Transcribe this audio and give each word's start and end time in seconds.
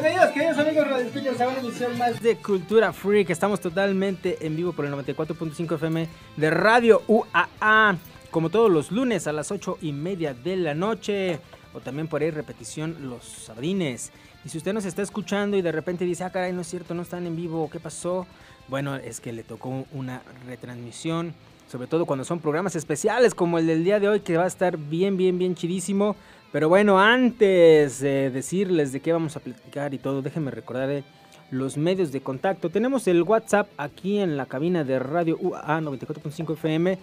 Bienvenidos, 0.00 0.30
queridos 0.30 0.58
amigos 0.58 0.86
Radio 0.86 1.44
a 1.44 1.48
una 1.48 1.58
emisión 1.58 1.98
más 1.98 2.22
de 2.22 2.36
Cultura 2.36 2.92
Freak. 2.92 3.30
Estamos 3.30 3.60
totalmente 3.60 4.46
en 4.46 4.54
vivo 4.54 4.72
por 4.72 4.84
el 4.84 4.92
94.5 4.92 5.74
FM 5.74 6.08
de 6.36 6.50
Radio 6.50 7.02
UAA, 7.08 7.96
como 8.30 8.48
todos 8.48 8.70
los 8.70 8.92
lunes 8.92 9.26
a 9.26 9.32
las 9.32 9.50
8 9.50 9.78
y 9.82 9.92
media 9.92 10.34
de 10.34 10.54
la 10.54 10.72
noche, 10.72 11.40
o 11.74 11.80
también 11.80 12.06
por 12.06 12.22
ahí 12.22 12.30
repetición 12.30 13.10
los 13.10 13.24
sabines. 13.24 14.12
Y 14.44 14.50
si 14.50 14.58
usted 14.58 14.72
nos 14.72 14.84
está 14.84 15.02
escuchando 15.02 15.56
y 15.56 15.62
de 15.62 15.72
repente 15.72 16.04
dice, 16.04 16.22
ah, 16.22 16.30
caray, 16.30 16.52
no 16.52 16.60
es 16.60 16.68
cierto, 16.68 16.94
no 16.94 17.02
están 17.02 17.26
en 17.26 17.34
vivo, 17.34 17.68
¿qué 17.68 17.80
pasó? 17.80 18.24
Bueno, 18.68 18.94
es 18.94 19.18
que 19.18 19.32
le 19.32 19.42
tocó 19.42 19.84
una 19.90 20.22
retransmisión, 20.46 21.34
sobre 21.68 21.88
todo 21.88 22.06
cuando 22.06 22.24
son 22.24 22.38
programas 22.38 22.76
especiales 22.76 23.34
como 23.34 23.58
el 23.58 23.66
del 23.66 23.82
día 23.82 23.98
de 23.98 24.08
hoy, 24.08 24.20
que 24.20 24.36
va 24.36 24.44
a 24.44 24.46
estar 24.48 24.78
bien, 24.78 25.16
bien, 25.16 25.38
bien 25.38 25.56
chidísimo. 25.56 26.14
Pero 26.50 26.70
bueno, 26.70 26.98
antes 26.98 28.00
de 28.00 28.30
decirles 28.30 28.90
de 28.92 29.00
qué 29.00 29.12
vamos 29.12 29.36
a 29.36 29.40
platicar 29.40 29.92
y 29.92 29.98
todo, 29.98 30.22
déjenme 30.22 30.50
recordar 30.50 30.88
eh, 30.90 31.04
los 31.50 31.76
medios 31.76 32.10
de 32.10 32.22
contacto. 32.22 32.70
Tenemos 32.70 33.06
el 33.06 33.22
WhatsApp 33.22 33.68
aquí 33.76 34.18
en 34.18 34.38
la 34.38 34.46
cabina 34.46 34.82
de 34.82 34.98
Radio 34.98 35.36
UA 35.40 35.80
94.5 35.80 36.54
FM. 36.54 36.98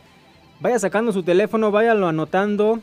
Vaya 0.59 0.80
sacando 0.80 1.12
su 1.12 1.21
teléfono, 1.21 1.70
váyalo 1.70 2.08
anotando. 2.08 2.80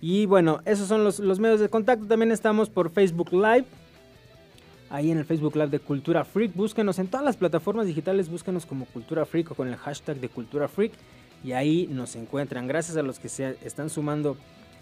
Y 0.01 0.27
bueno, 0.27 0.61
esos 0.65 0.87
son 0.87 1.05
los, 1.05 1.21
medios 1.41 1.61
de 1.61 1.69
contacto. 1.69 2.07
También 2.07 2.31
estamos 2.31 2.71
por 2.71 2.91
Facebook 2.91 3.33
Live. 3.33 3.65
Ahí 4.91 5.11
en 5.11 5.19
el 5.19 5.25
Facebook 5.25 5.55
Live 5.57 5.69
de 5.69 5.81
Cultura 5.81 6.25
Freak. 6.25 6.55
Búsquenos 6.55 6.99
en 6.99 7.09
todas 7.09 7.25
las 7.25 7.37
plataformas 7.37 7.87
digitales. 7.87 8.29
Búsquenos 8.29 8.65
como 8.65 8.87
Cultura 8.87 9.27
Freak 9.27 9.51
o 9.51 9.55
con 9.55 9.69
el 9.69 9.77
hashtag 9.77 10.19
de 10.19 10.29
Cultura 10.29 10.69
Freak. 10.69 10.93
Y 11.45 11.53
ahí 11.53 11.89
nos 11.91 12.17
encuentran. 12.17 12.67
Gracias 12.69 12.97
a 12.97 13.03
los 13.03 13.19
que 13.19 13.29
se 13.29 13.57
están 13.65 13.91
sumando 13.91 14.37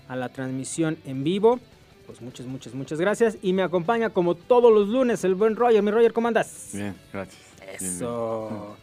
a 0.08 0.16
la 0.16 0.28
transmisión 0.28 0.98
en 1.04 1.24
vivo. 1.24 1.58
Pues 2.06 2.20
muchas, 2.20 2.46
muchas, 2.46 2.74
muchas 2.74 3.00
gracias. 3.00 3.38
Y 3.42 3.52
me 3.52 3.62
acompaña 3.62 4.10
como 4.10 4.34
todos 4.34 4.72
los 4.72 4.88
lunes 4.88 5.24
el 5.24 5.34
buen 5.34 5.56
Roger. 5.56 5.82
Mi 5.82 5.90
Roger, 5.90 6.12
¿cómo 6.12 6.28
andas? 6.28 6.70
Bien, 6.72 6.94
gracias. 7.12 7.42
Eso. 7.80 8.76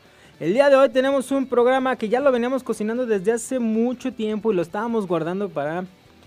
El 0.44 0.53
día 0.53 0.69
de 0.69 0.75
hoy 0.75 0.89
tenemos 0.89 1.31
un 1.31 1.45
programa 1.45 1.95
que 1.95 2.09
ya 2.09 2.19
lo 2.19 2.30
veníamos 2.30 2.63
cocinando 2.63 3.05
desde 3.05 3.31
hace 3.31 3.59
mucho 3.59 4.11
tiempo 4.11 4.52
y 4.52 4.55
lo 4.55 4.61
estábamos 4.61 5.08
guardando 5.08 5.47
para 5.47 5.86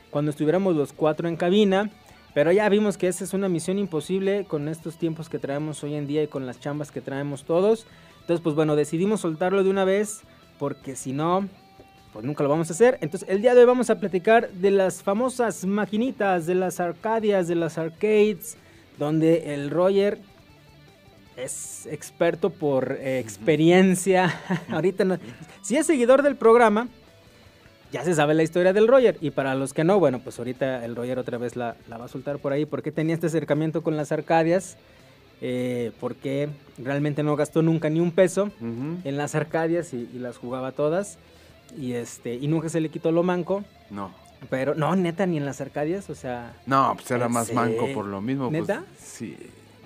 cuando 0.09 0.31
estuviéramos 0.31 0.75
los 0.75 0.95
cuatro 0.95 1.29
en 1.29 1.37
cabina. 1.37 1.91
Pero 2.33 2.51
ya 2.51 2.67
vimos 2.71 2.97
que 2.97 3.09
esa 3.09 3.25
es 3.25 3.35
una 3.35 3.51
misión 3.51 3.79
imposible 3.79 4.47
con 4.47 4.69
estos 4.69 4.97
tiempos 4.97 5.29
que 5.29 5.39
traemos 5.39 5.85
hoy 5.85 5.97
en 5.97 6.07
día 6.07 6.23
y 6.23 6.29
con 6.29 6.47
las 6.47 6.59
chambas 6.61 6.91
que 6.91 7.03
traemos 7.03 7.45
todos. 7.45 7.87
Entonces, 8.23 8.43
pues 8.43 8.55
bueno, 8.55 8.75
decidimos 8.75 9.21
soltarlo 9.21 9.63
de 9.63 9.69
una 9.69 9.85
vez 9.85 10.23
porque 10.59 10.97
si 10.97 11.13
no, 11.13 11.47
pues 12.15 12.25
nunca 12.25 12.43
lo 12.43 12.49
vamos 12.49 12.71
a 12.71 12.73
hacer. 12.73 12.97
Entonces, 13.03 13.29
el 13.29 13.43
día 13.43 13.55
de 13.55 13.61
hoy 13.61 13.67
vamos 13.67 13.91
a 13.91 14.01
platicar 14.01 14.49
de 14.51 14.71
las 14.71 15.03
famosas 15.03 15.67
maquinitas, 15.67 16.47
de 16.47 16.55
las 16.55 16.81
arcadias, 16.81 17.49
de 17.49 17.57
las 17.57 17.77
arcades, 17.77 18.57
donde 18.99 19.53
el 19.53 19.69
Roger 19.69 20.19
es 21.37 21.87
experto 21.87 22.51
por 22.51 22.93
eh, 22.93 23.19
experiencia. 23.19 24.35
Ahorita 24.71 25.05
no. 25.05 25.19
Si 25.63 25.77
es 25.77 25.87
seguidor 25.87 26.23
del 26.23 26.37
programa, 26.37 26.89
ya 27.93 28.05
se 28.05 28.15
sabe 28.15 28.35
la 28.35 28.43
historia 28.43 28.73
del 28.73 28.89
Roger. 28.89 29.19
Y 29.21 29.31
para 29.31 29.55
los 29.55 29.73
que 29.73 29.85
no, 29.85 29.99
bueno, 29.99 30.21
pues 30.21 30.39
ahorita 30.39 30.85
el 30.85 30.97
Roger 30.97 31.19
otra 31.19 31.39
vez 31.39 31.57
la, 31.57 31.77
va 31.91 32.05
a 32.05 32.09
soltar 32.09 32.39
por 32.39 32.53
ahí. 32.53 32.65
porque 32.65 32.93
tenía 32.93 33.15
este 33.15 33.27
acercamiento 33.27 33.83
con 33.83 33.97
las 33.97 34.13
Arcadias? 34.13 34.77
Eh, 35.43 35.93
porque 36.01 36.49
realmente 36.79 37.23
no 37.23 37.37
gastó 37.37 37.61
nunca 37.61 37.91
ni 37.91 38.01
un 38.01 38.11
peso 38.11 38.51
en 38.63 39.19
las 39.19 39.35
Arcadias 39.35 39.93
y, 39.93 40.09
las 40.19 40.39
jugaba 40.39 40.73
todas. 40.73 41.19
Y 41.79 41.93
este 41.93 42.35
y 42.35 42.49
nunca 42.49 42.69
se 42.69 42.81
le 42.81 42.89
quitó 42.89 43.13
lo 43.13 43.23
manco. 43.23 43.63
No. 43.91 44.11
Pero 44.51 44.75
no, 44.75 44.95
neta, 44.97 45.27
ni 45.27 45.39
en 45.39 45.47
las 45.47 45.61
Arcadias, 45.61 46.09
o 46.11 46.15
sea... 46.15 46.55
No, 46.67 46.93
pues 46.95 47.11
era 47.11 47.29
más 47.29 47.53
manco 47.53 47.87
por 47.95 48.05
lo 48.05 48.21
mismo. 48.21 48.51
Pues, 48.51 48.69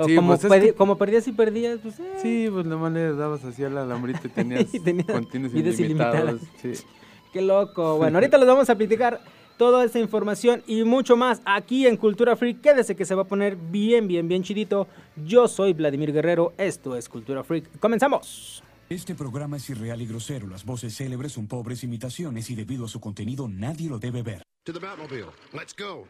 ¿Neta? 0.01 0.09
sí 0.09 0.17
como, 0.17 0.39
pues 0.39 0.73
como, 0.75 0.99
perdías 0.99 1.29
y 1.29 1.33
perdías, 1.33 1.79
pues. 1.83 2.01
Eh. 2.01 2.13
Sí, 2.23 2.49
pues 2.51 2.67
nomás 2.67 2.93
le 2.93 3.15
dabas 3.15 3.45
así 3.45 3.65
al 3.65 3.77
alambrito 3.79 4.21
y 4.27 4.31
tenías, 4.31 4.67
y 4.75 4.81
tenías 4.81 5.79
ilimitados. 5.79 6.41
Sí. 6.61 6.73
Qué 7.33 7.43
loco. 7.43 7.97
Bueno, 7.97 8.19
ahorita 8.19 8.39
les 8.39 8.47
vamos 8.47 8.69
a 8.71 8.75
platicar 8.75 9.21
toda 9.57 9.85
esa 9.85 9.99
información 9.99 10.63
y 10.67 10.85
mucho 10.85 11.17
más 11.17 11.43
aquí 11.45 11.87
en 11.87 11.97
Cultura 11.97 12.35
Freak. 12.35 12.61
Quédese 12.61 12.97
que 12.97 13.05
se 13.05 13.15
va 13.15 13.23
a 13.23 13.27
poner 13.27 13.57
bien, 13.57 14.09
bien, 14.09 14.27
bien 14.27 14.43
chidito. 14.43 14.89
Yo 15.17 15.47
soy 15.49 15.75
Vladimir 15.75 16.13
Guerrero, 16.13 16.55
esto 16.57 16.97
es 16.97 17.09
Cultura 17.09 17.45
Freak. 17.45 17.79
¡Comenzamos! 17.79 18.65
Este 18.89 19.15
programa 19.15 19.59
es 19.59 19.71
irreal 19.71 20.03
y 20.03 20.07
grosero. 20.07 20.49
Las 20.49 20.65
voces 20.65 20.97
célebres 20.97 21.33
son 21.33 21.47
pobres 21.47 21.85
imitaciones 21.85 22.51
y 22.51 22.57
debido 22.57 22.87
a 22.87 22.89
su 22.89 23.01
contenido 23.01 23.47
nadie 23.49 23.89
lo 23.89 23.99
debe 23.99 24.23
ver. 24.23 24.43
To 24.65 24.73
the 24.73 24.81
Batmobile. 24.81 25.27
Let's 25.53 25.75
go. 25.77 26.07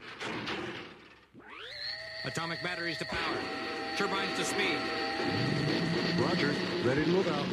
Atomic 2.22 2.62
batteries 2.62 2.98
to 2.98 3.06
power. 3.06 3.38
Turbines 3.96 4.36
to 4.36 4.44
speed. 4.44 4.76
Roger. 6.18 6.54
Ready 6.84 7.04
to 7.04 7.10
move 7.10 7.26
out. 7.28 7.46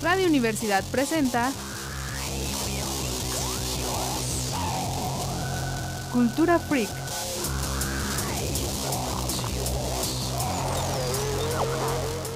Radio 0.00 0.26
Universidad 0.28 0.84
presenta 0.92 1.50
Cultura 6.12 6.60
Freak. 6.60 7.04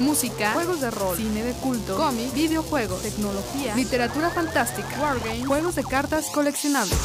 Música, 0.01 0.53
juegos 0.53 0.81
de 0.81 0.91
rol, 0.91 1.17
cine 1.17 1.43
de 1.43 1.53
culto, 1.55 1.97
cómics, 1.97 2.33
videojuegos, 2.33 3.03
tecnología, 3.03 3.75
literatura 3.75 4.31
fantástica, 4.31 4.89
wargames, 5.01 5.47
juegos 5.47 5.75
de 5.75 5.85
cartas 5.85 6.27
coleccionables. 6.27 6.99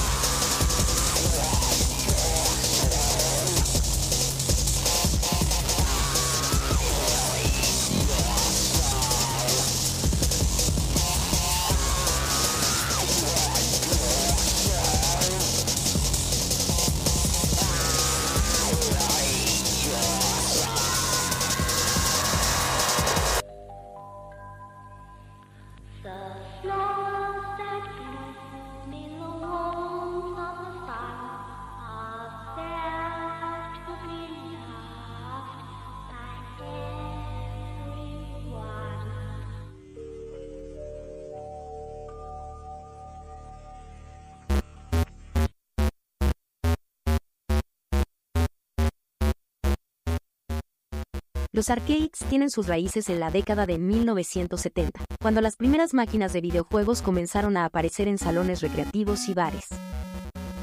Los 51.55 51.69
arcades 51.69 52.09
tienen 52.29 52.49
sus 52.49 52.65
raíces 52.65 53.09
en 53.09 53.19
la 53.19 53.29
década 53.29 53.67
de 53.67 53.77
1970, 53.77 55.05
cuando 55.21 55.39
las 55.39 55.55
primeras 55.55 55.93
máquinas 55.93 56.33
de 56.33 56.41
videojuegos 56.41 57.03
comenzaron 57.03 57.57
a 57.57 57.65
aparecer 57.65 58.07
en 58.07 58.17
salones 58.17 58.61
recreativos 58.61 59.29
y 59.29 59.35
bares. 59.35 59.67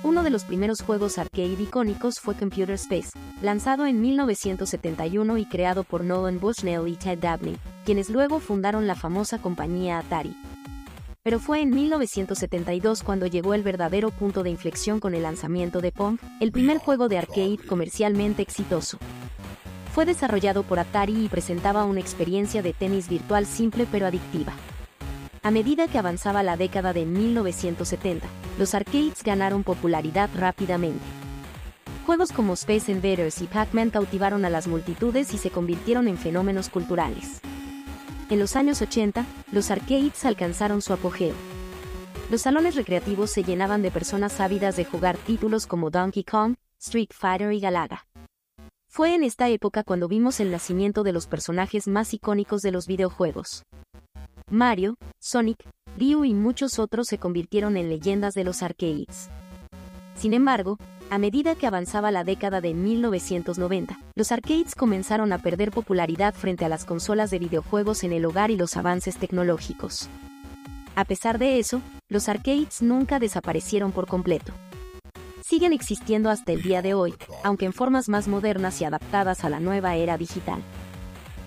Uno 0.03 0.25
de 0.25 0.31
los 0.31 0.43
primeros 0.43 0.83
juegos 0.83 1.17
arcade 1.19 1.63
icónicos 1.63 2.19
fue 2.19 2.35
Computer 2.35 2.73
Space, 2.73 3.11
lanzado 3.41 3.87
en 3.87 4.01
1971 4.01 5.39
y 5.39 5.45
creado 5.45 5.85
por 5.85 6.03
Nolan 6.03 6.41
Bushnell 6.41 6.89
y 6.89 6.97
Ted 6.97 7.21
Dabney, 7.21 7.57
quienes 7.85 8.11
luego 8.11 8.41
fundaron 8.41 8.89
la 8.89 8.97
famosa 8.97 9.39
compañía 9.39 10.01
Atari. 10.01 10.37
Pero 11.23 11.39
fue 11.39 11.61
en 11.61 11.71
1972 11.71 13.05
cuando 13.05 13.29
llegó 13.29 13.55
el 13.55 13.63
verdadero 13.63 14.11
punto 14.11 14.43
de 14.43 14.51
inflexión 14.51 14.99
con 14.99 15.15
el 15.15 15.23
lanzamiento 15.23 15.81
de 15.81 15.93
Pong, 15.93 16.19
el 16.41 16.51
primer 16.51 16.79
juego 16.79 17.09
de 17.09 17.19
arcade 17.19 17.59
comercialmente 17.59 18.43
exitoso. 18.43 18.99
Fue 19.93 20.07
desarrollado 20.07 20.63
por 20.63 20.79
Atari 20.79 21.25
y 21.25 21.29
presentaba 21.29 21.85
una 21.85 22.01
experiencia 22.01 22.63
de 22.63 22.73
tenis 22.73 23.09
virtual 23.09 23.47
simple 23.47 23.87
pero 23.91 24.07
adictiva. 24.07 24.53
A 25.43 25.51
medida 25.51 25.89
que 25.89 25.99
avanzaba 25.99 26.43
la 26.43 26.57
década 26.57 26.93
de 26.93 27.07
1970, 27.07 28.27
los 28.59 28.75
arcades 28.75 29.23
ganaron 29.23 29.65
popularidad 29.65 30.31
rápidamente. 30.37 31.05
Videojuegos 32.11 32.33
como 32.37 32.55
Space 32.55 32.91
Invaders 32.91 33.41
y 33.41 33.47
Pac-Man 33.47 33.91
cautivaron 33.91 34.45
a 34.45 34.51
las 34.51 34.67
multitudes 34.67 35.33
y 35.33 35.39
se 35.39 35.53
convirtieron 35.53 36.09
en 36.09 36.19
fenómenos 36.19 36.69
culturales. 36.69 37.41
En 38.29 38.41
los 38.41 38.57
años 38.57 38.83
80, 38.83 39.25
los 39.53 39.71
arcades 39.71 40.25
alcanzaron 40.25 40.83
su 40.83 40.93
apogeo. 40.93 41.37
Los 42.29 42.41
salones 42.41 42.75
recreativos 42.75 43.31
se 43.31 43.45
llenaban 43.45 43.83
de 43.83 43.93
personas 43.93 44.41
ávidas 44.41 44.75
de 44.75 44.85
jugar 44.85 45.19
títulos 45.19 45.69
como 45.69 45.91
Donkey 45.91 46.25
Kong, 46.25 46.57
Street 46.81 47.11
Fighter 47.13 47.53
y 47.53 47.61
Galaga. 47.61 48.10
Fue 48.93 49.15
en 49.15 49.23
esta 49.23 49.49
época 49.49 49.85
cuando 49.85 50.09
vimos 50.09 50.41
el 50.41 50.51
nacimiento 50.51 51.05
de 51.05 51.13
los 51.13 51.29
personajes 51.29 51.87
más 51.87 52.13
icónicos 52.13 52.61
de 52.61 52.73
los 52.73 52.89
videojuegos. 52.89 53.63
Mario, 54.51 54.97
Sonic, 55.21 55.59
Ryu 55.97 56.25
y 56.25 56.35
muchos 56.35 56.81
otros 56.81 57.07
se 57.07 57.17
convirtieron 57.17 57.77
en 57.77 57.89
leyendas 57.89 58.35
de 58.35 58.43
los 58.43 58.65
arcades. 58.65 59.31
Sin 60.17 60.35
embargo, 60.35 60.77
a 61.09 61.19
medida 61.19 61.55
que 61.55 61.69
avanzaba 61.69 62.11
la 62.11 62.25
década 62.25 62.61
de 62.61 62.75
1990, 62.75 63.97
los 64.17 64.33
arcades 64.33 64.75
comenzaron 64.75 65.33
a 65.33 65.39
perder 65.39 65.71
popularidad 65.71 66.35
frente 66.35 66.65
a 66.65 66.69
las 66.69 66.85
consolas 66.85 67.31
de 67.31 67.39
videojuegos 67.39 68.03
en 68.03 68.13
el 68.13 68.25
hogar 68.25 68.51
y 68.51 68.57
los 68.57 68.77
avances 68.77 69.19
tecnológicos. 69.19 70.09
A 70.97 71.05
pesar 71.05 71.39
de 71.39 71.61
eso, 71.61 71.81
los 72.09 72.29
arcades 72.29 72.83
nunca 72.83 73.21
desaparecieron 73.21 73.93
por 73.93 74.09
completo. 74.09 74.53
Siguen 75.51 75.73
existiendo 75.73 76.31
hasta 76.31 76.53
el 76.53 76.63
día 76.63 76.81
de 76.81 76.95
hoy, 76.95 77.13
aunque 77.43 77.65
en 77.65 77.73
formas 77.73 78.09
más 78.09 78.29
modernas 78.29 78.81
y 78.81 78.85
adaptadas 78.85 79.43
a 79.45 79.49
la 79.49 79.59
nueva 79.59 79.97
era 79.97 80.17
digital. 80.17 80.63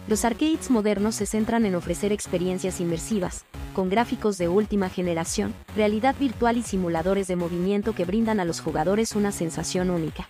Los 0.10 0.26
arcades 0.26 0.70
modernos 0.70 1.16
se 1.16 1.26
centran 1.26 1.66
en 1.66 1.74
ofrecer 1.74 2.12
experiencias 2.12 2.82
inmersivas, 2.82 3.46
con 3.74 3.90
gráficos 3.90 4.38
de 4.38 4.50
última 4.50 4.90
generación, 4.90 5.54
realidad 5.74 6.16
virtual 6.20 6.58
y 6.58 6.64
simuladores 6.64 7.28
de 7.28 7.38
movimiento 7.38 7.96
que 7.96 8.04
brindan 8.04 8.42
a 8.42 8.46
los 8.46 8.60
jugadores 8.60 9.16
una 9.16 9.32
sensación 9.32 9.90
única. 9.90 10.28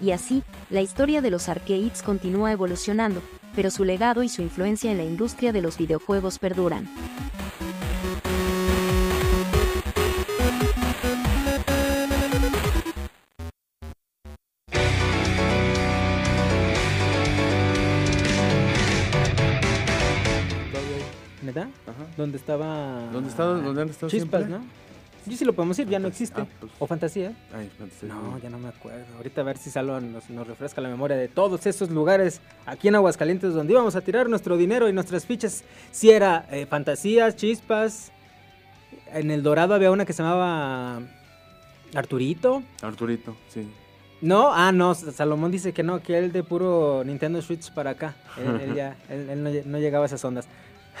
Y 0.00 0.12
así, 0.12 0.42
la 0.70 0.80
historia 0.80 1.20
de 1.20 1.28
los 1.28 1.50
arcades 1.50 2.02
continúa 2.02 2.52
evolucionando, 2.52 3.20
pero 3.54 3.70
su 3.70 3.84
legado 3.84 4.22
y 4.22 4.30
su 4.30 4.40
influencia 4.40 4.90
en 4.90 4.96
la 4.96 5.04
industria 5.04 5.52
de 5.52 5.60
los 5.60 5.76
videojuegos 5.76 6.38
perduran. 6.38 6.88
Donde 22.28 22.38
estaba. 22.38 23.08
¿Dónde 23.10 23.30
estaba? 23.30 23.54
¿Dónde 23.54 23.82
han 23.82 23.88
estado 23.88 24.10
Chispas, 24.10 24.46
¿no? 24.48 24.60
Yo 25.24 25.36
sí 25.36 25.44
lo 25.44 25.54
podemos 25.54 25.78
ir, 25.78 25.88
ya 25.88 25.98
no 25.98 26.08
existe. 26.08 26.42
Ah, 26.42 26.46
pues. 26.60 26.72
¿O 26.78 26.86
fantasía? 26.86 27.32
Ay, 27.54 27.70
fantasía. 27.78 28.08
No, 28.08 28.38
ya 28.38 28.50
no 28.50 28.58
me 28.58 28.68
acuerdo. 28.68 29.06
Ahorita 29.16 29.40
a 29.40 29.44
ver 29.44 29.56
si 29.56 29.70
Salón 29.70 30.12
nos, 30.12 30.28
nos, 30.28 30.46
refresca 30.46 30.80
la 30.80 30.88
memoria 30.88 31.16
de 31.16 31.28
todos 31.28 31.66
esos 31.66 31.90
lugares 31.90 32.40
aquí 32.66 32.88
en 32.88 32.94
Aguascalientes 32.94 33.54
donde 33.54 33.72
íbamos 33.72 33.96
a 33.96 34.02
tirar 34.02 34.28
nuestro 34.28 34.56
dinero 34.56 34.88
y 34.88 34.92
nuestras 34.92 35.24
fichas. 35.24 35.64
Si 35.90 36.10
era 36.10 36.46
eh, 36.50 36.66
fantasías, 36.66 37.36
chispas. 37.36 38.12
En 39.12 39.30
el 39.30 39.42
Dorado 39.42 39.74
había 39.74 39.90
una 39.90 40.04
que 40.04 40.12
se 40.12 40.22
llamaba 40.22 41.00
Arturito. 41.94 42.62
Arturito, 42.82 43.36
sí. 43.48 43.66
No, 44.20 44.52
ah, 44.52 44.72
no, 44.72 44.94
Salomón 44.94 45.52
dice 45.52 45.72
que 45.72 45.84
no, 45.84 46.02
que 46.02 46.18
él 46.18 46.32
de 46.32 46.42
puro 46.42 47.02
Nintendo 47.04 47.40
Switch 47.40 47.72
para 47.72 47.90
acá. 47.90 48.16
Él, 48.36 48.74
ya, 48.76 48.96
él, 49.08 49.42
no, 49.42 49.50
no, 49.64 49.78
llegaba 49.78 50.04
a 50.04 50.06
esas 50.06 50.24
ondas. 50.24 50.48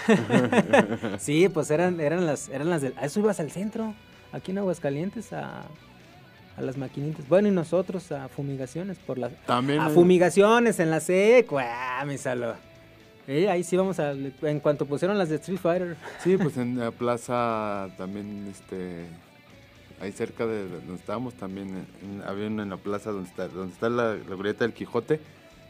sí, 1.18 1.48
pues 1.48 1.70
eran, 1.70 2.00
eran 2.00 2.26
las, 2.26 2.48
eran 2.48 2.70
las 2.70 2.82
A 2.82 3.04
eso 3.04 3.20
ibas 3.20 3.40
al 3.40 3.50
centro, 3.50 3.94
aquí 4.32 4.50
en 4.50 4.58
Aguascalientes, 4.58 5.32
a, 5.32 5.64
a 6.56 6.62
las 6.62 6.76
maquinitas. 6.76 7.28
Bueno, 7.28 7.48
y 7.48 7.50
nosotros 7.50 8.10
a 8.12 8.28
fumigaciones 8.28 8.98
por 8.98 9.18
las. 9.18 9.32
También. 9.46 9.80
A 9.80 9.90
fumigaciones 9.90 10.80
en 10.80 10.90
la 10.90 11.00
SEC, 11.00 11.48
ah, 11.58 12.04
mi 12.06 12.18
salud. 12.18 12.54
ahí 13.26 13.62
sí 13.62 13.76
vamos 13.76 13.98
a. 14.00 14.12
En 14.12 14.60
cuanto 14.60 14.86
pusieron 14.86 15.18
las 15.18 15.28
de 15.28 15.36
Street 15.36 15.58
Fighter. 15.58 15.96
Sí, 16.22 16.36
pues 16.36 16.56
en 16.58 16.78
la 16.78 16.90
plaza 16.90 17.88
también, 17.96 18.46
este. 18.50 19.06
Ahí 20.00 20.12
cerca 20.12 20.46
de 20.46 20.68
donde 20.68 20.94
estábamos 20.94 21.34
también, 21.34 21.84
había 22.24 22.46
una 22.46 22.62
en 22.62 22.70
la 22.70 22.76
plaza 22.76 23.10
donde 23.10 23.28
está, 23.28 23.48
donde 23.48 23.72
está 23.72 23.88
la, 23.88 24.14
la 24.14 24.52
del 24.52 24.72
Quijote. 24.72 25.20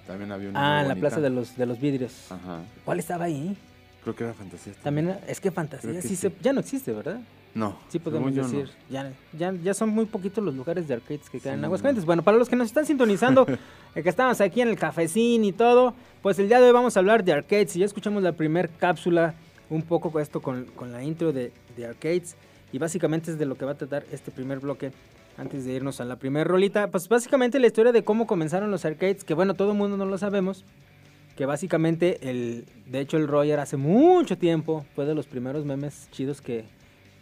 También 0.07 0.33
había 0.33 0.51
una. 0.51 0.79
Ah, 0.79 0.83
en 0.83 0.89
la 0.89 0.97
plaza 0.97 1.21
de 1.21 1.31
los, 1.31 1.57
de 1.57 1.65
los 1.65 1.81
vidrios. 1.81 2.31
Ajá. 2.31 2.61
¿Cuál 2.85 2.99
estaba 2.99 3.25
ahí? 3.25 3.57
Creo 4.03 4.15
que 4.15 4.25
era 4.25 4.35
fantasía. 4.35 4.73
También, 4.83 5.19
es 5.27 5.41
que 5.41 5.51
fantasía 5.51 6.01
sí, 6.01 6.17
Se, 6.17 6.33
ya 6.41 6.53
no 6.53 6.61
existe, 6.61 6.93
¿verdad? 6.93 7.21
No. 7.55 7.77
Sí 7.89 7.99
podemos 7.99 8.35
decir. 8.35 8.71
Ya, 8.89 9.13
ya, 9.37 9.53
ya, 9.53 9.75
son 9.75 9.89
muy 9.89 10.07
poquitos 10.07 10.45
los 10.45 10.55
lugares 10.55 10.87
de 10.87 10.95
arcades 10.95 11.29
que 11.29 11.41
quedan 11.41 11.59
en 11.59 11.65
Aguascalientes. 11.65 12.05
Bueno, 12.05 12.23
para 12.23 12.37
los 12.37 12.49
que 12.49 12.57
nos 12.57 12.69
están 12.69 12.87
sintonizando, 12.87 13.47
eh, 13.95 14.03
que 14.03 14.09
estamos 14.09 14.41
aquí 14.41 14.61
en 14.61 14.69
el 14.69 14.77
cafecín 14.77 15.45
y 15.45 15.53
todo, 15.53 15.95
pues 16.23 16.39
el 16.39 16.49
día 16.49 16.61
de 16.61 16.67
hoy 16.67 16.73
vamos 16.73 16.97
a 16.97 17.01
hablar 17.01 17.25
de 17.25 17.33
arcades. 17.33 17.75
Y 17.75 17.81
ya 17.81 17.87
escuchamos 17.87 18.23
la 18.23 18.33
primera 18.33 18.69
cápsula, 18.79 19.35
un 19.71 19.83
poco 19.83 20.21
esto 20.21 20.41
con, 20.41 20.67
con 20.67 20.93
la 20.93 21.03
intro 21.03 21.33
de, 21.33 21.53
de 21.77 21.87
arcades. 21.87 22.37
Y 22.73 22.79
básicamente 22.79 23.31
es 23.31 23.39
de 23.39 23.47
lo 23.47 23.57
que 23.57 23.65
va 23.65 23.73
a 23.73 23.77
tratar 23.77 24.05
este 24.13 24.31
primer 24.31 24.61
bloque 24.61 24.93
antes 25.37 25.65
de 25.65 25.73
irnos 25.73 26.01
a 26.01 26.05
la 26.05 26.17
primera 26.17 26.45
rolita. 26.45 26.91
Pues 26.91 27.09
básicamente 27.09 27.59
la 27.59 27.67
historia 27.67 27.93
de 27.93 28.05
cómo 28.05 28.27
comenzaron 28.27 28.71
los 28.71 28.85
arcades, 28.85 29.25
que 29.25 29.35
bueno, 29.35 29.55
todo 29.55 29.73
el 29.73 29.79
mundo 29.79 29.97
no 29.97 30.05
lo 30.05 30.19
sabemos 30.19 30.65
que 31.39 31.47
básicamente 31.47 32.19
el 32.29 32.65
de 32.87 32.99
hecho 32.99 33.17
el 33.17 33.29
Roger 33.29 33.61
hace 33.61 33.77
mucho 33.77 34.37
tiempo 34.37 34.85
fue 34.97 35.07
de 35.07 35.15
los 35.15 35.29
primeros 35.29 35.65
memes 35.65 36.09
chidos 36.11 36.41
que, 36.41 36.65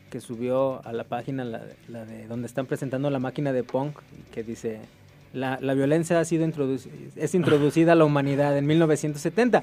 que 0.09 0.23
subió 0.23 0.81
a 0.87 0.95
la 0.95 1.05
página 1.05 1.45
la, 1.45 1.61
de 2.07 2.27
donde 2.27 2.47
están 2.47 2.65
presentando 2.65 3.11
la 3.11 3.19
máquina 3.19 3.53
de 3.53 3.63
punk 3.63 3.99
que 4.33 4.43
dice 4.43 4.81
la, 5.35 5.59
la 5.61 5.75
violencia 5.75 6.19
ha 6.19 6.25
sido 6.25 6.47
introducida 6.47 6.95
es 7.15 7.35
introducida 7.35 7.93
a 7.93 7.95
la 7.95 8.07
humanidad 8.07 8.57
en 8.57 8.65
1970 8.65 9.63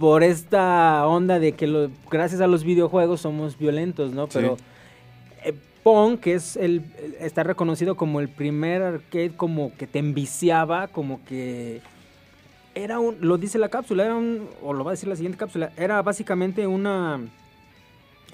por 0.00 0.22
esta 0.22 1.06
onda 1.06 1.38
de 1.38 1.52
que 1.52 1.90
gracias 2.10 2.40
a 2.40 2.46
los 2.46 2.64
videojuegos 2.64 3.20
somos 3.20 3.58
violentos 3.58 4.14
no 4.14 4.28
pero 4.28 4.56
eh, 5.44 5.52
Pong, 5.82 6.18
que 6.18 6.32
es 6.32 6.56
el, 6.56 6.84
está 7.20 7.42
reconocido 7.42 7.96
como 7.96 8.20
el 8.20 8.30
primer 8.30 8.80
arcade 8.80 9.32
como 9.36 9.76
que 9.76 9.86
te 9.86 9.98
enviciaba, 9.98 10.88
como 10.88 11.22
que 11.26 11.82
era 12.74 12.98
un, 12.98 13.16
lo 13.20 13.38
dice 13.38 13.58
la 13.58 13.68
cápsula, 13.68 14.04
era 14.04 14.16
un, 14.16 14.48
o 14.62 14.72
lo 14.72 14.84
va 14.84 14.90
a 14.90 14.94
decir 14.94 15.08
la 15.08 15.16
siguiente 15.16 15.38
cápsula, 15.38 15.72
era 15.76 16.02
básicamente 16.02 16.66
una, 16.66 17.20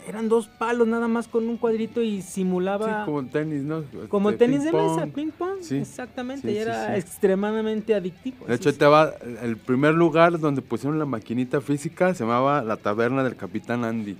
eran 0.07 0.29
dos 0.29 0.49
palos 0.49 0.89
nada 0.89 1.09
más 1.09 1.29
con 1.29 1.49
un 1.49 1.57
cuadrito 1.57 2.03
y 2.03 2.23
simulaba... 2.23 3.01
Sí, 3.01 3.05
como 3.05 3.27
tenis, 3.27 3.63
¿no? 3.63 3.85
Como 4.09 4.31
este, 4.31 4.47
tenis 4.47 4.65
de 4.65 4.73
mesa, 4.73 5.07
ping 5.07 5.31
pong, 5.31 5.59
sí. 5.61 5.77
exactamente, 5.77 6.51
y 6.51 6.57
era 6.57 6.97
extremadamente 6.97 7.95
adictivo. 7.95 8.47
De 8.47 8.55
hecho, 8.55 8.75
te 8.75 8.87
va, 8.87 9.13
el 9.43 9.57
primer 9.57 9.95
lugar 9.95 10.39
donde 10.39 10.63
pusieron 10.63 10.99
la 10.99 11.07
maquinita 11.07 11.61
física 11.61 12.15
se 12.15 12.25
llamaba 12.25 12.63
la 12.63 12.77
taberna 12.77 13.23
del 13.23 13.37
Capitán 13.37 13.85
Andy. 13.85 14.17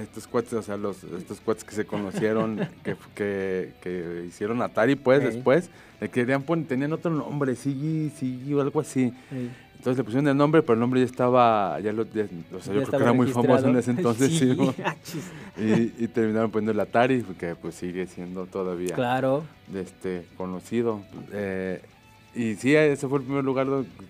Estos 0.00 0.26
cuates, 0.26 0.52
o 0.52 0.62
sea, 0.62 0.76
los, 0.76 1.04
estos 1.04 1.40
cuates 1.40 1.64
que 1.64 1.74
se 1.74 1.84
conocieron, 1.84 2.56
que, 2.84 2.96
que, 3.14 3.72
que, 3.80 4.24
hicieron 4.26 4.62
Atari, 4.62 4.96
pues, 4.96 5.22
después, 5.22 5.70
le 6.00 6.08
querían 6.08 6.42
poner, 6.42 6.66
tenían 6.66 6.92
otro 6.92 7.10
nombre, 7.10 7.54
Sigi, 7.56 8.10
Sigi 8.10 8.54
o 8.54 8.60
algo 8.60 8.80
así. 8.80 9.12
Entonces 9.78 9.98
le 9.98 10.04
pusieron 10.04 10.26
el 10.26 10.36
nombre, 10.36 10.60
pero 10.62 10.74
el 10.74 10.80
nombre 10.80 10.98
ya 11.00 11.06
estaba, 11.06 11.78
ya 11.78 11.92
lo, 11.92 12.02
o 12.02 12.06
sea, 12.60 12.74
yo 12.74 12.82
creo 12.82 12.90
que 12.90 12.96
era 12.96 13.12
muy 13.12 13.28
famoso 13.28 13.68
en 13.68 13.76
ese 13.76 13.92
entonces, 13.92 14.32
sí. 14.38 14.56
Ah, 14.84 14.96
y, 15.56 16.04
y, 16.04 16.08
terminaron 16.08 16.50
poniendo 16.50 16.72
el 16.72 16.80
Atari, 16.80 17.22
que 17.38 17.54
pues 17.54 17.76
sigue 17.76 18.06
siendo 18.06 18.46
todavía 18.46 18.94
claro. 18.94 19.44
este, 19.74 20.26
conocido. 20.36 21.00
Eh, 21.32 21.80
y 22.34 22.54
sí, 22.56 22.74
ese 22.74 23.08
fue 23.08 23.18
el 23.18 23.24
primer 23.24 23.44
lugar 23.44 23.66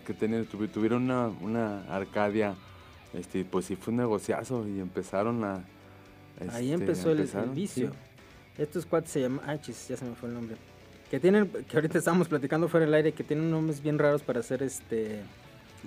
que 0.06 0.14
tenían, 0.14 0.46
tuvieron 0.46 1.04
una, 1.04 1.28
una 1.40 1.82
arcadia 1.90 2.54
este, 3.14 3.44
pues 3.44 3.66
sí 3.66 3.76
fue 3.76 3.92
un 3.92 3.98
negociazo 3.98 4.66
y 4.66 4.80
empezaron 4.80 5.44
a... 5.44 5.64
Ahí 6.52 6.72
este, 6.72 6.84
empezó 6.84 7.10
el, 7.10 7.50
vicio. 7.54 7.90
Estos 8.56 8.86
cuates 8.86 9.10
se 9.10 9.20
llaman... 9.22 9.40
Ah, 9.46 9.56
ya 9.56 9.72
se 9.96 10.04
me 10.04 10.14
fue 10.14 10.28
el 10.28 10.34
nombre. 10.34 10.56
Que 11.10 11.18
tienen, 11.18 11.48
que 11.48 11.76
ahorita 11.76 11.98
estábamos 11.98 12.28
platicando 12.28 12.68
fuera 12.68 12.86
del 12.86 12.94
aire, 12.94 13.12
que 13.12 13.24
tienen 13.24 13.50
nombres 13.50 13.82
bien 13.82 13.98
raros 13.98 14.22
para 14.22 14.40
hacer 14.40 14.62
este... 14.62 15.22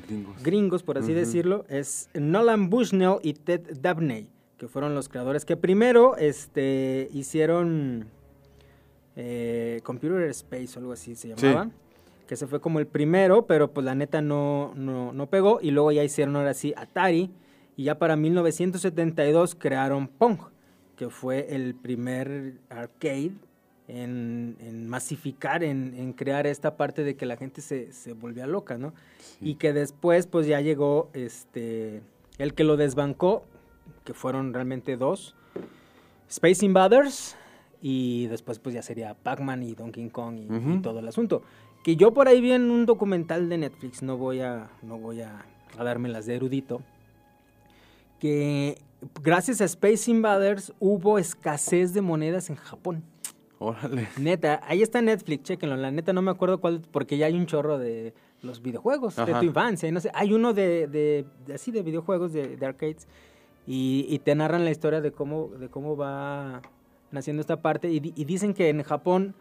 Gringos. 0.07 0.41
Gringos, 0.41 0.83
por 0.83 0.97
así 0.97 1.13
decirlo. 1.13 1.65
Es 1.69 2.09
Nolan 2.13 2.69
Bushnell 2.69 3.17
y 3.21 3.33
Ted 3.33 3.77
Dabney, 3.79 4.29
que 4.57 4.67
fueron 4.67 4.95
los 4.95 5.09
creadores 5.09 5.45
que 5.45 5.57
primero 5.57 6.17
este, 6.17 7.09
hicieron... 7.13 8.07
Eh, 9.17 9.81
Computer 9.83 10.21
Space 10.29 10.69
o 10.75 10.79
algo 10.79 10.93
así 10.93 11.15
se 11.15 11.35
llamaba 11.35 11.69
que 12.31 12.37
se 12.37 12.47
fue 12.47 12.61
como 12.61 12.79
el 12.79 12.87
primero, 12.87 13.45
pero 13.45 13.73
pues 13.73 13.83
la 13.83 13.93
neta 13.93 14.21
no, 14.21 14.71
no, 14.73 15.27
pegó. 15.29 15.59
Y 15.61 15.71
luego 15.71 15.91
ya 15.91 16.01
hicieron 16.01 16.37
ahora 16.37 16.53
sí 16.53 16.73
Atari. 16.77 17.29
Y 17.75 17.83
ya 17.83 17.99
para 17.99 18.15
1972 18.15 19.53
crearon 19.53 20.07
Pong, 20.07 20.39
que 20.95 21.09
fue 21.09 21.53
el 21.53 21.75
primer 21.75 22.53
arcade 22.69 23.33
en, 23.89 24.87
masificar, 24.87 25.61
en, 25.61 26.13
crear 26.13 26.47
esta 26.47 26.77
parte 26.77 27.03
de 27.03 27.17
que 27.17 27.25
la 27.25 27.35
gente 27.35 27.59
se, 27.59 27.91
se 27.91 28.13
volvía 28.13 28.47
loca, 28.47 28.77
¿no? 28.77 28.93
Y 29.41 29.55
que 29.55 29.73
después 29.73 30.25
pues 30.25 30.47
ya 30.47 30.61
llegó 30.61 31.09
este, 31.11 32.01
el 32.37 32.53
que 32.53 32.63
lo 32.63 32.77
desbancó, 32.77 33.43
que 34.05 34.13
fueron 34.13 34.53
realmente 34.53 34.95
dos, 34.95 35.35
Space 36.29 36.65
Invaders 36.65 37.35
y 37.81 38.27
después 38.27 38.59
pues 38.59 38.73
ya 38.73 38.83
sería 38.83 39.15
Pac-Man 39.15 39.63
y 39.63 39.73
Donkey 39.73 40.07
Kong 40.11 40.37
y, 40.37 40.43
y 40.43 40.57
Ujú. 40.57 40.81
todo 40.81 40.99
el 40.99 41.09
asunto. 41.09 41.43
Que 41.83 41.95
yo 41.95 42.13
por 42.13 42.27
ahí 42.27 42.41
vi 42.41 42.51
en 42.51 42.69
un 42.69 42.85
documental 42.85 43.49
de 43.49 43.57
Netflix, 43.57 44.03
no 44.03 44.17
voy 44.17 44.41
a, 44.41 44.69
no 44.83 44.97
voy 44.99 45.21
a, 45.21 45.45
a 45.77 45.83
darme 45.83 46.09
las 46.09 46.25
de 46.27 46.35
erudito, 46.35 46.81
que 48.19 48.77
gracias 49.23 49.61
a 49.61 49.65
Space 49.65 50.09
Invaders 50.11 50.73
hubo 50.79 51.17
escasez 51.17 51.93
de 51.93 52.01
monedas 52.01 52.49
en 52.49 52.55
Japón. 52.55 53.03
Órale. 53.59 54.07
Neta, 54.17 54.59
ahí 54.63 54.81
está 54.81 55.01
Netflix, 55.01 55.43
chéquenlo. 55.43 55.75
La 55.75 55.91
neta 55.91 56.13
no 56.13 56.21
me 56.21 56.31
acuerdo 56.31 56.59
cuál, 56.59 56.81
porque 56.91 57.17
ya 57.17 57.27
hay 57.27 57.35
un 57.35 57.45
chorro 57.45 57.77
de 57.77 58.13
los 58.41 58.61
videojuegos 58.61 59.15
de 59.15 59.25
tu 59.33 59.45
infancia. 59.45 59.87
y 59.87 59.91
No 59.91 59.99
sé, 59.99 60.09
hay 60.15 60.33
uno 60.33 60.53
de, 60.53 60.87
de- 60.87 61.25
de- 61.45 61.53
así 61.53 61.71
de 61.71 61.83
videojuegos 61.83 62.33
de, 62.33 62.57
de 62.57 62.65
arcades 62.65 63.07
y, 63.67 64.05
y 64.09 64.17
te 64.19 64.33
narran 64.33 64.65
la 64.65 64.71
historia 64.71 64.99
de 65.01 65.11
cómo, 65.11 65.49
de 65.59 65.69
cómo 65.69 65.95
va 65.95 66.61
naciendo 67.11 67.41
esta 67.41 67.61
parte 67.61 67.91
y 67.91 67.99
dicen 68.25 68.53
que 68.55 68.69
en 68.69 68.81
Japón 68.83 69.35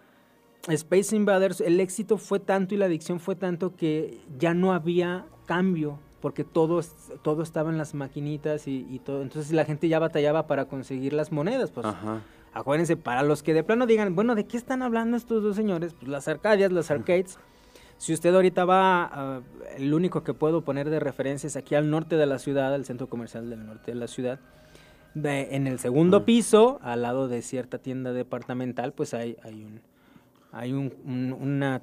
Space 0.68 1.14
Invaders 1.16 1.60
el 1.60 1.80
éxito 1.80 2.18
fue 2.18 2.38
tanto 2.40 2.74
y 2.74 2.78
la 2.78 2.86
adicción 2.86 3.18
fue 3.20 3.34
tanto 3.34 3.74
que 3.76 4.18
ya 4.38 4.54
no 4.54 4.72
había 4.72 5.24
cambio 5.46 5.98
porque 6.20 6.44
todo, 6.44 6.82
todo 7.22 7.42
estaba 7.42 7.70
en 7.70 7.78
las 7.78 7.94
maquinitas 7.94 8.68
y, 8.68 8.86
y 8.90 8.98
todo. 8.98 9.22
Entonces 9.22 9.52
la 9.52 9.64
gente 9.64 9.88
ya 9.88 9.98
batallaba 9.98 10.46
para 10.46 10.66
conseguir 10.66 11.14
las 11.14 11.32
monedas. 11.32 11.70
Pues 11.70 11.86
Ajá. 11.86 12.20
Acuérdense, 12.52 12.96
para 12.96 13.22
los 13.22 13.42
que 13.42 13.54
de 13.54 13.62
plano 13.64 13.86
digan, 13.86 14.14
bueno, 14.14 14.34
¿de 14.34 14.44
qué 14.44 14.56
están 14.58 14.82
hablando 14.82 15.16
estos 15.16 15.42
dos 15.42 15.56
señores? 15.56 15.94
Pues 15.94 16.08
las 16.08 16.28
arcadias, 16.28 16.72
las 16.72 16.90
arcades. 16.90 17.38
Si 17.96 18.12
usted 18.12 18.34
ahorita 18.34 18.64
va, 18.66 19.04
a- 19.04 19.40
el 19.78 19.94
único 19.94 20.22
que 20.24 20.34
puedo 20.34 20.62
poner 20.62 20.90
de 20.90 21.00
referencia 21.00 21.46
es 21.46 21.56
aquí 21.56 21.74
al 21.74 21.88
norte 21.90 22.16
de 22.16 22.26
la 22.26 22.38
ciudad, 22.38 22.74
al 22.74 22.84
centro 22.84 23.08
comercial 23.08 23.48
del 23.48 23.64
norte 23.64 23.92
de 23.92 23.94
la 23.98 24.08
ciudad. 24.08 24.40
De- 25.14 25.54
en 25.56 25.66
el 25.66 25.78
segundo 25.78 26.24
piso, 26.26 26.80
al 26.82 27.00
lado 27.02 27.28
de 27.28 27.40
cierta 27.40 27.78
tienda 27.78 28.12
departamental, 28.12 28.92
pues 28.92 29.14
hay, 29.14 29.36
hay 29.42 29.64
un 29.64 29.80
hay 30.52 30.72
un, 30.72 30.92
un- 31.06 31.32
una- 31.40 31.82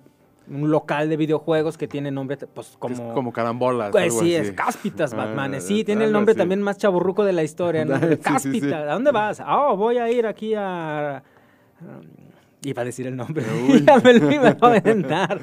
un 0.49 0.71
local 0.71 1.09
de 1.09 1.17
videojuegos 1.17 1.77
que 1.77 1.87
tiene 1.89 2.09
nombre, 2.09 2.37
pues 2.37 2.69
Es 2.69 2.77
como... 2.77 3.13
como 3.13 3.33
carambolas. 3.33 3.91
Pues 3.91 4.05
algo 4.13 4.19
sí, 4.21 4.33
así. 4.35 4.47
es 4.47 4.51
Cáspitas, 4.53 5.13
Ah, 5.13 5.17
Batman. 5.17 5.59
Sí, 5.61 5.83
tiene 5.83 6.05
el 6.05 6.11
nombre 6.13 6.35
también 6.35 6.61
más 6.61 6.77
chaburruco 6.77 7.25
de 7.25 7.33
la 7.33 7.43
historia, 7.43 7.83
¿no? 7.83 7.97
Sí. 7.99 8.17
Cáspitas, 8.17 8.87
¿a 8.87 8.93
dónde 8.93 9.11
vas? 9.11 9.41
Ah, 9.41 9.73
voy 9.73 9.97
a 9.97 10.09
ir 10.09 10.25
aquí 10.25 10.53
a... 10.55 11.21
um, 11.81 12.05
Iba 12.63 12.81
a 12.81 12.85
decir 12.85 13.07
el 13.07 13.15
nombre. 13.17 13.43
Ya 13.85 13.97
me 13.99 14.13
lo 14.13 14.31
iba 14.31 14.49
a 14.49 14.57
aventar. 14.67 15.39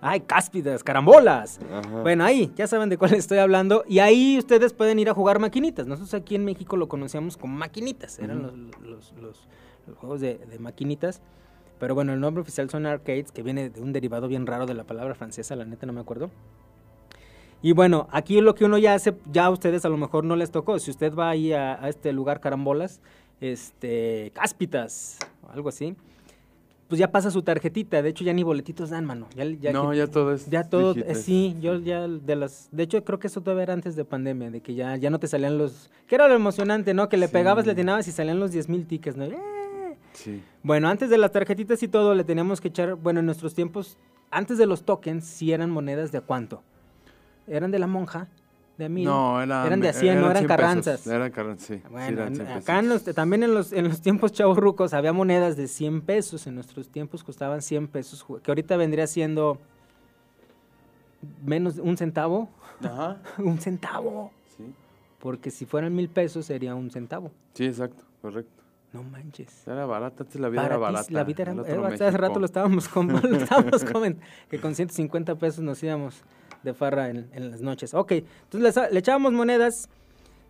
Ay, 0.00 0.20
cáspitas, 0.20 0.82
carambolas. 0.82 1.58
Ajá. 1.72 2.02
Bueno, 2.02 2.24
ahí, 2.24 2.50
ya 2.56 2.66
saben 2.66 2.88
de 2.88 2.96
cuál 2.98 3.14
estoy 3.14 3.38
hablando. 3.38 3.84
Y 3.88 3.98
ahí 3.98 4.38
ustedes 4.38 4.72
pueden 4.72 4.98
ir 4.98 5.08
a 5.10 5.14
jugar 5.14 5.38
maquinitas. 5.38 5.86
Nosotros 5.86 6.12
aquí 6.14 6.34
en 6.34 6.44
México 6.44 6.76
lo 6.76 6.88
conocíamos 6.88 7.36
como 7.36 7.56
maquinitas. 7.56 8.18
Eran 8.18 8.42
los, 8.42 8.52
los- 8.82 9.12
los- 9.20 9.48
los 9.86 9.96
juegos 9.98 10.20
de, 10.20 10.38
de 10.38 10.58
maquinitas. 10.58 11.20
Pero 11.78 11.94
bueno, 11.94 12.12
el 12.14 12.20
nombre 12.20 12.40
oficial 12.42 12.70
son 12.70 12.86
arcades, 12.86 13.30
que 13.32 13.42
viene 13.42 13.68
de 13.70 13.80
un 13.82 13.92
derivado 13.92 14.28
bien 14.28 14.46
raro 14.46 14.66
de 14.66 14.74
la 14.74 14.84
palabra 14.84 15.14
francesa, 15.14 15.54
la 15.56 15.64
neta 15.64 15.86
no 15.86 15.92
me 15.92 16.00
acuerdo. 16.00 16.30
Y 17.62 17.72
bueno, 17.72 18.06
aquí 18.12 18.40
lo 18.40 18.54
que 18.54 18.64
uno 18.64 18.78
ya 18.78 18.94
hace, 18.94 19.14
ya 19.32 19.46
a 19.46 19.50
ustedes 19.50 19.84
a 19.84 19.88
lo 19.88 19.96
mejor 19.96 20.24
no 20.24 20.36
les 20.36 20.50
tocó. 20.50 20.78
Si 20.78 20.90
usted 20.90 21.14
va 21.14 21.30
ahí 21.30 21.52
a, 21.52 21.82
a 21.82 21.88
este 21.88 22.12
lugar 22.12 22.40
carambolas, 22.40 23.00
este, 23.40 24.30
cáspitas, 24.34 25.18
o 25.46 25.50
algo 25.50 25.68
así, 25.70 25.94
pues 26.88 26.98
ya 26.98 27.10
pasa 27.10 27.30
su 27.30 27.42
tarjetita. 27.42 28.00
De 28.02 28.10
hecho, 28.10 28.24
ya 28.24 28.32
ni 28.32 28.42
boletitos 28.42 28.90
dan, 28.90 29.04
mano. 29.04 29.26
Ya, 29.34 29.44
ya 29.44 29.72
no, 29.72 29.90
que- 29.90 29.96
ya 29.96 30.06
todo 30.06 30.32
es. 30.32 30.48
ya 30.48 30.64
todo, 30.64 30.94
eh, 30.94 31.14
sí, 31.14 31.56
yo 31.60 31.78
ya 31.80 32.06
de 32.06 32.36
las, 32.36 32.68
de 32.72 32.84
hecho 32.84 33.02
creo 33.04 33.18
que 33.18 33.26
eso 33.26 33.40
todavía 33.40 33.64
era 33.64 33.72
antes 33.72 33.96
de 33.96 34.04
pandemia, 34.04 34.50
de 34.50 34.60
que 34.60 34.74
ya, 34.74 34.96
ya 34.96 35.10
no 35.10 35.18
te 35.18 35.26
salían 35.26 35.58
los, 35.58 35.90
que 36.06 36.14
era 36.14 36.28
lo 36.28 36.34
emocionante, 36.34 36.94
¿no? 36.94 37.08
Que 37.08 37.16
le 37.16 37.26
Sí. 37.26 37.32
pegabas, 37.32 37.66
le 37.66 37.72
atinabas 37.72 38.06
y 38.06 38.12
salían 38.12 38.38
los 38.38 38.52
10 38.52 38.68
mil 38.68 38.86
tickets, 38.86 39.16
¿no? 39.16 39.24
¡Eh! 39.24 39.36
Sí. 40.16 40.42
Bueno, 40.62 40.88
antes 40.88 41.10
de 41.10 41.18
las 41.18 41.30
tarjetitas 41.32 41.82
y 41.82 41.88
todo, 41.88 42.14
le 42.14 42.24
teníamos 42.24 42.60
que 42.60 42.68
echar, 42.68 42.94
bueno, 42.94 43.20
en 43.20 43.26
nuestros 43.26 43.54
tiempos, 43.54 43.96
antes 44.30 44.58
de 44.58 44.66
los 44.66 44.84
tokens, 44.84 45.24
sí 45.24 45.52
eran 45.52 45.70
monedas 45.70 46.10
de 46.12 46.18
a 46.18 46.20
cuánto. 46.22 46.62
Eran 47.46 47.70
de 47.70 47.78
la 47.78 47.86
monja, 47.86 48.28
de 48.78 48.86
a 48.86 48.88
mil. 48.88 49.04
No, 49.04 49.40
era- 49.42 49.66
eran 49.66 49.80
de 49.80 49.88
a 49.88 49.92
100, 49.92 50.16
no 50.20 50.30
eran 50.30 50.38
100 50.38 50.46
pesos. 50.48 50.56
carranzas. 50.56 51.06
Eran 51.06 51.30
carranzas, 51.30 51.66
sí. 51.66 51.74
sí, 51.76 51.82
Bueno, 51.90 52.06
eran 52.08 52.28
en- 52.28 52.36
100 52.36 52.48
acá 52.48 52.78
en 52.80 52.88
los- 52.88 53.04
también 53.04 53.42
en 53.44 53.54
los, 53.54 53.72
en 53.72 53.88
los 53.88 54.00
tiempos 54.00 54.32
chavorrucos 54.32 54.92
había 54.94 55.12
monedas 55.12 55.56
de 55.56 55.68
100 55.68 56.00
pesos. 56.02 56.46
En 56.46 56.54
nuestros 56.56 56.88
tiempos 56.88 57.22
costaban 57.22 57.62
100 57.62 57.86
pesos, 57.88 58.24
que 58.42 58.50
ahorita 58.50 58.76
vendría 58.76 59.06
siendo 59.06 59.58
menos 61.44 61.76
de 61.76 61.82
un 61.82 61.96
centavo. 61.96 62.48
Ajá. 62.80 63.18
un 63.38 63.58
centavo. 63.58 64.30
Sí. 64.56 64.64
Porque 65.20 65.50
si 65.50 65.64
fueran 65.66 65.94
mil 65.94 66.08
pesos 66.08 66.46
sería 66.46 66.74
un 66.74 66.90
centavo. 66.90 67.30
Sí, 67.54 67.64
exacto, 67.64 68.04
correcto. 68.20 68.62
No 68.96 69.02
manches. 69.02 69.66
Era 69.66 69.86
barata, 69.86 70.22
antes 70.24 70.40
la 70.40 70.48
vida 70.48 70.66
era 70.66 70.76
barata. 70.78 71.08
La 71.10 71.24
vida 71.24 71.42
era, 71.42 71.52
eh, 71.52 71.94
hace 72.06 72.16
rato 72.16 72.38
lo 72.40 72.46
estábamos, 72.46 72.88
com- 72.88 73.08
lo 73.22 73.36
estábamos 73.36 73.84
comen- 73.84 74.16
que 74.50 74.58
con 74.60 74.74
150 74.74 75.34
pesos 75.36 75.62
nos 75.62 75.82
íbamos 75.82 76.22
de 76.62 76.74
farra 76.74 77.10
en, 77.10 77.28
en 77.32 77.50
las 77.50 77.60
noches. 77.60 77.94
Ok, 77.94 78.12
entonces 78.12 78.74
le, 78.76 78.90
le 78.92 78.98
echábamos 78.98 79.32
monedas 79.32 79.88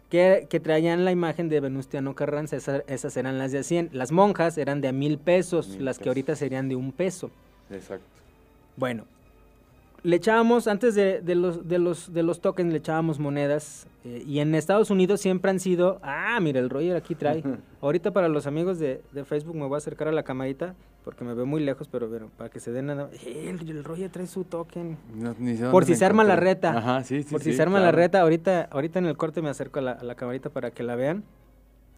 que, 0.08 0.46
que 0.48 0.60
traían 0.60 1.04
la 1.04 1.10
imagen 1.12 1.48
de 1.48 1.58
Venustiano 1.60 2.14
Carranza, 2.14 2.56
esa- 2.56 2.82
esas 2.86 3.16
eran 3.16 3.38
las 3.38 3.50
de 3.52 3.58
a 3.58 3.62
100. 3.64 3.90
Las 3.92 4.12
monjas 4.12 4.56
eran 4.58 4.80
de 4.80 4.88
a 4.88 4.92
mil 4.92 5.18
pesos, 5.18 5.68
Mil 5.70 5.84
las 5.84 5.98
que 5.98 6.08
ahorita 6.08 6.36
serían 6.36 6.68
de 6.68 6.76
un 6.76 6.92
peso. 6.92 7.30
Exacto. 7.70 8.06
Bueno, 8.76 9.04
le 10.06 10.16
echábamos, 10.16 10.68
antes 10.68 10.94
de, 10.94 11.20
de 11.20 11.34
los, 11.34 11.66
de, 11.68 11.78
los, 11.78 12.12
de 12.12 12.22
los 12.22 12.40
tokens, 12.40 12.70
le 12.70 12.78
echábamos 12.78 13.18
monedas. 13.18 13.86
eh, 14.04 14.22
y 14.26 14.38
en 14.38 14.54
Estados 14.54 14.90
Unidos 14.90 15.20
siempre 15.20 15.50
han 15.50 15.58
sido. 15.60 15.98
Ah, 16.02 16.38
mira, 16.40 16.60
el 16.60 16.70
Roger 16.70 16.94
aquí 16.96 17.14
trae. 17.14 17.42
Ahorita 17.80 18.12
para 18.12 18.28
los 18.28 18.46
amigos 18.46 18.78
de, 18.78 19.02
de 19.12 19.24
Facebook 19.24 19.56
me 19.56 19.66
voy 19.66 19.74
a 19.74 19.78
acercar 19.78 20.06
a 20.08 20.12
la 20.12 20.22
camarita 20.22 20.74
porque 21.04 21.24
me 21.24 21.34
veo 21.34 21.46
muy 21.46 21.60
lejos, 21.62 21.88
pero 21.88 22.08
para 22.36 22.50
que 22.50 22.60
se 22.60 22.72
den 22.72 22.86
nada. 22.86 23.10
El, 23.24 23.68
el 23.68 23.84
Roger 23.84 24.08
trae 24.10 24.26
su 24.26 24.44
token. 24.44 24.96
No, 25.14 25.34
ni 25.38 25.54
Por 25.56 25.84
si 25.84 25.94
se 25.94 26.04
arma 26.04 26.24
la 26.24 26.36
reta. 26.36 26.78
Ajá, 26.78 27.04
sí, 27.04 27.22
sí. 27.22 27.30
Por 27.32 27.42
si 27.42 27.52
se 27.52 27.62
arma 27.62 27.80
la 27.80 27.92
reta, 27.92 28.20
ahorita, 28.22 28.68
ahorita 28.70 28.98
en 29.00 29.06
el 29.06 29.16
corte 29.16 29.42
me 29.42 29.48
acerco 29.48 29.80
a 29.80 29.82
la, 29.82 29.92
a 29.92 30.04
la 30.04 30.14
camarita 30.14 30.50
para 30.50 30.70
que 30.70 30.82
la 30.82 30.94
vean. 30.96 31.24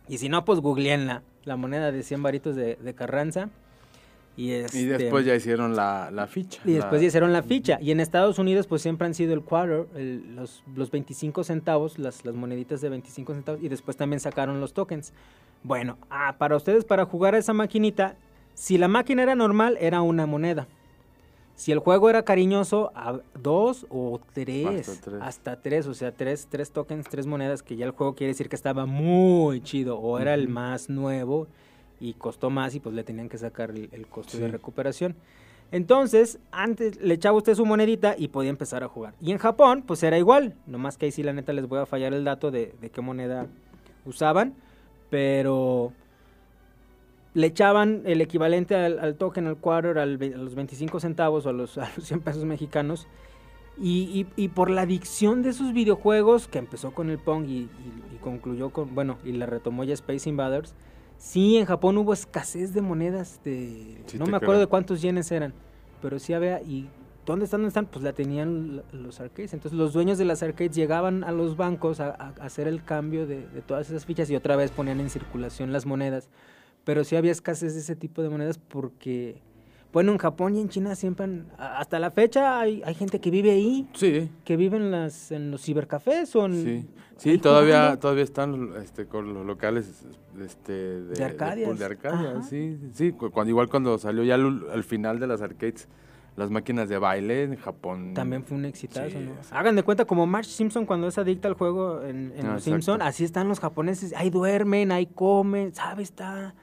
Y 0.09 0.19
si 0.19 0.29
no, 0.31 0.45
pues 0.45 0.61
googleenla. 0.61 1.23
La 1.45 1.57
moneda 1.57 1.93
de 1.93 2.03
100 2.03 2.23
varitos 2.23 2.57
de, 2.57 2.77
de 2.77 2.95
Carranza. 2.95 3.51
Y, 4.39 4.51
Y 4.51 4.53
este, 4.53 4.87
después 4.87 5.27
ya 5.27 5.35
hicieron 5.35 5.75
la, 5.75 6.11
la 6.13 6.29
ficha. 6.29 6.61
y 6.65 6.73
después 6.75 6.93
la- 6.95 7.01
ya 7.01 7.07
hicieron 7.09 7.33
la 7.33 7.43
ficha. 7.43 7.79
Y 7.83 7.91
en 7.91 7.99
Estados 7.99 8.39
Unidos, 8.39 8.69
pues 8.69 8.83
siempre 8.83 9.05
han 9.07 9.15
sido 9.15 9.35
el 9.35 9.43
quarter, 9.43 9.87
el- 9.97 10.37
los, 10.37 10.63
los 10.77 10.93
25 10.93 11.43
centavos, 11.43 11.99
las, 11.99 12.25
las 12.25 12.35
moneditas 12.37 12.81
de 12.81 12.89
25 12.89 13.35
centavos. 13.35 13.61
Y 13.63 13.69
después 13.69 13.97
también 13.97 14.21
sacaron 14.21 14.61
los 14.61 14.73
tokens. 14.75 15.13
Bueno, 15.65 15.99
ah, 16.09 16.37
para 16.39 16.55
ustedes, 16.57 16.85
para 16.85 17.05
jugar 17.05 17.35
a 17.35 17.39
esa 17.39 17.53
maquinita, 17.53 18.15
si 18.55 18.79
la 18.79 18.87
máquina 18.87 19.25
era 19.25 19.35
normal, 19.35 19.77
era 19.81 20.03
una 20.03 20.25
moneda. 20.25 20.69
Si 21.57 21.73
el 21.73 21.81
juego 21.81 22.09
era 22.09 22.23
cariñoso, 22.23 22.93
a 22.95 23.19
dos 23.43 23.87
o 23.91 24.21
tres. 24.33 24.89
Hasta 24.89 25.01
tres. 25.11 25.21
Hasta 25.21 25.61
tres, 25.61 25.87
o 25.89 25.95
sea, 25.95 26.13
tres, 26.13 26.47
tres 26.49 26.71
tokens, 26.71 27.09
tres 27.09 27.27
monedas, 27.27 27.65
que 27.65 27.75
ya 27.75 27.85
el 27.87 27.91
juego 27.91 28.15
quiere 28.15 28.33
decir 28.35 28.49
que 28.49 28.55
estaba 28.55 28.87
muy 28.87 29.61
chido. 29.63 29.99
O 29.99 30.21
era 30.21 30.35
el 30.35 30.47
más 30.49 30.89
nuevo 30.89 31.49
y 32.01 32.15
costó 32.15 32.51
más 32.51 32.75
y 32.75 32.81
pues 32.81 32.95
le 32.95 33.05
tenían 33.05 33.29
que 33.29 33.39
sacar 33.39 33.71
el, 33.71 33.89
el 33.93 34.07
costo 34.07 34.39
de 34.39 34.49
recuperación. 34.49 35.15
Entonces, 35.71 36.39
antes 36.51 36.99
le 37.01 37.15
echaba 37.15 37.37
usted 37.37 37.55
su 37.55 37.67
monedita 37.67 38.15
y 38.17 38.29
podía 38.29 38.51
empezar 38.51 38.83
a 38.85 38.89
jugar. 38.89 39.15
Y 39.21 39.33
en 39.33 39.39
Japón, 39.39 39.85
pues 39.87 40.03
era 40.03 40.17
igual. 40.17 40.55
Nomás 40.67 40.97
que 40.97 41.07
ahí 41.07 41.13
sí, 41.13 41.23
la 41.23 41.33
neta, 41.35 41.53
les 41.53 41.69
voy 41.69 41.79
a 41.81 41.87
fallar 41.87 42.15
el 42.15 42.25
dato 42.25 42.51
de, 42.51 42.75
de 42.81 42.91
qué 42.91 43.01
moneda 43.03 43.47
usaban. 44.07 44.55
Pero 45.11 45.93
le 47.35 47.47
echaban 47.47 48.03
el 48.07 48.21
equivalente 48.21 48.75
al, 48.75 48.99
al 48.99 49.15
token, 49.17 49.47
al 49.47 49.57
quarter, 49.59 49.99
al 49.99 50.15
a 50.23 50.39
los 50.39 50.55
25 50.55 51.01
centavos 51.01 51.47
o 51.47 51.51
a 51.51 51.53
los, 51.53 51.77
a 51.79 51.91
los 51.97 52.05
100 52.07 52.21
pesos 52.21 52.45
mexicanos. 52.45 53.07
Y, 53.81 54.27
y- 54.37 54.43
y 54.43 54.49
por 54.49 54.71
la 54.71 54.83
adicción 54.83 55.43
de 55.43 55.51
esos 55.51 55.73
videojuegos, 55.73 56.49
que 56.49 56.59
empezó 56.59 56.93
con 56.93 57.11
el 57.11 57.19
Pong 57.19 57.45
y, 57.47 57.53
y- 57.59 57.69
y 58.15 58.19
concluyó 58.21 58.71
con, 58.71 58.95
bueno, 58.95 59.19
y 59.25 59.33
la 59.33 59.47
retomó 59.47 59.85
ya 59.85 59.95
Space 59.95 60.29
Invaders, 60.29 60.75
sí, 61.19 61.57
en 61.57 61.67
Japón 61.67 61.99
hubo 61.99 62.13
escasez 62.13 62.73
de 62.73 62.81
monedas 62.81 63.41
de... 63.45 64.01
Sí 64.07 64.19
no 64.19 64.27
me 64.27 64.37
acuerdo 64.37 64.53
creo. 64.55 64.61
de 64.61 64.67
cuántos 64.69 65.03
yenes 65.03 65.31
eran, 65.33 65.53
pero 66.01 66.19
sí 66.19 66.33
había... 66.33 66.63
Y, 66.63 66.89
¿Dónde 67.27 67.45
están? 67.45 67.61
¿Dónde 67.61 67.69
están? 67.69 67.85
Pues 67.85 68.03
la 68.03 68.15
tenían 68.15 68.83
los 68.91 69.21
arcades. 69.21 69.53
Entonces 69.53 69.77
los 69.79 69.93
dueños 69.93 70.17
de 70.17 70.25
las 70.25 70.43
arcades 70.43 70.75
llegaban 70.75 71.25
a 71.25 71.31
los 71.33 71.59
bancos 71.59 72.01
a, 72.01 72.13
a 72.15 72.29
hacer 72.43 72.67
el 72.69 72.83
cambio 72.83 73.27
de, 73.27 73.47
de 73.49 73.61
todas 73.61 73.91
esas 73.91 74.07
fichas 74.07 74.31
y 74.31 74.35
otra 74.37 74.57
vez 74.57 74.71
ponían 74.71 74.99
en 74.99 75.11
circulación 75.11 75.71
las 75.71 75.85
monedas. 75.85 76.31
Pero 76.85 77.05
sí 77.05 77.17
había 77.17 77.33
escasez 77.33 77.75
de 77.75 77.81
ese 77.81 77.97
tipo 77.97 78.23
de 78.23 78.31
monedas 78.31 78.57
porque, 78.57 79.43
bueno, 79.93 80.13
en 80.13 80.17
Japón 80.17 80.57
y 80.57 80.63
en 80.63 80.71
China 80.71 80.95
siempre, 80.95 81.25
han- 81.25 81.49
hasta 81.59 81.99
la 81.99 82.11
fecha 82.11 82.61
hay, 82.61 82.81
hay 82.87 82.95
gente 82.95 83.21
que 83.21 83.31
vive 83.31 83.51
ahí, 83.51 83.87
Sí, 83.93 84.31
que 84.47 84.57
vive 84.57 84.79
en, 84.79 84.91
las, 84.91 85.31
en 85.31 85.51
los 85.51 85.61
cibercafés 85.63 86.35
o 86.35 86.47
en... 86.47 86.55
sí. 86.65 86.87
Sí, 87.19 87.37
todavía, 87.39 87.99
todavía 88.01 88.23
están 88.25 88.71
este, 88.83 89.07
con 89.07 89.35
los 89.35 89.45
locales 89.45 90.05
este, 90.41 90.73
de, 90.73 91.15
De 91.15 91.25
Arcadias. 91.25 91.79
De, 91.79 91.85
Arcadia, 91.85 92.43
sí, 92.43 92.79
sí. 92.95 93.13
cu- 93.13 93.31
Cuando, 93.31 93.51
igual 93.51 93.69
cuando 93.69 93.99
salió 93.99 94.23
ya 94.25 94.37
al, 94.37 94.65
al 94.73 94.85
final 94.85 95.19
de 95.19 95.27
las 95.27 95.43
arcades, 95.43 95.89
las 96.37 96.51
máquinas 96.51 96.89
de 96.89 96.97
baile 96.99 97.43
en 97.43 97.57
Japón. 97.57 98.15
También 98.15 98.45
fue 98.45 98.57
un 98.57 98.65
exitazo, 98.65 99.11
Sí, 99.11 99.19
¿no? 99.19 99.33
Hagan 99.51 99.75
de 99.75 99.83
cuenta 99.83 100.05
como 100.05 100.27
Marge 100.27 100.51
Simpson 100.51 100.87
cuando 100.87 101.09
es 101.09 101.19
adicta 101.19 101.49
al 101.49 101.55
juego 101.55 102.03
en, 102.05 102.33
en 102.37 102.47
Ah, 102.47 102.55
Los. 102.55 102.63
Simpson, 102.63 103.03
así 103.03 103.25
están 103.25 103.49
los 103.49 103.59
japoneses, 103.59 104.15
ahí 104.17 104.31
duermen, 104.31 104.93
ahí 104.93 105.07
comen, 105.07 105.75
¿sabes? 105.75 106.11
Está 106.11 106.55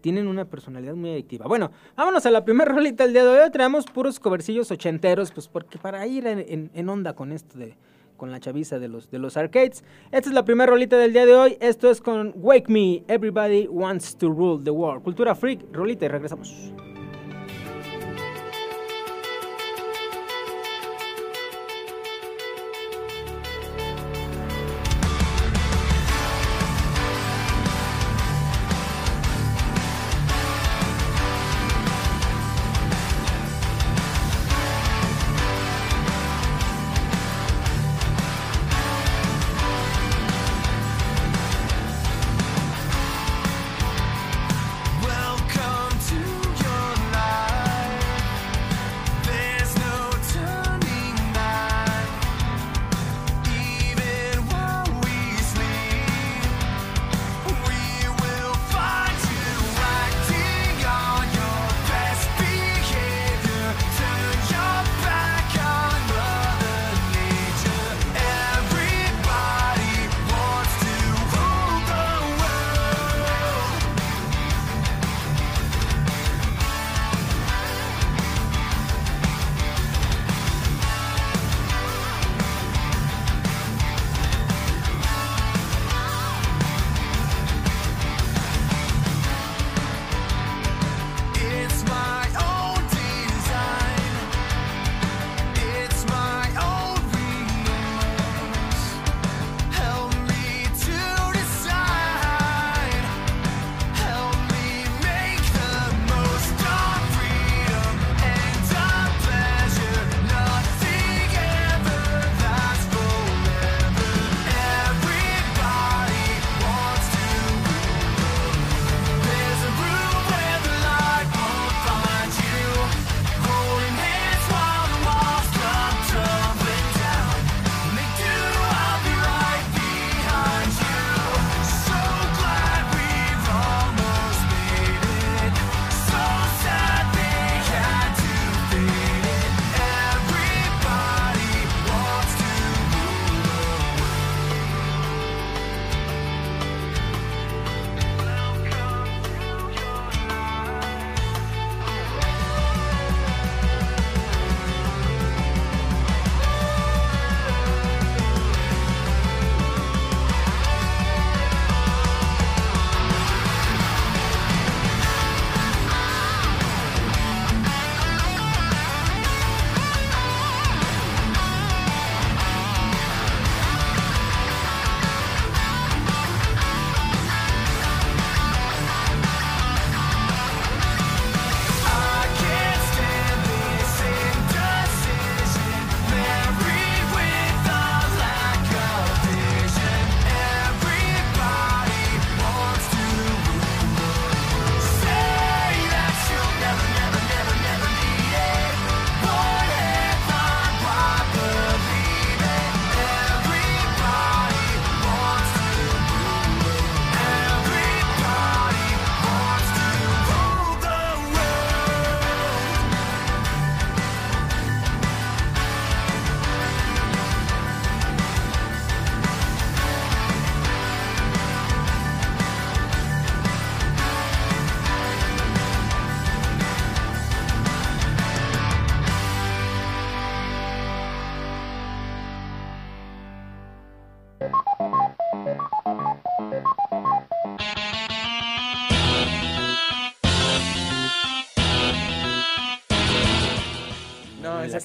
tienen 0.00 0.26
una 0.28 0.46
personalidad 0.46 0.94
muy 0.94 1.10
adictiva. 1.10 1.46
Bueno, 1.46 1.70
vámonos 1.94 2.24
a 2.26 2.30
la 2.30 2.42
primera 2.44 2.72
rolita 2.74 3.04
del 3.04 3.12
día 3.12 3.22
de 3.22 3.28
hoy. 3.44 3.50
Traemos 3.50 3.84
puros 3.84 4.18
covercillos 4.18 4.70
ochenteros, 4.70 5.30
pues 5.30 5.46
porque 5.46 5.78
para 5.78 6.04
ir 6.06 6.26
en, 6.26 6.70
en 6.74 6.88
onda 6.88 7.12
con 7.14 7.30
esto 7.32 7.58
de 7.58 7.76
con 8.20 8.30
la 8.30 8.38
chaviza 8.38 8.78
de 8.78 8.88
los, 8.88 9.10
de 9.10 9.18
los 9.18 9.38
arcades. 9.38 9.82
Esta 10.12 10.28
es 10.28 10.34
la 10.34 10.44
primera 10.44 10.70
rolita 10.70 10.98
del 10.98 11.14
día 11.14 11.24
de 11.24 11.34
hoy. 11.34 11.56
Esto 11.58 11.90
es 11.90 12.02
con 12.02 12.34
Wake 12.36 12.68
Me, 12.68 13.02
Everybody 13.08 13.66
Wants 13.66 14.14
to 14.18 14.28
Rule 14.28 14.62
the 14.62 14.70
World. 14.70 15.02
Cultura 15.02 15.34
Freak, 15.34 15.60
rolita 15.72 16.04
y 16.04 16.08
regresamos. 16.08 16.70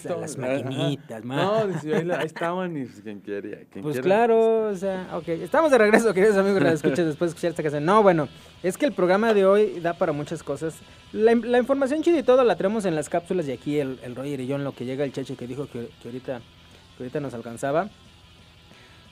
Las 0.10 0.38
maquinitas, 0.38 1.24
No, 1.24 1.64
ahí, 1.64 2.26
estaban 2.26 2.78
y 2.78 2.86
pues, 2.86 3.02
quien 3.02 3.22
quería. 3.22 3.60
pues 3.82 4.00
claro, 4.00 4.68
o 4.70 4.76
sea, 4.76 5.10
ok. 5.14 5.28
Estamos 5.30 5.72
de 5.72 5.78
regreso, 5.78 6.14
queridos 6.14 6.38
amigos, 6.38 6.62
la 6.62 6.72
escuchas 6.72 7.06
después 7.06 7.32
de 7.32 7.36
escuchar 7.36 7.52
esta 7.52 7.64
canción. 7.64 7.86
No, 7.86 8.04
bueno, 8.04 8.28
es 8.64 8.78
que 8.78 8.86
el 8.86 8.94
programa 8.94 9.34
de 9.34 9.46
hoy 9.46 9.80
da 9.80 9.94
para 9.94 10.12
muchas 10.12 10.44
cosas. 10.44 10.76
La, 11.12 11.32
información 11.32 12.02
chida 12.04 12.20
y 12.20 12.24
todo 12.24 12.44
la 12.44 12.56
tenemos 12.56 12.86
en 12.86 12.96
las 12.96 13.10
cápsulas 13.10 13.48
y 13.48 13.52
aquí 13.52 13.80
el, 13.80 14.00
el 14.04 14.16
Roger 14.16 14.40
y 14.40 14.48
yo 14.48 14.56
en 14.56 14.64
lo 14.64 14.74
que 14.74 14.86
llega 14.86 15.04
el 15.04 15.14
cheche 15.14 15.36
que 15.36 15.48
dijo 15.48 15.68
que, 15.68 15.90
ahorita, 16.04 16.42
que 16.98 17.04
ahorita 17.04 17.20
nos 17.20 17.34
alcanzaba. 17.34 17.90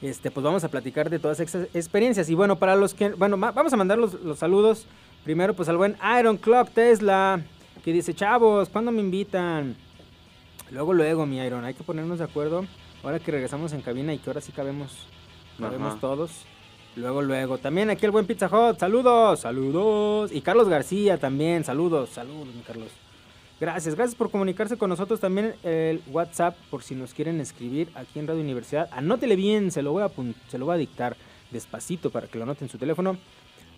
Este, 0.02 0.32
pues 0.32 0.44
vamos 0.44 0.64
a 0.66 0.70
platicar 0.70 1.10
de 1.10 1.20
todas 1.20 1.40
esas 1.40 1.68
experiencias. 1.74 2.30
Y 2.30 2.36
bueno, 2.36 2.58
para 2.58 2.76
los 2.76 2.94
que, 2.94 3.10
bueno, 3.10 3.38
vamos 3.38 3.72
a 3.72 3.78
mandar 3.78 3.98
los, 3.98 4.14
los 4.16 4.38
saludos. 4.38 4.86
Primero, 5.24 5.54
pues 5.54 5.70
al 5.70 5.78
buen 5.78 5.96
Iron 6.20 6.36
Clock 6.36 6.70
Tesla, 6.72 7.40
que 7.84 7.94
dice, 7.94 8.14
chavos, 8.14 8.68
¿cuándo 8.68 8.92
me 8.92 9.00
invitan? 9.00 9.76
Luego, 10.74 10.92
luego, 10.92 11.26
mi 11.28 11.38
Iron, 11.38 11.64
hay 11.66 11.76
que 11.76 11.84
ponernos 11.84 12.18
de 12.18 12.26
acuerdo. 12.26 12.66
Ahora 13.04 13.20
que 13.20 13.32
regresamos 13.32 13.74
en 13.74 13.82
cabina 13.82 14.12
y 14.12 14.18
que 14.18 14.32
ahora 14.32 14.42
sí 14.42 14.52
cabemos, 14.52 15.06
cabemos 15.60 16.00
todos. 16.00 16.32
Luego, 16.96 17.22
luego. 17.22 17.60
También 17.60 17.92
aquí 17.92 18.06
el 18.06 18.12
buen 18.12 18.26
Pizza 18.26 18.48
Hut. 18.48 18.80
Saludos, 18.80 19.42
saludos. 19.42 20.32
Y 20.34 20.42
Carlos 20.42 20.68
García 20.68 21.20
también. 21.20 21.64
Saludos, 21.64 22.10
saludos, 22.10 22.56
mi 22.56 22.64
Carlos. 22.64 22.90
Gracias, 23.60 23.94
gracias 23.94 24.16
por 24.16 24.32
comunicarse 24.32 24.76
con 24.76 24.90
nosotros. 24.90 25.20
También 25.20 25.54
el 25.62 26.02
WhatsApp, 26.12 26.58
por 26.72 26.82
si 26.82 26.96
nos 26.96 27.14
quieren 27.14 27.40
escribir 27.40 27.90
aquí 27.94 28.18
en 28.18 28.26
Radio 28.26 28.42
Universidad. 28.42 28.90
Anótele 28.92 29.36
bien, 29.36 29.70
se 29.70 29.84
lo 29.84 29.92
voy 29.92 30.02
a, 30.02 30.10
se 30.48 30.58
lo 30.58 30.66
voy 30.66 30.74
a 30.74 30.80
dictar 30.80 31.16
despacito 31.52 32.10
para 32.10 32.26
que 32.26 32.40
lo 32.40 32.46
anoten 32.46 32.66
en 32.66 32.72
su 32.72 32.80
teléfono. 32.80 33.16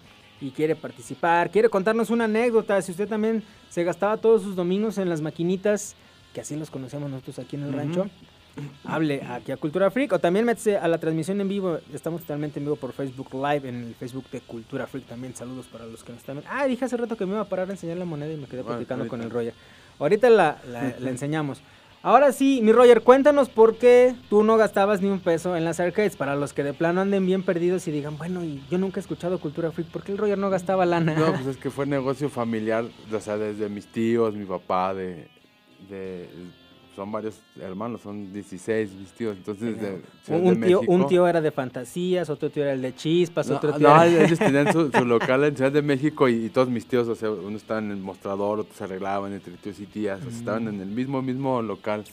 y 0.41 0.51
quiere 0.51 0.75
participar, 0.77 1.51
quiere 1.51 1.69
contarnos 1.69 2.11
una 2.11 2.25
anécdota, 2.25 2.81
si 2.83 2.91
usted 2.93 3.09
también 3.09 3.43
se 3.69 3.85
gastaba 3.85 4.17
todos 4.17 4.43
sus 4.43 4.57
domingos 4.57 4.99
en 4.99 5.09
las 5.09 5.21
maquinitas, 5.21 5.95
que 6.33 6.41
así 6.41 6.57
los 6.57 6.71
conocemos 6.71 7.11
nosotros 7.11 7.39
aquí 7.39 7.57
en 7.57 7.63
el 7.65 7.73
rancho, 7.73 8.09
hable 8.85 9.23
aquí 9.23 9.53
a 9.53 9.57
Cultura 9.57 9.91
Freak 9.91 10.13
o 10.13 10.19
también 10.19 10.45
métese 10.45 10.77
a 10.77 10.87
la 10.89 10.99
transmisión 10.99 11.41
en 11.41 11.49
vivo. 11.49 11.79
Estamos 11.93 12.23
totalmente 12.23 12.59
en 12.59 12.65
vivo 12.67 12.77
por 12.77 12.93
Facebook 12.93 13.29
Live, 13.35 13.69
en 13.69 13.85
el 13.85 13.95
Facebook 13.95 14.25
de 14.31 14.41
Cultura 14.41 14.87
Freak 14.87 15.07
también. 15.07 15.35
Saludos 15.35 15.67
para 15.67 15.87
los 15.87 16.03
que 16.05 16.13
nos 16.13 16.21
están. 16.21 16.43
Ah, 16.49 16.67
dije 16.67 16.85
hace 16.85 16.97
rato 16.97 17.17
que 17.17 17.25
me 17.27 17.33
iba 17.33 17.41
a 17.41 17.49
parar 17.49 17.69
a 17.69 17.73
enseñar 17.73 17.97
la 17.97 18.05
moneda 18.05 18.33
y 18.33 18.37
me 18.37 18.47
quedé 18.47 18.63
Bueno, 18.63 18.77
platicando 18.79 19.09
con 19.09 19.23
el. 19.23 19.31
Roger. 19.31 19.55
Ahorita 19.99 20.29
la, 20.31 20.59
la- 20.69 20.95
la 20.99 21.11
enseñamos. 21.11 21.61
Ahora 22.05 22.33
sí, 22.33 22.61
mi 22.63 22.71
Roger, 22.71 23.01
cuéntanos 23.01 23.49
por 23.49 23.79
qué 23.79 24.15
tú 24.29 24.43
no 24.43 24.59
gastabas 24.59 25.01
ni 25.01 25.09
un 25.09 25.21
peso 25.21 25.57
en 25.57 25.65
las 25.65 25.81
arcades. 25.81 26.17
Para 26.17 26.37
los 26.37 26.53
que 26.53 26.63
de 26.63 26.75
plano 26.75 27.01
anden 27.01 27.25
bien 27.25 27.43
perdidos 27.43 27.89
y 27.89 27.93
digan, 27.93 28.19
bueno, 28.19 28.45
y 28.45 28.63
yo 28.71 28.77
nunca 28.77 29.01
he 29.01 29.01
escuchado 29.01 29.41
Cultura 29.41 29.73
Freak, 29.73 29.89
¿por 29.89 30.03
qué 30.03 30.13
el 30.13 30.19
Roger 30.19 30.37
no 30.37 30.51
gastaba 30.51 30.85
lana? 30.85 31.15
No, 31.15 31.33
pues 31.33 31.47
es 31.47 31.57
que 31.57 31.71
fue 31.71 31.87
negocio 31.87 32.29
familiar, 32.29 32.85
o 33.11 33.21
sea, 33.21 33.39
desde 33.39 33.71
mis 33.71 33.87
tíos, 33.87 34.35
mi 34.35 34.45
papá, 34.45 34.93
de, 34.93 35.29
de 35.89 36.29
son 36.95 37.11
varios 37.13 37.41
hermanos, 37.61 38.01
son 38.03 38.33
16 38.33 38.93
mis 38.93 39.11
tíos, 39.13 39.37
entonces 39.37 39.81
de 39.81 40.01
un, 40.29 40.61
de 40.61 40.67
tío, 40.67 40.81
un 40.87 41.07
tío 41.07 41.27
era 41.27 41.41
de 41.41 41.51
fantasías, 41.51 42.31
otro 42.31 42.51
tío 42.51 42.63
era 42.63 42.73
el 42.73 42.83
de 42.83 42.95
chispas, 42.95 43.49
No, 43.49 43.57
otro 43.57 43.73
tío 43.75 43.89
no, 43.89 44.03
era... 44.03 44.25
ellos 44.25 44.39
tenían 44.39 44.73
su, 44.73 44.91
su 44.91 45.05
local 45.07 45.45
en 45.45 45.57
Ciudad 45.57 45.73
de 45.73 45.83
México 45.83 46.29
y, 46.29 46.47
y 46.47 46.49
todos 46.51 46.69
mis 46.69 46.87
tíos, 46.87 47.09
o 47.09 47.15
sea, 47.15 47.31
uno 47.31 47.57
estaba 47.57 47.81
en 47.81 47.91
el 47.91 47.97
mostrador, 47.99 48.61
otros 48.61 48.77
se 48.77 48.85
arreglaban 48.85 49.33
entre 49.33 49.53
tíos 49.55 49.79
y 49.81 49.87
tías, 49.87 50.21
o 50.21 50.31
sea, 50.31 50.39
estaban 50.39 50.69
en 50.69 50.81
el 50.81 50.89
mismo, 50.89 51.21
mismo 51.23 51.61
local. 51.63 52.05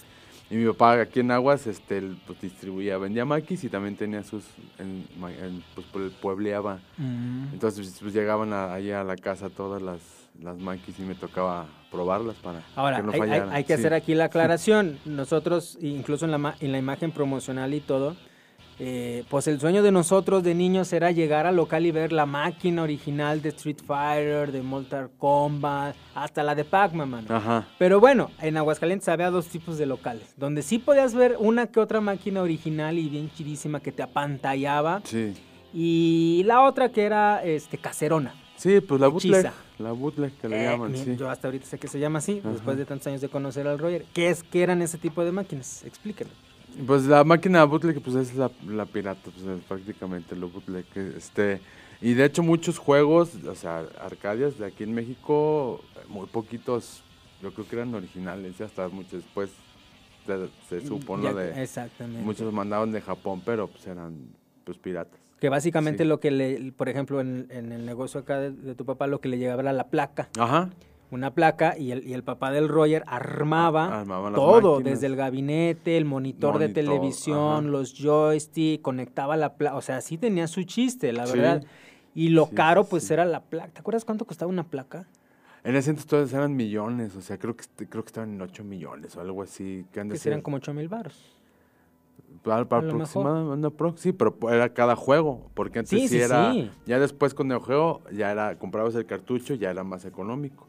Y 0.49 0.55
mi 0.55 0.65
papá 0.67 0.99
aquí 0.99 1.21
en 1.21 1.31
Aguas, 1.31 1.65
este, 1.65 2.01
pues 2.27 2.41
distribuía, 2.41 2.97
vendía 2.97 3.23
maquis 3.23 3.63
y 3.63 3.69
también 3.69 3.95
tenía 3.95 4.21
sus, 4.21 4.43
en, 4.79 5.05
en, 5.41 5.63
pues 5.73 5.87
por 5.87 6.01
el 6.01 6.11
puebleaba. 6.11 6.79
Mm. 6.97 7.53
Entonces 7.53 7.97
pues, 8.01 8.13
llegaban 8.13 8.51
a- 8.51 8.73
allá 8.73 8.99
a 8.99 9.03
la 9.05 9.15
casa 9.15 9.49
todas 9.49 9.81
las, 9.81 10.01
las 10.39 10.57
maquis 10.57 10.97
y 10.99 11.03
me 11.03 11.15
tocaba 11.15 11.67
probarlas 11.91 12.35
para 12.37 12.63
Ahora, 12.75 12.97
que 12.97 13.03
no 13.03 13.11
hay, 13.11 13.21
hay- 13.29 13.49
hay 13.51 13.63
que 13.63 13.75
Sí. 13.75 13.79
hacer 13.79 13.93
aquí 13.93 14.15
la 14.15 14.25
aclaración. 14.25 14.97
Nosotros, 15.05 15.77
incluso 15.81 16.25
en 16.25 16.31
la, 16.31 16.37
ma- 16.37 16.55
en 16.59 16.71
la 16.71 16.77
imagen 16.77 17.11
promocional 17.11 17.73
y 17.73 17.79
todo, 17.81 18.15
eh, 18.79 19.23
pues 19.29 19.45
el 19.47 19.59
sueño 19.59 19.83
de 19.83 19.91
nosotros 19.91 20.41
de 20.41 20.55
niños 20.55 20.91
era 20.93 21.11
llegar 21.11 21.45
al 21.45 21.55
local 21.57 21.85
y 21.85 21.91
ver 21.91 22.11
la 22.11 22.25
máquina 22.25 22.81
original 22.81 23.39
de 23.43 23.49
Street 23.49 23.77
Fighter, 23.85 24.51
de 24.51 24.63
Mortal 24.63 25.11
Kombat, 25.19 25.95
hasta 26.15 26.41
la 26.41 26.55
de 26.55 26.63
Pac-Man, 26.65 27.07
mano. 27.09 27.27
Ajá. 27.35 27.67
Pero 27.77 27.99
bueno, 27.99 28.31
en 28.41 28.57
Aguascalientes 28.57 29.07
había 29.09 29.29
dos 29.29 29.47
tipos 29.47 29.77
de 29.77 29.85
locales, 29.85 30.33
donde 30.37 30.63
sí 30.63 30.79
podías 30.79 31.13
ver 31.13 31.35
una 31.37 31.67
que 31.67 31.79
otra 31.79 32.01
máquina 32.01 32.41
original 32.41 32.97
y 32.97 33.07
bien 33.09 33.29
chidísima 33.29 33.81
que 33.81 33.91
te 33.91 34.01
apantallaba, 34.01 35.01
Sí. 35.03 35.33
y 35.73 36.41
la 36.45 36.61
otra 36.61 36.89
que 36.89 37.03
era 37.03 37.43
este 37.43 37.77
caserona. 37.77 38.33
Sí, 38.61 38.79
pues 38.79 39.01
la 39.01 39.07
bootleg, 39.07 39.39
Hechiza. 39.47 39.53
la 39.79 39.91
bootleg 39.91 40.33
que 40.37 40.47
le 40.47 40.61
Eh, 40.61 40.69
llaman, 40.69 40.95
sí. 40.95 41.15
Yo 41.17 41.31
hasta 41.31 41.47
ahorita 41.47 41.65
sé 41.65 41.79
que 41.79 41.87
se 41.87 41.99
llama 41.99 42.19
así, 42.19 42.41
Ajá. 42.41 42.51
después 42.51 42.77
de 42.77 42.85
tantos 42.85 43.07
años 43.07 43.19
de 43.19 43.27
conocer 43.27 43.67
al 43.67 43.79
Roger. 43.79 44.05
¿Qué 44.13 44.29
es 44.29 44.43
qué 44.43 44.61
eran 44.61 44.83
ese 44.83 44.99
tipo 44.99 45.25
de 45.25 45.31
máquinas? 45.31 45.83
Explíquenme. 45.83 46.31
Pues 46.85 47.05
la 47.05 47.23
máquina 47.23 47.63
bootleg 47.63 47.99
pues 48.03 48.15
es 48.15 48.35
la, 48.35 48.51
la 48.67 48.85
pirata, 48.85 49.31
pues 49.31 49.37
es 49.47 49.63
prácticamente 49.63 50.35
lo 50.35 50.49
bootleg. 50.49 50.85
que, 50.93 51.17
Este, 51.17 51.59
y 52.01 52.13
de 52.13 52.23
hecho 52.25 52.43
muchos 52.43 52.77
juegos, 52.77 53.31
o 53.47 53.55
sea, 53.55 53.79
arcadias 53.99 54.59
de 54.59 54.67
aquí 54.67 54.83
en 54.83 54.93
México, 54.93 55.81
muy 56.07 56.27
poquitos, 56.27 57.01
yo 57.41 57.51
creo 57.55 57.67
que 57.67 57.75
eran 57.77 57.95
originales, 57.95 58.59
y 58.59 58.63
hasta 58.63 58.87
mucho 58.89 59.15
después 59.17 59.49
se, 60.27 60.49
se 60.69 60.87
supo, 60.87 61.17
¿no? 61.17 61.23
Ya- 61.23 61.33
de, 61.33 61.63
exactamente. 61.63 62.21
muchos 62.23 62.53
mandaban 62.53 62.91
de 62.91 63.01
Japón, 63.01 63.41
pero 63.43 63.67
pues 63.67 63.87
eran 63.87 64.15
pues 64.63 64.77
piratas. 64.77 65.19
Que 65.41 65.49
básicamente 65.49 66.03
Sí. 66.03 66.07
lo 66.09 66.21
que 66.21 66.31
le, 66.31 66.71
por 66.71 66.87
ejemplo, 66.87 67.19
en, 67.19 67.47
en 67.49 67.73
el 67.73 67.85
negocio 67.85 68.21
acá 68.21 68.39
de, 68.39 68.51
de 68.51 68.75
tu 68.75 68.85
papá, 68.85 69.07
lo 69.07 69.19
que 69.19 69.27
le 69.27 69.37
llegaba 69.37 69.61
era 69.63 69.73
la 69.73 69.87
placa. 69.89 70.29
Ajá. 70.39 70.69
Una 71.09 71.33
placa 71.33 71.77
y 71.77 71.91
el, 71.91 72.07
y 72.07 72.13
el 72.13 72.23
papá 72.23 72.51
del 72.51 72.69
Roger 72.69 73.03
armaba 73.07 74.05
las 74.05 74.33
todo, 74.35 74.75
máquinas. 74.75 74.93
desde 74.93 75.07
el 75.07 75.15
gabinete, 75.17 75.97
el 75.97 76.05
monitor, 76.05 76.57
de 76.59 76.69
televisión, 76.69 77.65
ajá. 77.65 77.67
los 77.67 77.93
joysticks, 77.99 78.81
conectaba 78.81 79.35
la 79.35 79.55
placa. 79.55 79.75
O 79.75 79.81
sea, 79.81 79.99
sí 79.99 80.17
tenía 80.17 80.47
su 80.47 80.63
chiste, 80.63 81.11
la 81.11 81.25
Sí. 81.27 81.37
verdad. 81.37 81.63
Y 82.13 82.29
lo 82.29 82.45
Sí, 82.45 82.55
caro, 82.55 82.83
pues 82.85 83.09
era 83.11 83.25
la 83.25 83.41
placa. 83.41 83.71
¿Te 83.73 83.79
acuerdas 83.79 84.05
cuánto 84.05 84.25
costaba 84.25 84.49
una 84.49 84.63
placa? 84.63 85.05
En 85.63 85.75
ese 85.75 85.89
entonces 85.89 86.33
eran 86.33 86.55
millones, 86.55 87.15
o 87.15 87.21
sea, 87.21 87.37
creo 87.37 87.55
que 87.55 87.65
creo 87.89 88.03
que 88.03 88.07
estaban 88.07 88.33
en 88.33 88.41
8 88.41 88.63
millones 88.63 89.15
o 89.17 89.21
algo 89.21 89.41
así. 89.43 89.85
Que 89.91 89.99
han 90.01 90.07
de 90.07 90.13
Que 90.13 90.17
ser- 90.19 90.23
serían 90.25 90.41
como 90.41 90.57
8 90.57 90.73
mil 90.73 90.87
baros. 90.87 91.35
Para, 92.43 92.67
para 92.67 92.87
aproximadamente, 92.87 93.67
apro- 93.67 93.95
sí, 93.97 94.11
pero 94.13 94.35
era 94.49 94.73
cada 94.73 94.95
juego, 94.95 95.51
porque 95.53 95.79
antes 95.79 95.91
Sí, 95.91 96.07
sí, 96.07 96.15
sí, 96.15 96.21
era, 96.21 96.51
sí. 96.53 96.71
ya 96.87 96.97
después 96.99 97.35
con 97.35 97.51
el 97.51 97.59
juego, 97.59 98.01
ya 98.11 98.31
era, 98.31 98.57
comprabas 98.57 98.95
el 98.95 99.05
cartucho, 99.05 99.53
ya 99.53 99.69
era 99.69 99.83
más 99.83 100.05
económico. 100.05 100.67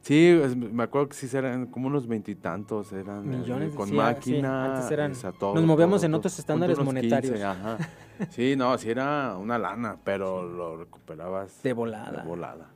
Sí, 0.00 0.28
es- 0.42 0.56
me 0.56 0.82
acuerdo 0.82 1.10
que 1.10 1.16
sí 1.16 1.28
eran 1.36 1.66
como 1.66 1.88
unos 1.88 2.06
veintitantos, 2.06 2.90
eran 2.92 3.30
eh, 3.30 3.36
Millones, 3.36 3.74
con 3.74 3.90
ah, 3.90 3.92
máquina, 3.96 4.64
antes 4.64 4.90
eran- 4.90 5.12
todo, 5.38 5.54
nos 5.56 5.64
movíamos 5.64 6.00
todo, 6.00 6.06
en 6.06 6.12
todo. 6.12 6.18
otros 6.20 6.38
estándares 6.38 6.78
unos 6.78 6.94
15, 6.94 7.10
monetarios. 7.10 7.42
ajá. 7.42 7.78
Sí, 8.30 8.54
no, 8.56 8.76
sí 8.78 8.90
era 8.90 9.36
una 9.38 9.58
lana, 9.58 9.96
pero 10.04 10.42
lo 10.46 10.76
recuperabas 10.78 11.62
De 11.62 11.72
volada. 11.74 12.22
De 12.22 12.28
volada. 12.28 12.66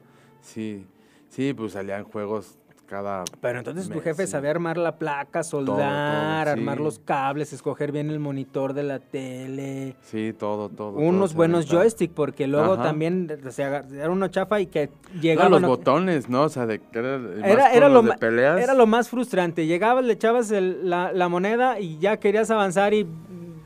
Sí, 0.43 0.87
sí, 1.29 1.53
pues 1.55 1.73
salían 1.73 2.05
juegos 2.05 2.59
cada 2.87 3.25
Pero 3.41 3.59
entonces 3.59 3.89
tu 3.89 4.01
jefe 4.01 4.27
sí. 4.27 4.33
sabía 4.33 4.51
armar 4.51 4.77
la 4.77 4.97
placa, 4.97 5.43
soldar, 5.43 6.45
todo, 6.45 6.53
armar 6.53 6.79
sí. 6.79 6.85
los 6.85 6.99
cables, 6.99 7.53
escoger 7.53 7.93
bien 7.93 8.11
el 8.11 8.21
monitor 8.21 8.73
de 8.75 8.83
la 8.83 8.99
tele. 8.99 9.97
Sí, 10.03 10.33
todo, 10.39 10.69
todo. 10.69 10.93
Unos 10.99 11.35
buenos 11.35 11.67
joysticks, 11.69 12.13
porque 12.15 12.47
luego 12.47 12.75
Ajá. 12.75 12.83
también 12.85 13.31
o 13.45 13.61
era 13.61 14.11
uno 14.11 14.29
chafa 14.29 14.61
y 14.61 14.67
que 14.67 14.91
No, 15.15 15.21
llegaba. 15.21 15.49
los 15.49 15.61
no- 15.63 15.69
botones, 15.69 16.29
¿no? 16.29 16.43
O 16.43 16.49
sea, 16.49 16.67
de 16.67 16.81
era, 16.93 17.73
Era, 17.73 17.89
lo, 17.89 18.03
de 18.03 18.13
peleas. 18.19 18.61
era 18.61 18.75
lo 18.75 18.87
más 18.87 19.09
frustrante. 19.09 19.67
Llegabas, 19.67 20.05
le 20.05 20.13
echabas 20.13 20.51
el- 20.51 20.89
la, 20.89 21.13
la 21.13 21.29
moneda 21.29 21.81
y 21.81 21.99
ya 21.99 22.19
querías 22.19 22.51
avanzar 22.51 22.95
y 22.95 23.07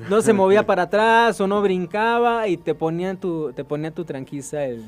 no 0.09 0.23
se 0.23 0.33
movía 0.33 0.63
para 0.67 0.83
atrás 0.85 1.41
o 1.41 1.47
no 1.47 1.61
brincaba 1.61 2.47
y 2.49 2.57
te 2.57 2.75
ponía 2.75 3.15
tu, 3.17 3.53
te 3.53 3.65
ponía 3.65 3.91
tu 3.91 4.05
tranquisa 4.05 4.65
el, 4.65 4.85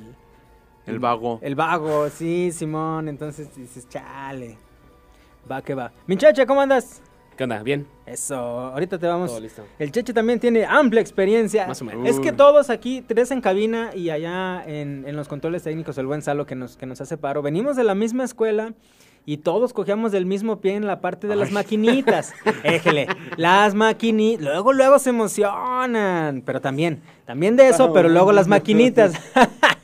El 0.87 0.99
vago. 0.99 1.39
el 1.43 1.55
vago. 1.55 2.09
Sí, 2.09 2.51
Simón. 2.53 3.09
Entonces 3.09 3.55
dices, 3.55 3.89
chale. 3.89 4.57
Va 5.51 5.63
que 5.63 5.75
va. 5.75 5.93
Minchacha, 6.07 6.47
¿cómo 6.47 6.61
andas? 6.61 7.03
¿Qué 7.41 7.45
onda? 7.45 7.63
¿Bien? 7.63 7.87
Eso, 8.05 8.37
ahorita 8.37 8.99
te 8.99 9.07
vamos. 9.07 9.31
Todo 9.31 9.41
listo. 9.41 9.65
El 9.79 9.91
Cheche 9.93 10.13
también 10.13 10.39
tiene 10.39 10.67
amplia 10.67 11.01
experiencia. 11.01 11.67
Más 11.67 11.81
o 11.81 11.87
menos. 11.87 12.07
Es 12.07 12.21
que 12.21 12.33
todos 12.33 12.69
aquí, 12.69 13.01
tres 13.01 13.31
en 13.31 13.41
cabina 13.41 13.93
y 13.95 14.11
allá 14.11 14.63
en, 14.67 15.05
en 15.07 15.17
los 15.17 15.27
controles 15.27 15.63
técnicos, 15.63 15.97
el 15.97 16.07
buen 16.07 16.21
Salo 16.21 16.45
que 16.45 16.55
nos, 16.55 16.77
que 16.77 16.85
nos 16.85 17.01
hace 17.01 17.17
paro, 17.17 17.41
venimos 17.41 17.77
de 17.77 17.85
la 17.85 17.95
misma 17.95 18.25
escuela 18.25 18.75
y 19.25 19.39
todos 19.39 19.73
cogíamos 19.73 20.13
del 20.13 20.27
mismo 20.27 20.61
pie 20.61 20.75
en 20.75 20.87
la 20.87 21.01
parte 21.01 21.29
de 21.29 21.37
las 21.37 21.51
maquinitas. 21.51 22.35
Éjele, 22.63 23.07
las 23.37 23.75
maquinitas, 23.75 24.45
luego, 24.45 24.75
luego 24.75 24.99
se 24.99 25.09
emocionan, 25.09 26.43
pero 26.45 26.61
también, 26.61 27.01
también 27.25 27.57
de 27.57 27.69
eso, 27.69 27.93
pero 27.95 28.11
luego 28.11 28.33
las 28.33 28.49
maquinitas. 28.49 29.15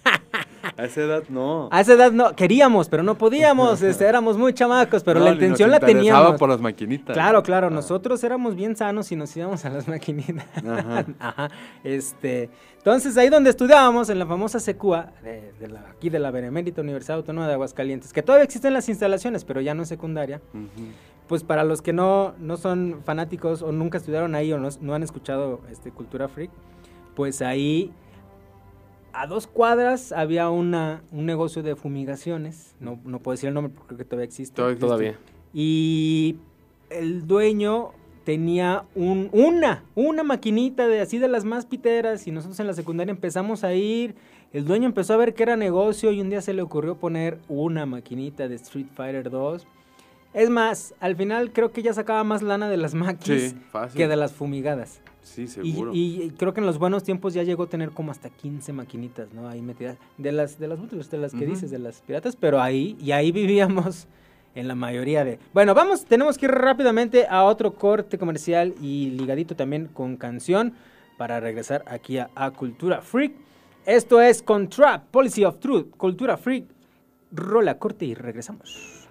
A 0.78 0.84
esa 0.84 1.00
edad 1.02 1.22
no. 1.30 1.68
A 1.72 1.80
esa 1.80 1.94
edad 1.94 2.12
no, 2.12 2.36
queríamos, 2.36 2.88
pero 2.88 3.02
no 3.02 3.16
podíamos, 3.16 3.80
este, 3.80 4.04
éramos 4.08 4.36
muy 4.36 4.52
chamacos, 4.52 5.02
pero 5.02 5.20
No, 5.20 5.24
la 5.26 5.30
nos 5.32 5.40
intención 5.42 5.70
la 5.70 5.80
teníamos. 5.80 6.38
por 6.38 6.48
las 6.50 6.60
maquinitas. 6.60 7.14
Claro, 7.14 7.42
claro, 7.42 7.68
Ah. 7.68 7.70
nosotros 7.70 8.22
éramos 8.24 8.54
bien 8.54 8.76
sanos 8.76 9.10
y 9.10 9.16
nos 9.16 9.34
íbamos 9.36 9.64
a 9.64 9.70
las 9.70 9.88
maquinitas. 9.88 10.44
Ajá. 10.66 11.04
Ajá. 11.18 11.50
Este, 11.82 12.50
entonces 12.78 13.16
ahí 13.16 13.28
donde 13.30 13.50
estudiábamos, 13.50 14.10
en 14.10 14.18
la 14.18 14.26
famosa 14.26 14.60
SECUA, 14.60 15.12
de, 15.22 15.52
de 15.58 15.68
la- 15.68 15.80
aquí 15.90 16.10
de 16.10 16.18
la 16.18 16.30
Benemérita 16.30 16.82
Universidad 16.82 17.16
Autónoma 17.16 17.46
de 17.48 17.54
Aguascalientes, 17.54 18.12
que 18.12 18.22
todavía 18.22 18.44
existen 18.44 18.72
las 18.74 18.88
instalaciones, 18.88 19.44
pero 19.44 19.60
ya 19.60 19.74
no 19.74 19.82
es 19.82 19.88
secundaria, 19.88 20.40
pues 21.26 21.42
para 21.42 21.64
los 21.64 21.82
que 21.82 21.92
no, 21.92 22.34
no 22.38 22.56
son 22.56 23.00
fanáticos 23.04 23.62
o 23.62 23.72
nunca 23.72 23.98
estudiaron 23.98 24.34
ahí 24.34 24.52
o 24.52 24.58
no, 24.58 24.68
no 24.80 24.94
han 24.94 25.02
escuchado 25.02 25.60
este, 25.72 25.90
Cultura 25.90 26.28
Freak, 26.28 26.50
pues 27.16 27.40
ahí 27.42 27.92
a 29.16 29.26
dos 29.26 29.46
cuadras 29.46 30.12
había 30.12 30.50
una, 30.50 31.02
un 31.10 31.26
negocio 31.26 31.62
de 31.62 31.74
fumigaciones, 31.76 32.74
no, 32.80 32.98
no 33.04 33.18
puedo 33.20 33.34
decir 33.34 33.48
el 33.48 33.54
nombre 33.54 33.72
porque 33.72 33.88
creo 33.88 33.98
que 33.98 34.04
todavía 34.04 34.24
existe. 34.26 34.74
Todavía. 34.76 35.16
Y 35.54 36.36
el 36.90 37.26
dueño 37.26 37.90
tenía 38.24 38.84
un, 38.94 39.28
una, 39.32 39.84
una 39.94 40.22
maquinita 40.22 40.86
de 40.88 41.00
así 41.00 41.18
de 41.18 41.28
las 41.28 41.44
más 41.44 41.64
piteras 41.64 42.26
y 42.26 42.30
nosotros 42.32 42.58
en 42.60 42.66
la 42.66 42.74
secundaria 42.74 43.10
empezamos 43.10 43.64
a 43.64 43.72
ir. 43.72 44.16
El 44.52 44.64
dueño 44.64 44.86
empezó 44.86 45.14
a 45.14 45.16
ver 45.16 45.34
que 45.34 45.42
era 45.44 45.56
negocio 45.56 46.12
y 46.12 46.20
un 46.20 46.28
día 46.30 46.40
se 46.42 46.52
le 46.52 46.62
ocurrió 46.62 46.96
poner 46.96 47.38
una 47.48 47.86
maquinita 47.86 48.48
de 48.48 48.54
Street 48.56 48.86
Fighter 48.94 49.30
2. 49.30 49.66
Es 50.34 50.50
más, 50.50 50.94
al 51.00 51.16
final 51.16 51.52
creo 51.52 51.72
que 51.72 51.82
ya 51.82 51.94
sacaba 51.94 52.22
más 52.24 52.42
lana 52.42 52.68
de 52.68 52.76
las 52.76 52.94
maquis 52.94 53.50
Sí, 53.52 53.56
fácil. 53.70 53.96
que 53.96 54.08
de 54.08 54.16
las 54.16 54.32
fumigadas. 54.32 55.00
Sí, 55.26 55.48
seguro. 55.48 55.90
y 55.92 56.30
creo 56.38 56.54
que 56.54 56.60
en 56.60 56.66
los 56.66 56.78
buenos 56.78 57.02
tiempos 57.02 57.34
ya 57.34 57.42
llegó 57.42 57.64
a 57.64 57.66
tener 57.66 57.90
como 57.90 58.12
hasta 58.12 58.30
15 58.30 58.72
maquinitas, 58.72 59.32
¿no? 59.34 59.48
Ahí 59.48 59.60
metidas. 59.60 59.98
De 60.16 60.30
las, 60.30 60.58
de 60.60 60.68
las 60.68 60.78
de 61.10 61.18
las 61.18 61.32
que 61.32 61.44
dices, 61.44 61.70
de 61.70 61.80
las 61.80 62.00
piratas, 62.00 62.36
pero 62.36 62.62
ahí, 62.62 62.96
y 63.00 63.10
ahí 63.10 63.32
vivíamos 63.32 64.06
en 64.54 64.68
la 64.68 64.76
mayoría 64.76 65.24
de... 65.24 65.40
Bueno, 65.52 65.74
vamos, 65.74 66.04
tenemos 66.04 66.38
que 66.38 66.46
ir 66.46 66.52
rápidamente 66.52 67.26
a 67.28 67.42
otro 67.42 67.74
corte 67.74 68.18
comercial 68.18 68.74
y 68.80 69.10
ligadito 69.10 69.56
también 69.56 69.88
con 69.88 70.16
canción 70.16 70.74
para 71.18 71.40
regresar 71.40 71.82
aquí 71.88 72.18
a, 72.18 72.30
a 72.36 72.52
Cultura 72.52 73.00
Freak. 73.02 73.32
Esto 73.84 74.20
es 74.20 74.42
Contra 74.42 75.02
Policy 75.02 75.44
of 75.44 75.58
Truth, 75.58 75.90
Cultura 75.96 76.36
Freak. 76.36 76.66
Rola 77.32 77.78
corte 77.78 78.04
y 78.04 78.14
regresamos. 78.14 79.08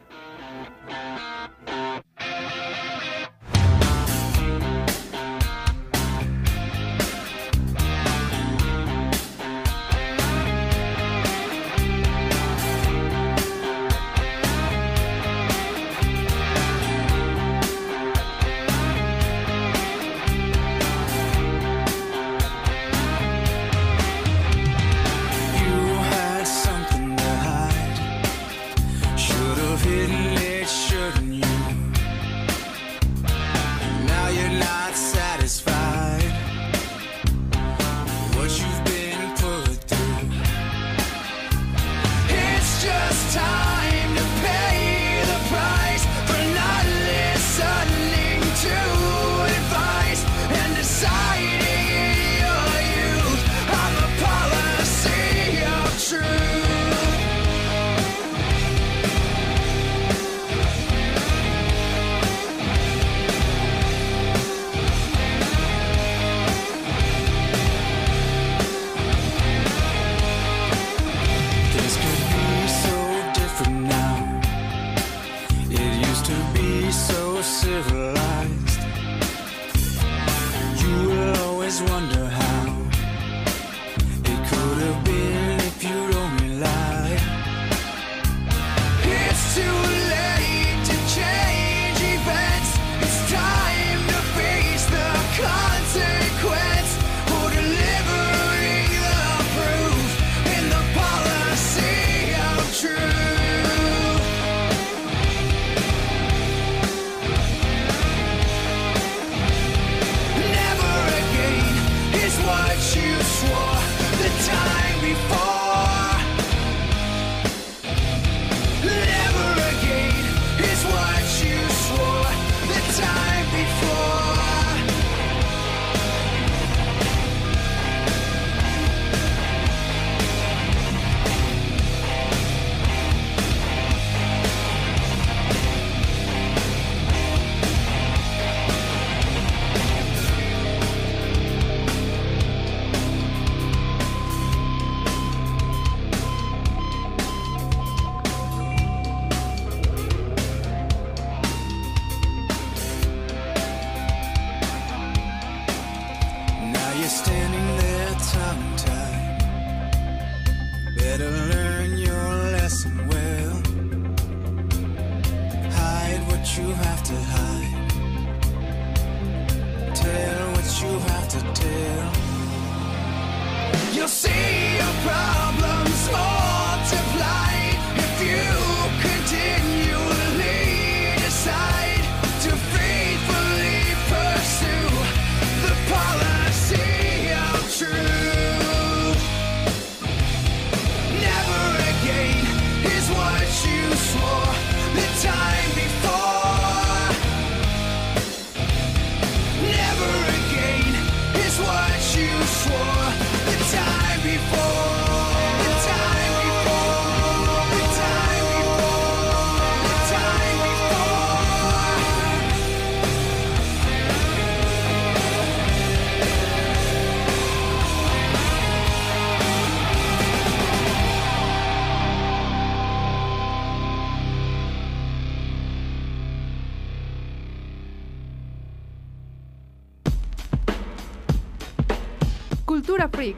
Cultura 232.96 233.10
Freak. 233.10 233.36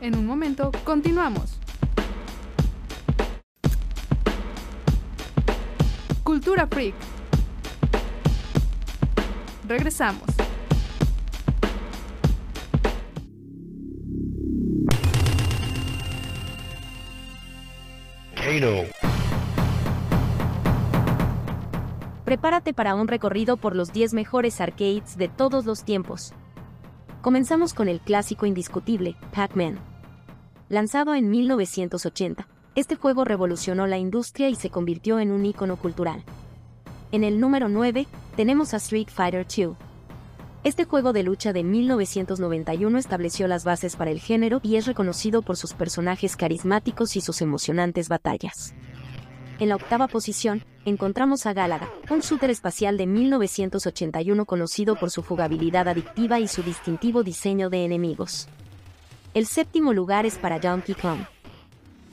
En 0.00 0.16
un 0.16 0.24
momento, 0.24 0.72
continuamos. 0.84 1.58
Cultura 6.22 6.66
Freak. 6.66 6.94
Regresamos. 9.66 10.24
Prepárate 22.24 22.72
para 22.72 22.94
un 22.94 23.08
recorrido 23.08 23.58
por 23.58 23.76
los 23.76 23.92
10 23.92 24.14
mejores 24.14 24.62
arcades 24.62 25.18
de 25.18 25.28
todos 25.28 25.66
los 25.66 25.84
tiempos. 25.84 26.32
Comenzamos 27.22 27.74
con 27.74 27.88
el 27.88 28.00
clásico 28.00 28.46
indiscutible, 28.46 29.16
Pac-Man. 29.34 29.80
Lanzado 30.68 31.14
en 31.14 31.28
1980, 31.30 32.46
este 32.76 32.94
juego 32.94 33.24
revolucionó 33.24 33.88
la 33.88 33.98
industria 33.98 34.48
y 34.48 34.54
se 34.54 34.70
convirtió 34.70 35.18
en 35.18 35.32
un 35.32 35.44
icono 35.44 35.76
cultural. 35.76 36.22
En 37.10 37.24
el 37.24 37.40
número 37.40 37.68
9, 37.68 38.06
tenemos 38.36 38.72
a 38.72 38.76
Street 38.76 39.08
Fighter 39.08 39.44
II. 39.56 39.70
Este 40.62 40.84
juego 40.84 41.12
de 41.12 41.24
lucha 41.24 41.52
de 41.52 41.64
1991 41.64 42.98
estableció 42.98 43.48
las 43.48 43.64
bases 43.64 43.96
para 43.96 44.12
el 44.12 44.20
género 44.20 44.60
y 44.62 44.76
es 44.76 44.86
reconocido 44.86 45.42
por 45.42 45.56
sus 45.56 45.72
personajes 45.72 46.36
carismáticos 46.36 47.16
y 47.16 47.20
sus 47.20 47.42
emocionantes 47.42 48.08
batallas. 48.08 48.74
En 49.58 49.70
la 49.70 49.76
octava 49.76 50.06
posición, 50.06 50.62
encontramos 50.88 51.46
a 51.46 51.52
Galaga, 51.52 51.88
un 52.10 52.20
shooter 52.20 52.50
espacial 52.50 52.96
de 52.96 53.06
1981 53.06 54.44
conocido 54.44 54.96
por 54.96 55.10
su 55.10 55.22
jugabilidad 55.22 55.88
adictiva 55.88 56.40
y 56.40 56.48
su 56.48 56.62
distintivo 56.62 57.22
diseño 57.22 57.70
de 57.70 57.84
enemigos. 57.84 58.48
El 59.34 59.46
séptimo 59.46 59.92
lugar 59.92 60.26
es 60.26 60.36
para 60.36 60.58
Donkey 60.58 60.94
Kong. 60.94 61.20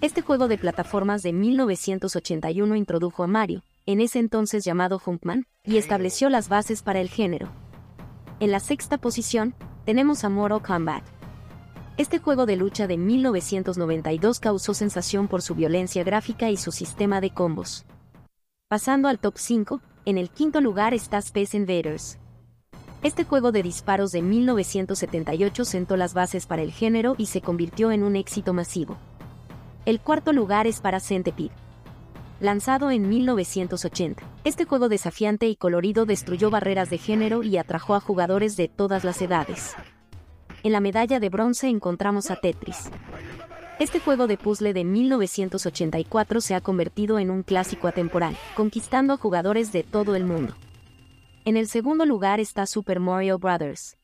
Este 0.01 0.21
juego 0.21 0.47
de 0.47 0.57
plataformas 0.57 1.23
de 1.23 1.33
1981 1.33 2.75
introdujo 2.75 3.23
a 3.23 3.27
Mario, 3.27 3.63
en 3.85 4.01
ese 4.01 4.19
entonces 4.19 4.63
llamado 4.63 4.99
Jumpman, 4.99 5.45
y 5.63 5.77
estableció 5.77 6.29
las 6.29 6.49
bases 6.49 6.83
para 6.83 7.01
el 7.01 7.09
género. 7.09 7.49
En 8.39 8.51
la 8.51 8.59
sexta 8.59 8.97
posición, 8.97 9.55
tenemos 9.85 10.23
a 10.23 10.29
Mortal 10.29 10.61
Kombat. 10.61 11.03
Este 11.97 12.19
juego 12.19 12.45
de 12.45 12.57
lucha 12.57 12.88
de 12.88 12.97
1992 12.97 14.39
causó 14.41 14.73
sensación 14.73 15.29
por 15.29 15.41
su 15.41 15.55
violencia 15.55 16.03
gráfica 16.03 16.49
y 16.49 16.57
su 16.57 16.73
sistema 16.73 17.21
de 17.21 17.29
combos. 17.29 17.85
Pasando 18.67 19.10
al 19.10 19.19
top 19.19 19.36
5, 19.38 19.80
en 20.06 20.17
el 20.17 20.32
quinto 20.32 20.60
lugar 20.60 20.95
está 20.95 21.19
Space 21.19 21.56
Invaders. 21.56 22.17
Este 23.04 23.23
juego 23.23 23.51
de 23.51 23.62
disparos 23.62 24.12
de 24.12 24.23
1978 24.23 25.65
sentó 25.65 25.97
las 25.97 26.15
bases 26.15 26.47
para 26.47 26.63
el 26.63 26.71
género 26.71 27.13
y 27.19 27.28
se 27.28 27.41
convirtió 27.41 27.91
en 27.91 28.01
un 28.01 28.15
éxito 28.15 28.54
masivo. 28.54 28.97
El 29.86 29.99
cuarto 29.99 30.34
lugar 30.34 30.65
es 30.65 30.82
para 30.82 30.99
Centipede. 30.99 31.51
Lanzado 32.39 32.89
en 32.89 33.08
1980, 33.08 34.23
este 34.43 34.65
juego 34.65 34.89
desafiante 34.89 35.47
y 35.47 35.56
colorido 35.56 36.08
destruyó 36.08 36.49
barreras 36.49 36.89
de 36.89 36.97
género 36.97 37.43
y 37.43 37.58
atrajo 37.58 37.93
a 37.93 37.99
jugadores 37.99 38.58
de 38.58 38.67
todas 38.67 39.04
las 39.04 39.21
edades. 39.21 39.75
En 40.63 40.71
la 40.71 40.80
medalla 40.80 41.19
de 41.19 41.30
bronce 41.30 41.67
encontramos 41.67 42.32
a 42.32 42.38
Tetris. 42.38 42.89
Este 43.77 43.99
juego 43.99 44.25
de 44.27 44.38
puzzle 44.38 44.71
de 44.71 44.85
1984 44.85 46.39
se 46.39 46.55
ha 46.55 46.61
convertido 46.61 47.19
en 47.19 47.29
un 47.29 47.43
clásico 47.43 47.89
atemporal, 47.89 48.38
conquistando 48.55 49.11
a 49.11 49.17
jugadores 49.17 49.73
de 49.73 49.83
todo 49.83 50.15
el 50.15 50.23
mundo. 50.23 50.55
En 51.43 51.57
el 51.57 51.67
segundo 51.67 52.05
lugar 52.05 52.39
está 52.39 52.67
Super 52.67 53.01
Mario 53.01 53.38
Bros. 53.38 53.97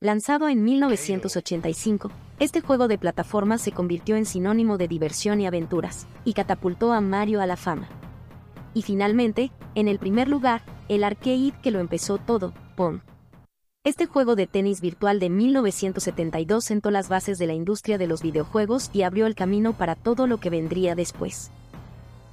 Lanzado 0.00 0.48
en 0.48 0.64
1985, 0.64 2.10
este 2.38 2.62
juego 2.62 2.88
de 2.88 2.96
plataformas 2.96 3.60
se 3.60 3.70
convirtió 3.70 4.16
en 4.16 4.24
sinónimo 4.24 4.78
de 4.78 4.88
diversión 4.88 5.42
y 5.42 5.46
aventuras, 5.46 6.06
y 6.24 6.32
catapultó 6.32 6.94
a 6.94 7.02
Mario 7.02 7.42
a 7.42 7.46
la 7.46 7.56
fama. 7.56 7.90
Y 8.72 8.80
finalmente, 8.80 9.52
en 9.74 9.88
el 9.88 9.98
primer 9.98 10.26
lugar, 10.26 10.62
el 10.88 11.04
arcade 11.04 11.52
que 11.62 11.70
lo 11.70 11.80
empezó 11.80 12.16
todo, 12.16 12.54
Pong. 12.76 13.00
Este 13.86 14.06
juego 14.06 14.34
de 14.34 14.48
tenis 14.48 14.80
virtual 14.80 15.20
de 15.20 15.30
1972 15.30 16.64
sentó 16.64 16.90
las 16.90 17.08
bases 17.08 17.38
de 17.38 17.46
la 17.46 17.52
industria 17.52 17.98
de 17.98 18.08
los 18.08 18.20
videojuegos 18.20 18.90
y 18.92 19.02
abrió 19.02 19.26
el 19.26 19.36
camino 19.36 19.74
para 19.74 19.94
todo 19.94 20.26
lo 20.26 20.38
que 20.38 20.50
vendría 20.50 20.96
después. 20.96 21.52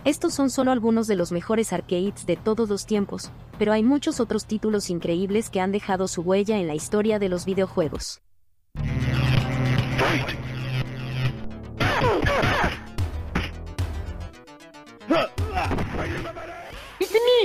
Estos 0.04 0.34
son 0.34 0.50
solo 0.50 0.72
algunos 0.72 1.06
de 1.06 1.16
los 1.16 1.32
mejores 1.32 1.72
arcades 1.72 2.26
de 2.26 2.38
todos 2.38 2.70
los 2.70 2.88
tiempos, 2.88 3.30
pero 3.60 3.72
hay 3.72 3.84
muchos 3.84 4.20
otros 4.20 4.48
títulos 4.48 4.90
increíbles 4.90 5.52
que 5.52 5.60
han 5.60 5.72
dejado 5.72 6.08
su 6.08 6.24
huella 6.24 6.58
en 6.58 6.66
la 6.66 6.74
historia 6.74 7.20
de 7.20 7.30
los 7.30 7.46
videojuegos. 7.46 8.20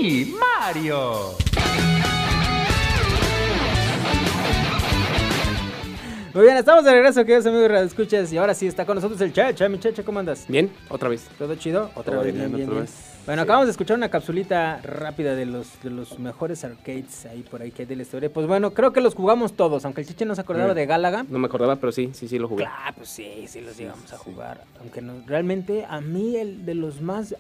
It's 0.01 0.31
Mario. 0.33 1.58
Muy 6.35 6.45
bien, 6.45 6.57
estamos 6.59 6.85
de 6.85 6.93
regreso, 6.93 7.21
queridos 7.25 7.47
amigos 7.47 7.69
de 7.71 7.85
escuchas 7.85 8.33
y 8.33 8.37
ahora 8.37 8.55
sí 8.55 8.67
está 8.67 8.85
con 8.85 8.97
nosotros 8.97 9.21
el 9.23 9.33
Cheche. 9.33 9.69
Mi 9.69 9.79
Cheche, 9.79 10.05
¿cómo 10.05 10.19
andas? 10.19 10.45
Bien, 10.49 10.71
otra 10.88 11.09
vez. 11.09 11.27
¿Todo 11.38 11.55
chido? 11.55 11.91
Otra 11.95 12.12
Todo 12.14 12.23
vez, 12.25 12.35
bien, 12.35 12.47
otra 12.55 12.57
bien. 12.67 12.81
vez. 12.81 13.14
Bueno, 13.27 13.43
acabamos 13.43 13.67
de 13.67 13.73
escuchar 13.73 13.97
una 13.97 14.09
capsulita 14.11 14.81
rápida 14.83 15.35
de 15.35 15.47
los, 15.47 15.81
de 15.83 15.91
los 15.91 16.19
mejores 16.19 16.64
arcades 16.64 17.27
ahí 17.27 17.43
por 17.43 17.62
ahí 17.62 17.71
que 17.71 17.83
hay 17.83 17.87
de 17.87 17.97
la 17.97 18.03
historia. 18.03 18.31
Pues 18.33 18.47
bueno, 18.47 18.73
creo 18.73 18.93
que 18.93 19.01
los 19.01 19.14
jugamos 19.14 19.55
todos, 19.55 19.85
aunque 19.85 20.03
el 20.03 20.07
Cheche 20.07 20.25
no 20.27 20.35
se 20.35 20.41
acordaba 20.43 20.73
Mm. 20.73 20.77
de 20.77 20.87
Gálaga. 20.87 21.25
No 21.29 21.38
me 21.38 21.47
acordaba, 21.47 21.77
pero 21.77 21.93
sí, 21.93 22.11
sí, 22.12 22.29
sí 22.29 22.38
lo 22.38 22.47
jugué. 22.49 22.64
Claro, 22.64 22.95
pues 22.97 23.09
sí, 23.09 23.45
sí 23.49 23.61
los 23.61 23.77
llegamos 23.77 24.12
a 24.12 24.19
jugar. 24.19 24.64
Aunque 24.81 25.01
no, 25.03 25.14
realmente 25.27 25.87
a 25.88 26.01
mí 26.01 26.37
el 26.37 26.64
de 26.67 26.75
los 26.75 27.01
más 27.01 27.35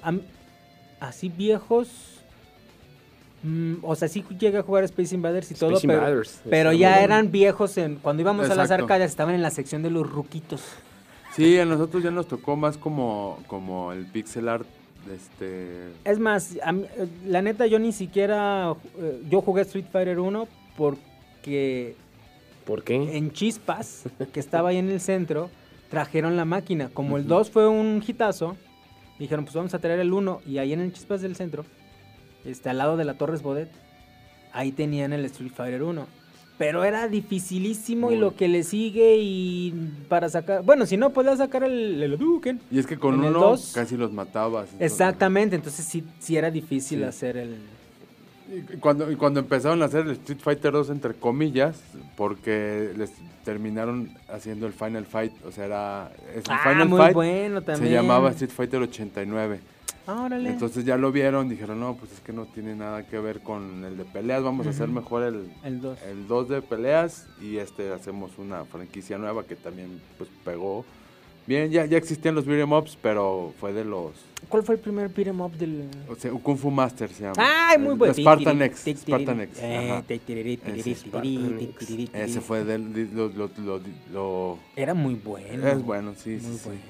así 1.00 1.28
viejos, 1.28 2.17
mm, 3.42 3.74
o 3.82 3.94
sea, 3.94 4.08
sí 4.08 4.24
llegué 4.38 4.58
a 4.58 4.62
jugar 4.62 4.84
Space 4.84 5.14
Invaders 5.14 5.50
y 5.50 5.54
todo, 5.54 5.70
Space 5.70 5.86
pero, 5.86 5.98
Invaders, 5.98 6.40
pero 6.48 6.70
está 6.70 6.80
ya 6.80 7.02
eran 7.02 7.30
viejos 7.30 7.76
en 7.78 7.96
cuando 7.96 8.22
íbamos 8.22 8.48
a 8.50 8.54
las 8.54 8.70
arcades 8.70 9.10
estaban 9.10 9.34
en 9.34 9.42
la 9.42 9.50
sección 9.50 9.82
de 9.82 9.90
los 9.90 10.08
ruquitos. 10.08 10.62
Sí, 11.34 11.58
a 11.58 11.64
nosotros 11.64 12.02
ya 12.02 12.10
nos 12.10 12.26
tocó 12.26 12.56
más 12.56 12.76
como, 12.76 13.38
como 13.46 13.92
el 13.92 14.06
pixel 14.06 14.48
art. 14.48 14.66
Este, 15.14 15.92
Es 16.04 16.18
más, 16.18 16.56
a 16.62 16.72
mí, 16.72 16.84
eh, 16.96 17.06
la 17.26 17.40
neta 17.40 17.66
yo 17.66 17.78
ni 17.78 17.92
siquiera 17.92 18.74
eh, 18.98 19.22
yo 19.30 19.40
jugué 19.40 19.62
Street 19.62 19.86
Fighter 19.90 20.18
1 20.18 20.48
porque 20.76 21.94
¿Por 22.64 22.82
qué? 22.82 23.16
en 23.16 23.30
Chispas, 23.32 24.04
que 24.32 24.40
estaba 24.40 24.70
ahí 24.70 24.76
en 24.76 24.90
el 24.90 25.00
centro, 25.00 25.48
trajeron 25.90 26.36
la 26.36 26.44
máquina. 26.44 26.90
Como 26.92 27.16
el 27.16 27.26
2 27.26 27.50
fue 27.50 27.68
un 27.68 28.02
hitazo, 28.06 28.56
dijeron, 29.18 29.44
pues 29.44 29.54
vamos 29.54 29.72
a 29.74 29.78
traer 29.78 30.00
el 30.00 30.12
1. 30.12 30.42
Y 30.46 30.58
ahí 30.58 30.72
en 30.72 30.80
el 30.80 30.92
Chispas 30.92 31.22
del 31.22 31.36
centro, 31.36 31.64
este, 32.48 32.68
al 32.70 32.78
lado 32.78 32.96
de 32.96 33.04
la 33.04 33.14
Torres 33.14 33.42
Bodet, 33.42 33.68
ahí 34.52 34.72
tenían 34.72 35.12
el 35.12 35.24
Street 35.26 35.52
Fighter 35.54 35.82
1. 35.82 36.06
Pero 36.58 36.82
era 36.82 37.06
dificilísimo 37.06 38.10
y 38.10 38.16
lo 38.16 38.34
que 38.34 38.48
le 38.48 38.64
sigue 38.64 39.16
y 39.18 39.72
para 40.08 40.28
sacar... 40.28 40.64
Bueno, 40.64 40.86
si 40.86 40.96
no, 40.96 41.10
podías 41.10 41.38
sacar 41.38 41.62
el, 41.62 42.02
el 42.02 42.18
y 42.72 42.78
es 42.80 42.86
que 42.86 42.98
con 42.98 43.14
En 43.14 43.20
uno 43.20 43.38
dos- 43.38 43.70
casi 43.72 43.96
los 43.96 44.12
matabas. 44.12 44.64
entonces- 44.72 44.90
Exactamente, 44.92 45.54
entonces 45.54 45.84
sí, 45.84 46.02
sí 46.18 46.36
era 46.36 46.50
difícil 46.50 46.98
Sí. 46.98 47.04
hacer 47.04 47.36
el... 47.36 47.58
Y 48.50 48.76
cuando, 48.78 49.10
y 49.10 49.16
cuando 49.16 49.40
empezaron 49.40 49.82
a 49.82 49.86
hacer 49.86 50.06
el 50.06 50.12
Street 50.12 50.38
Fighter 50.40 50.72
2 50.72 50.90
entre 50.90 51.14
comillas, 51.14 51.80
porque 52.16 52.92
les 52.96 53.10
terminaron 53.44 54.10
haciendo 54.28 54.66
el 54.66 54.72
Final 54.72 55.04
Fight, 55.04 55.32
o 55.44 55.52
sea, 55.52 55.66
era 55.66 56.12
es 56.34 56.44
el 56.46 56.50
Ah, 56.52 56.60
Final 56.62 56.88
muy 56.88 56.98
Fight 56.98 57.14
bueno 57.14 57.62
también. 57.62 57.88
se 57.88 57.94
llamaba 57.94 58.30
Street 58.30 58.50
Fighter 58.50 58.80
89. 58.82 59.60
Ah, 60.06 60.22
órale. 60.22 60.48
Entonces 60.48 60.86
ya 60.86 60.96
lo 60.96 61.12
vieron, 61.12 61.50
dijeron, 61.50 61.78
"No, 61.80 61.94
pues 61.96 62.12
es 62.12 62.20
que 62.20 62.32
no 62.32 62.46
tiene 62.46 62.74
nada 62.74 63.06
que 63.06 63.18
ver 63.18 63.40
con 63.40 63.84
el 63.84 63.98
de 63.98 64.06
peleas, 64.06 64.42
vamos 64.42 64.66
a 64.66 64.70
hacer 64.70 64.88
mejor 64.88 65.22
el 65.24 65.50
el 65.64 65.82
2. 65.82 65.98
el 66.10 66.26
2 66.26 66.48
de 66.48 66.62
peleas 66.62 67.26
y 67.42 67.58
este 67.58 67.92
hacemos 67.92 68.38
una 68.38 68.64
franquicia 68.64 69.18
nueva 69.18 69.44
que 69.44 69.54
también 69.56 70.00
pues 70.16 70.30
pegó. 70.46 70.86
Bien, 71.48 71.70
ya, 71.70 71.86
ya 71.86 71.96
existían 71.96 72.34
los 72.34 72.44
beat'em 72.44 72.70
ups, 72.70 72.98
pero 73.00 73.54
fue 73.58 73.72
de 73.72 73.82
los 73.82 74.12
¿Cuál 74.50 74.62
fue 74.64 74.74
el 74.74 74.80
primer 74.82 75.08
beat'em 75.08 75.40
up 75.40 75.52
del...? 75.52 75.88
o 76.06 76.14
sea, 76.14 76.30
Kung 76.30 76.58
Fu 76.58 76.70
Master 76.70 77.08
se 77.08 77.22
llama. 77.22 77.36
¡Ay, 77.38 77.78
muy 77.78 77.92
El- 77.92 77.98
bueno! 77.98 78.12
Spartan 78.12 78.60
X, 78.60 78.84
Spartan 78.98 79.40
X. 79.40 79.58
Ese 82.12 82.40
fue 82.42 82.64
del 82.64 83.14
lo, 83.14 83.28
lo, 83.30 83.80
lo, 84.12 84.58
Era 84.76 84.92
muy 84.92 85.14
bueno. 85.14 85.66
es 85.66 85.82
bueno, 85.82 86.12
sí, 86.22 86.38
Muy 86.42 86.58
sí. 86.58 86.60
bueno. 86.66 86.80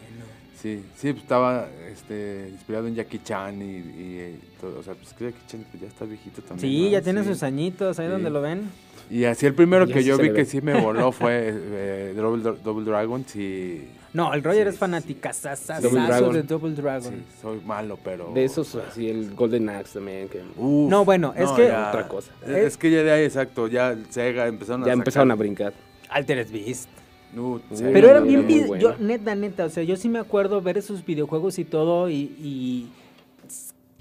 Sí, 0.61 0.83
sí, 0.97 1.13
pues, 1.13 1.23
estaba 1.23 1.69
este, 1.93 2.49
inspirado 2.51 2.89
en 2.89 2.95
Jackie 2.97 3.21
Chan 3.23 3.63
y, 3.63 3.65
y, 3.77 4.17
eh, 4.19 4.35
todo, 4.61 4.81
o 4.81 4.83
sea, 4.83 4.95
pues 4.95 5.13
que 5.13 5.27
Jackie 5.27 5.47
Chan 5.47 5.65
pues, 5.71 5.83
ya 5.83 5.89
está 5.89 6.05
viejito 6.05 6.43
también. 6.43 6.69
Sí, 6.69 6.85
¿no? 6.87 6.91
ya 6.91 7.03
tiene 7.03 7.23
Sí. 7.23 7.29
sus 7.29 7.43
añitos, 7.45 7.99
ahí 7.99 8.07
Sí. 8.07 8.13
donde 8.13 8.31
lo 8.31 8.41
ven. 8.43 8.63
Y 9.11 9.25
así 9.25 9.47
el 9.47 9.55
primero 9.55 9.87
Ya 9.87 9.95
que 9.95 10.01
sí 10.03 10.09
yo 10.09 10.19
vi 10.19 10.33
que 10.33 10.45
sí 10.45 10.61
me 10.61 10.79
voló 10.81 11.13
fue 11.13 11.53
eh, 11.55 12.13
Double, 12.17 12.43
Double 12.65 12.85
Dragon, 12.85 13.25
sí, 13.27 13.89
No, 14.13 14.33
el 14.35 14.43
Roger 14.43 14.65
Sí, 14.65 14.69
es 14.71 14.75
sí. 14.75 14.79
fanática 14.79 15.31
de 15.33 16.43
Double 16.43 16.73
Dragon. 16.75 17.15
sí, 17.15 17.23
soy 17.41 17.61
malo, 17.65 17.99
pero... 18.03 18.33
De 18.35 18.45
esos, 18.45 18.75
así, 18.75 19.09
el 19.09 19.35
Golden 19.35 19.69
Axe 19.69 19.95
también, 19.95 20.29
que 20.29 20.41
Uf, 20.57 20.91
No, 20.91 21.05
bueno, 21.05 21.35
es 21.37 21.49
que- 21.53 21.69
ya- 21.69 21.89
Otra 21.91 22.09
cosa. 22.09 22.33
Es, 22.43 22.51
es 22.51 22.77
que 22.77 22.91
ya 22.91 23.03
de 23.05 23.13
ahí, 23.13 23.25
exacto, 23.25 23.69
ya 23.69 23.97
Sega 24.11 24.47
empezaron 24.49 24.83
a 24.83 24.87
ya 24.87 24.93
empezaron 24.95 25.31
a 25.31 25.35
brincar. 25.37 25.73
Altered 26.09 26.51
Beast. 26.51 26.89
Uh, 27.37 27.61
Pero 27.79 28.09
eran 28.09 28.27
bien... 28.27 28.49
era 28.49 28.67
bueno. 28.67 28.83
Yo, 28.83 28.99
neta, 28.99 29.35
neta, 29.35 29.65
o 29.67 29.71
sea, 29.71 29.83
yo 29.83 29.97
sí 29.97 30.09
me 30.09 30.19
acuerdo 30.19 30.61
ver 30.61 30.79
esos 30.79 31.05
videojuegos 31.05 31.59
y 31.59 31.65
todo 31.65 32.09
y... 32.09 32.35
y 32.41 32.89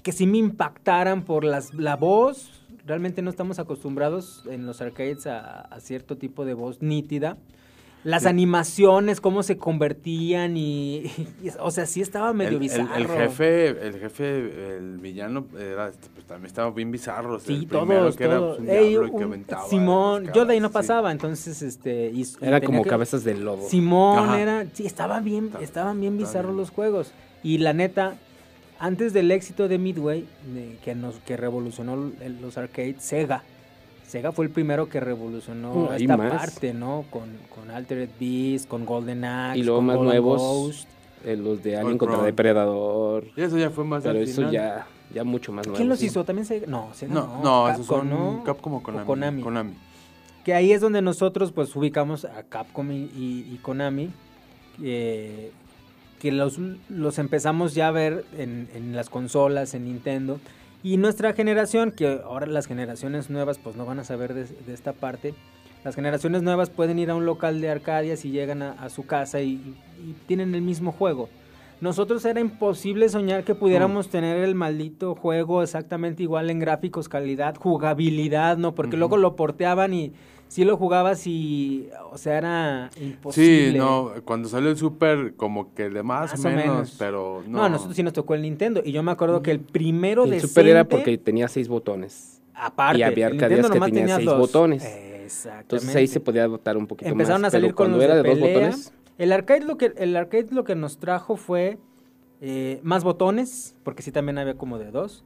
que 0.02 0.12
sí 0.12 0.26
me 0.26 0.38
impactaran 0.38 1.22
por 1.24 1.44
las, 1.44 1.74
la 1.74 1.96
voz. 1.96 2.50
Realmente 2.86 3.20
no 3.20 3.28
estamos 3.28 3.58
acostumbrados 3.58 4.42
en 4.48 4.64
los 4.64 4.80
arcades 4.80 5.26
a, 5.26 5.60
a 5.60 5.80
cierto 5.80 6.16
tipo 6.16 6.46
de 6.46 6.54
voz 6.54 6.80
nítida. 6.80 7.36
Las 8.04 8.22
Sí. 8.22 8.28
animaciones, 8.28 9.20
cómo 9.20 9.42
se 9.42 9.58
convertían 9.58 10.56
y, 10.56 11.06
y- 11.42 11.50
O 11.60 11.70
sea, 11.70 11.84
sí 11.84 12.00
estaba 12.00 12.32
medio 12.32 12.52
el, 12.52 12.58
bizarro. 12.60 12.94
el 12.94 13.06
jefe, 13.08 13.66
el 13.86 13.98
jefe, 13.98 14.76
el 14.76 14.98
villano, 14.98 15.46
era, 15.58 15.88
este, 15.88 16.08
pues, 16.14 16.24
también 16.26 16.46
estaba 16.46 16.70
bien 16.70 16.90
bizarro. 16.92 17.34
o 17.34 17.38
sea, 17.40 17.48
Sí, 17.56 17.62
el 17.62 17.66
primero 17.68 18.00
todos, 18.02 18.16
que 18.16 18.24
era, 18.24 18.38
pues, 18.38 18.58
un 18.60 18.70
Ey, 18.70 18.88
diablo 18.90 19.08
y 19.08 19.16
que 19.18 19.24
aventaba 19.24 19.68
Simón, 19.68 20.30
yo 20.32 20.44
de 20.46 20.52
ahí 20.54 20.60
no 20.60 20.68
sí. 20.68 20.74
pasaba, 20.74 21.10
entonces, 21.10 21.60
este... 21.60 22.10
y- 22.14 22.24
Era 22.40 22.60
como 22.60 22.84
que- 22.84 22.88
cabezas 22.90 23.24
de 23.24 23.34
lobo. 23.34 23.68
Simón 23.68 24.18
Ajá. 24.20 24.40
era, 24.40 24.66
sí, 24.72 24.86
estaba 24.86 25.18
bien, 25.20 25.46
Está- 25.46 25.60
estaban 25.62 26.00
bien 26.00 26.16
bizarros 26.16 26.54
los 26.54 26.70
juegos. 26.70 27.12
Y 27.42 27.58
la 27.58 27.72
neta, 27.72 28.14
antes 28.78 29.12
del 29.12 29.30
éxito 29.32 29.66
de 29.66 29.76
Midway, 29.78 30.24
de- 30.54 30.78
que 30.84 30.94
nos 30.94 31.16
que 31.16 31.36
revolucionó 31.36 32.12
el- 32.20 32.40
los 32.40 32.56
arcades, 32.58 32.96
Sega. 33.02 33.42
Sega 34.08 34.32
fue 34.32 34.46
el 34.46 34.50
primero 34.50 34.88
que 34.88 34.98
revolucionó 35.00 35.72
Uh, 35.72 35.92
esta 35.92 36.16
más. 36.16 36.32
parte, 36.32 36.72
¿no? 36.74 37.04
Con, 37.10 37.28
con 37.54 37.70
Altered 37.70 38.08
Beast, 38.18 38.66
con 38.66 38.84
Golden 38.86 39.24
Axe, 39.24 39.58
Y 39.58 39.62
luego 39.62 39.78
con 39.78 39.86
más 39.86 39.96
Golden 39.96 40.10
nuevos. 40.12 40.40
Ghost. 40.42 40.88
eh, 41.24 41.36
los 41.36 41.62
de 41.62 41.76
Alien 41.76 41.98
contra 41.98 42.22
Depredador. 42.22 43.24
Y 43.36 43.42
eso 43.42 43.58
ya 43.58 43.70
fue 43.70 43.84
más 43.84 44.02
Pero 44.02 44.16
al 44.18 44.24
eso 44.24 44.36
final. 44.36 44.52
ya, 44.52 44.86
ya 45.14 45.24
mucho 45.24 45.52
más 45.52 45.66
nuevo. 45.66 45.76
¿Quién 45.76 45.88
los 45.88 45.98
sí. 45.98 46.06
hizo? 46.06 46.24
¿También 46.24 46.46
se 46.46 46.66
No, 46.66 46.88
Sega 46.94 47.12
No, 47.12 47.40
no, 47.42 47.68
esos 47.68 47.86
Capcom, 47.86 48.08
son 48.08 48.10
¿no? 48.10 48.44
Capcom 48.44 48.74
o 48.74 48.82
Konami. 48.82 49.04
Konami. 49.06 49.42
Konami. 49.42 49.74
Que 50.44 50.54
ahí 50.54 50.72
es 50.72 50.80
donde 50.80 51.02
nosotros 51.02 51.52
pues 51.52 51.74
ubicamos 51.76 52.24
a 52.24 52.42
Capcom 52.44 52.90
y, 52.90 52.96
y- 53.14 53.50
y 53.52 53.58
Konami. 53.60 54.10
eh, 54.82 55.50
que 56.20 56.32
los, 56.32 56.58
los 56.88 57.18
empezamos 57.20 57.74
ya 57.74 57.88
a 57.88 57.90
ver 57.92 58.24
en, 58.36 58.68
en 58.74 58.96
las 58.96 59.08
consolas, 59.10 59.74
en 59.74 59.84
Nintendo. 59.84 60.40
Y 60.82 60.96
nuestra 60.96 61.32
generación, 61.32 61.90
que 61.90 62.20
ahora 62.24 62.46
las 62.46 62.66
generaciones 62.66 63.30
nuevas 63.30 63.58
pues 63.58 63.76
no 63.76 63.84
van 63.84 63.98
a 63.98 64.04
saber 64.04 64.34
de, 64.34 64.44
de 64.44 64.74
esta 64.74 64.92
parte. 64.92 65.34
Las 65.84 65.94
generaciones 65.94 66.42
nuevas 66.42 66.70
pueden 66.70 66.98
ir 66.98 67.10
a 67.10 67.14
un 67.14 67.26
local 67.26 67.60
de 67.60 67.70
Arcadias 67.70 68.24
y 68.24 68.30
llegan 68.30 68.62
a, 68.62 68.72
a 68.72 68.88
su 68.88 69.06
casa 69.06 69.40
y, 69.40 69.54
y 69.98 70.14
tienen 70.26 70.54
el 70.54 70.62
mismo 70.62 70.92
juego. 70.92 71.28
Nosotros 71.80 72.24
era 72.24 72.40
imposible 72.40 73.08
soñar 73.08 73.44
que 73.44 73.54
pudiéramos 73.54 74.08
tener 74.08 74.38
el 74.38 74.56
maldito 74.56 75.14
juego 75.14 75.62
exactamente 75.62 76.24
igual 76.24 76.50
en 76.50 76.58
gráficos, 76.58 77.08
calidad, 77.08 77.54
jugabilidad, 77.56 78.56
¿no? 78.56 78.74
Porque 78.74 78.96
luego 78.96 79.16
lo 79.16 79.36
porteaban 79.36 79.94
y 79.94 80.12
si 80.48 80.64
lo 80.64 80.76
jugabas 80.76 81.26
y, 81.26 81.88
o 82.10 82.18
sea, 82.18 82.38
era 82.38 82.90
imposible. 83.00 83.72
Sí, 83.72 83.76
no, 83.78 84.12
cuando 84.24 84.48
salió 84.48 84.70
el 84.70 84.76
Super, 84.76 85.34
como 85.36 85.74
que 85.74 85.90
de 85.90 86.02
más, 86.02 86.32
Más 86.32 86.44
o 86.44 86.48
o 86.48 86.50
menos, 86.50 86.64
menos. 86.74 86.96
pero 86.98 87.42
no. 87.46 87.58
No. 87.58 87.64
a 87.64 87.68
nosotros 87.68 87.94
sí 87.96 88.02
nos 88.02 88.12
tocó 88.14 88.34
el 88.34 88.42
Nintendo 88.42 88.80
y 88.84 88.92
yo 88.92 89.02
me 89.02 89.12
acuerdo 89.12 89.42
que 89.42 89.50
el 89.50 89.60
primero 89.60 90.24
El 90.24 90.30
de 90.30 90.40
Super 90.40 90.66
era 90.66 90.84
porque 90.84 91.16
tenía 91.18 91.48
seis 91.48 91.68
botones. 91.68 92.40
aparte, 92.54 92.98
y 92.98 93.02
había 93.02 93.26
el 93.28 93.36
Nintendo 93.36 93.70
que 93.70 93.80
tenía 93.80 94.16
seis 94.16 94.26
dos. 94.26 94.38
botones. 94.38 94.84
Exactamente. 94.84 95.60
Entonces 95.76 95.96
ahí 95.96 96.06
se 96.06 96.20
podía 96.20 96.44
adaptar 96.44 96.76
un 96.78 96.86
poquito 96.86 97.10
Empezaron 97.10 97.42
más. 97.42 97.48
a 97.48 97.52
salir 97.52 97.74
pero 97.74 97.76
con 97.76 97.92
los 97.92 98.02
era 98.02 98.14
de, 98.22 98.22
dos 98.28 98.40
botones, 98.40 98.92
El 99.18 99.32
arcade 99.32 99.60
lo 99.66 99.76
que 99.76 99.92
el 99.96 100.16
arcade 100.16 100.46
lo 100.50 100.64
que 100.64 100.74
nos 100.74 100.96
trajo 100.98 101.36
fue 101.36 101.78
eh, 102.40 102.80
más 102.82 103.04
botones, 103.04 103.74
porque 103.82 104.02
sí 104.02 104.10
también 104.12 104.38
había 104.38 104.54
como 104.54 104.78
de 104.78 104.90
dos. 104.90 105.24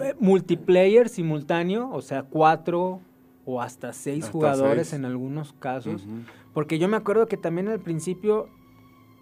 Eh, 0.00 0.14
multiplayer 0.20 1.08
simultáneo, 1.08 1.90
o 1.92 2.00
sea, 2.00 2.22
cuatro 2.22 3.00
o 3.44 3.60
hasta 3.60 3.92
seis 3.92 4.24
Hasta 4.24 4.32
jugadores 4.32 4.88
seis. 4.88 4.98
en 5.00 5.04
algunos 5.04 5.52
casos. 5.54 6.06
Porque 6.54 6.78
yo 6.78 6.88
me 6.88 6.96
acuerdo 6.96 7.26
que 7.26 7.36
también 7.36 7.68
al 7.68 7.80
principio 7.80 8.48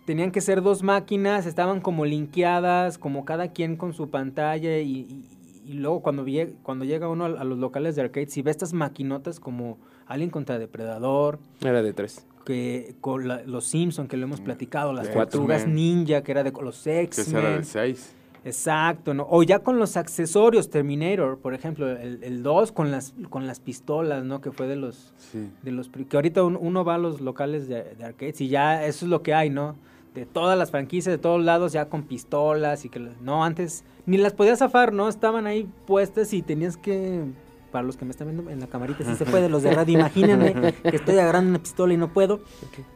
tenían 0.04 0.30
que 0.32 0.40
ser 0.40 0.62
dos 0.62 0.82
máquinas, 0.82 1.46
estaban 1.46 1.80
como 1.80 2.04
linkeadas, 2.04 2.98
como 2.98 3.24
cada 3.24 3.48
quien 3.52 3.76
con 3.76 3.92
su 3.92 4.10
pantalla 4.10 4.78
y, 4.78 4.90
y- 4.92 5.26
y 5.66 5.74
luego 5.74 6.00
cuando, 6.02 6.24
cuando 6.64 6.84
llega 6.84 7.08
uno 7.08 7.26
a, 7.26 7.28
a 7.28 7.44
los 7.44 7.58
locales 7.58 7.94
de 7.94 8.02
arcade, 8.02 8.26
si 8.26 8.42
ve 8.42 8.50
estas 8.50 8.72
maquinotas 8.72 9.38
como 9.38 9.78
Alien 10.06 10.30
contra 10.30 10.58
Depredador, 10.58 11.38
era 11.60 11.80
de 11.82 11.92
tres. 11.92 12.26
que 12.44 12.96
con 13.00 13.28
la- 13.28 13.42
los 13.44 13.66
Simpson 13.66 14.08
que 14.08 14.16
lo 14.16 14.24
hemos 14.24 14.40
platicado, 14.40 14.92
las 14.92 15.12
tortugas 15.12 15.68
ninja 15.68 16.22
que 16.22 16.32
era 16.32 16.42
de 16.42 16.50
los 16.50 16.82
Que 16.82 17.02
ese 17.04 17.38
era 17.38 17.56
el 17.56 17.64
6. 17.64 18.16
Exacto, 18.44 19.14
¿no? 19.14 19.26
O 19.30 19.42
ya 19.42 19.60
con 19.60 19.78
los 19.78 19.96
accesorios 19.96 20.70
Terminator, 20.70 21.38
por 21.38 21.54
ejemplo, 21.54 21.88
el, 21.90 22.22
el 22.22 22.42
2 22.42 22.72
con 22.72 22.90
las 22.90 23.14
con 23.28 23.46
las 23.46 23.60
pistolas, 23.60 24.24
¿no? 24.24 24.40
Que 24.40 24.50
fue 24.52 24.66
de 24.66 24.76
los 24.76 25.12
Sí. 25.32 25.48
de 25.62 25.72
los 25.72 25.88
que 25.88 26.16
ahorita 26.16 26.42
un- 26.44 26.58
uno 26.60 26.84
va 26.84 26.94
a 26.94 26.98
los 26.98 27.20
locales 27.20 27.68
de, 27.68 27.84
de 27.94 28.04
arcades 28.04 28.40
y 28.40 28.48
ya 28.48 28.84
eso 28.84 29.04
es 29.04 29.10
lo 29.10 29.22
que 29.22 29.34
hay, 29.34 29.50
¿no? 29.50 29.76
De 30.14 30.26
todas 30.26 30.58
las 30.58 30.70
franquicias 30.70 31.12
de 31.14 31.18
todos 31.18 31.42
lados 31.44 31.72
ya 31.72 31.88
con 31.88 32.02
pistolas 32.02 32.84
y 32.84 32.88
que 32.88 32.98
no 33.20 33.44
antes 33.44 33.84
ni 34.06 34.16
las 34.16 34.32
podías 34.32 34.58
zafar, 34.58 34.92
¿no? 34.92 35.08
Estaban 35.08 35.46
ahí 35.46 35.68
puestas 35.86 36.32
y 36.32 36.42
tenías 36.42 36.76
que 36.76 37.22
para 37.70 37.84
los 37.84 37.96
que 37.96 38.04
me 38.04 38.10
están 38.10 38.28
viendo 38.28 38.50
en 38.50 38.60
la 38.60 38.66
camarita 38.66 39.04
sí 39.04 39.14
se 39.14 39.24
puede, 39.30 39.48
los 39.48 39.62
de 39.62 39.72
radio 39.72 39.98
imagínense 39.98 40.74
que 40.82 40.96
estoy 40.96 41.18
agarrando 41.18 41.50
una 41.50 41.58
pistola 41.60 41.94
y 41.94 41.96
no 41.96 42.12
puedo. 42.12 42.40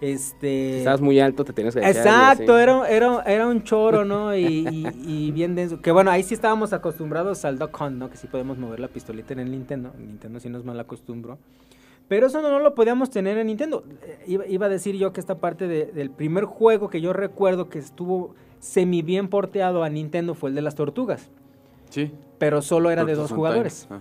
Este 0.00 0.78
Estabas 0.78 1.00
muy 1.00 1.20
alto, 1.20 1.44
te 1.44 1.52
tenías 1.52 1.74
que 1.74 1.80
Exacto, 1.80 2.58
era, 2.58 2.88
era, 2.88 3.22
era 3.22 3.46
un 3.48 3.62
choro, 3.62 4.04
¿no? 4.04 4.34
Y, 4.36 4.66
y- 4.68 4.88
y 5.06 5.30
bien 5.32 5.54
denso. 5.54 5.80
Que 5.80 5.90
bueno, 5.92 6.10
ahí 6.10 6.22
sí 6.22 6.34
estábamos 6.34 6.72
acostumbrados 6.72 7.44
al 7.44 7.58
Duck 7.58 7.80
Hunt, 7.80 7.96
¿no? 7.96 8.10
Que 8.10 8.16
sí 8.16 8.26
podemos 8.26 8.58
mover 8.58 8.80
la 8.80 8.88
pistolita 8.88 9.32
en 9.32 9.40
el 9.40 9.50
Nintendo. 9.50 9.92
En 9.98 10.06
Nintendo 10.08 10.40
sí 10.40 10.48
nos 10.48 10.64
mal 10.64 10.78
acostumbro. 10.80 11.38
Pero 12.08 12.26
eso 12.26 12.42
no, 12.42 12.50
no 12.50 12.58
lo 12.58 12.74
podíamos 12.74 13.08
tener 13.10 13.38
en 13.38 13.46
Nintendo. 13.46 13.82
Eh, 14.02 14.24
Iba, 14.26 14.46
iba 14.46 14.66
a 14.66 14.68
decir 14.68 14.94
yo 14.96 15.12
que 15.12 15.20
esta 15.20 15.38
parte 15.38 15.66
de- 15.68 15.86
del 15.86 16.10
primer 16.10 16.44
juego 16.44 16.90
que 16.90 17.00
yo 17.00 17.12
recuerdo 17.12 17.68
que 17.70 17.78
estuvo 17.78 18.34
semi 18.60 19.02
bien 19.02 19.28
porteado 19.28 19.84
a 19.84 19.88
Nintendo 19.88 20.34
fue 20.34 20.50
el 20.50 20.54
de 20.56 20.62
las 20.62 20.74
tortugas. 20.74 21.30
Sí. 21.90 22.10
Pero 22.38 22.60
solo 22.60 22.90
era 22.90 23.04
de 23.04 23.14
dos 23.14 23.30
jugadores. 23.32 23.86
Ajá. 23.88 24.00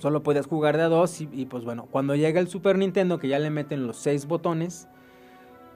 Solo 0.00 0.22
podías 0.22 0.46
jugar 0.46 0.76
de 0.76 0.82
a 0.84 0.88
dos 0.88 1.20
y, 1.20 1.28
y, 1.32 1.46
pues 1.46 1.64
bueno, 1.64 1.86
cuando 1.90 2.16
llega 2.16 2.40
el 2.40 2.48
Super 2.48 2.76
Nintendo 2.78 3.18
que 3.18 3.28
ya 3.28 3.38
le 3.38 3.50
meten 3.50 3.86
los 3.86 3.96
seis 3.98 4.26
botones, 4.26 4.88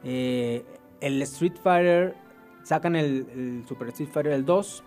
eh, 0.03 0.65
el 1.01 1.21
Street 1.23 1.55
Fighter, 1.63 2.15
sacan 2.63 2.97
el, 2.97 3.27
el 3.35 3.65
Super 3.69 3.89
Street 3.89 4.09
Fighter 4.11 4.33
el 4.33 4.45
2, 4.45 4.83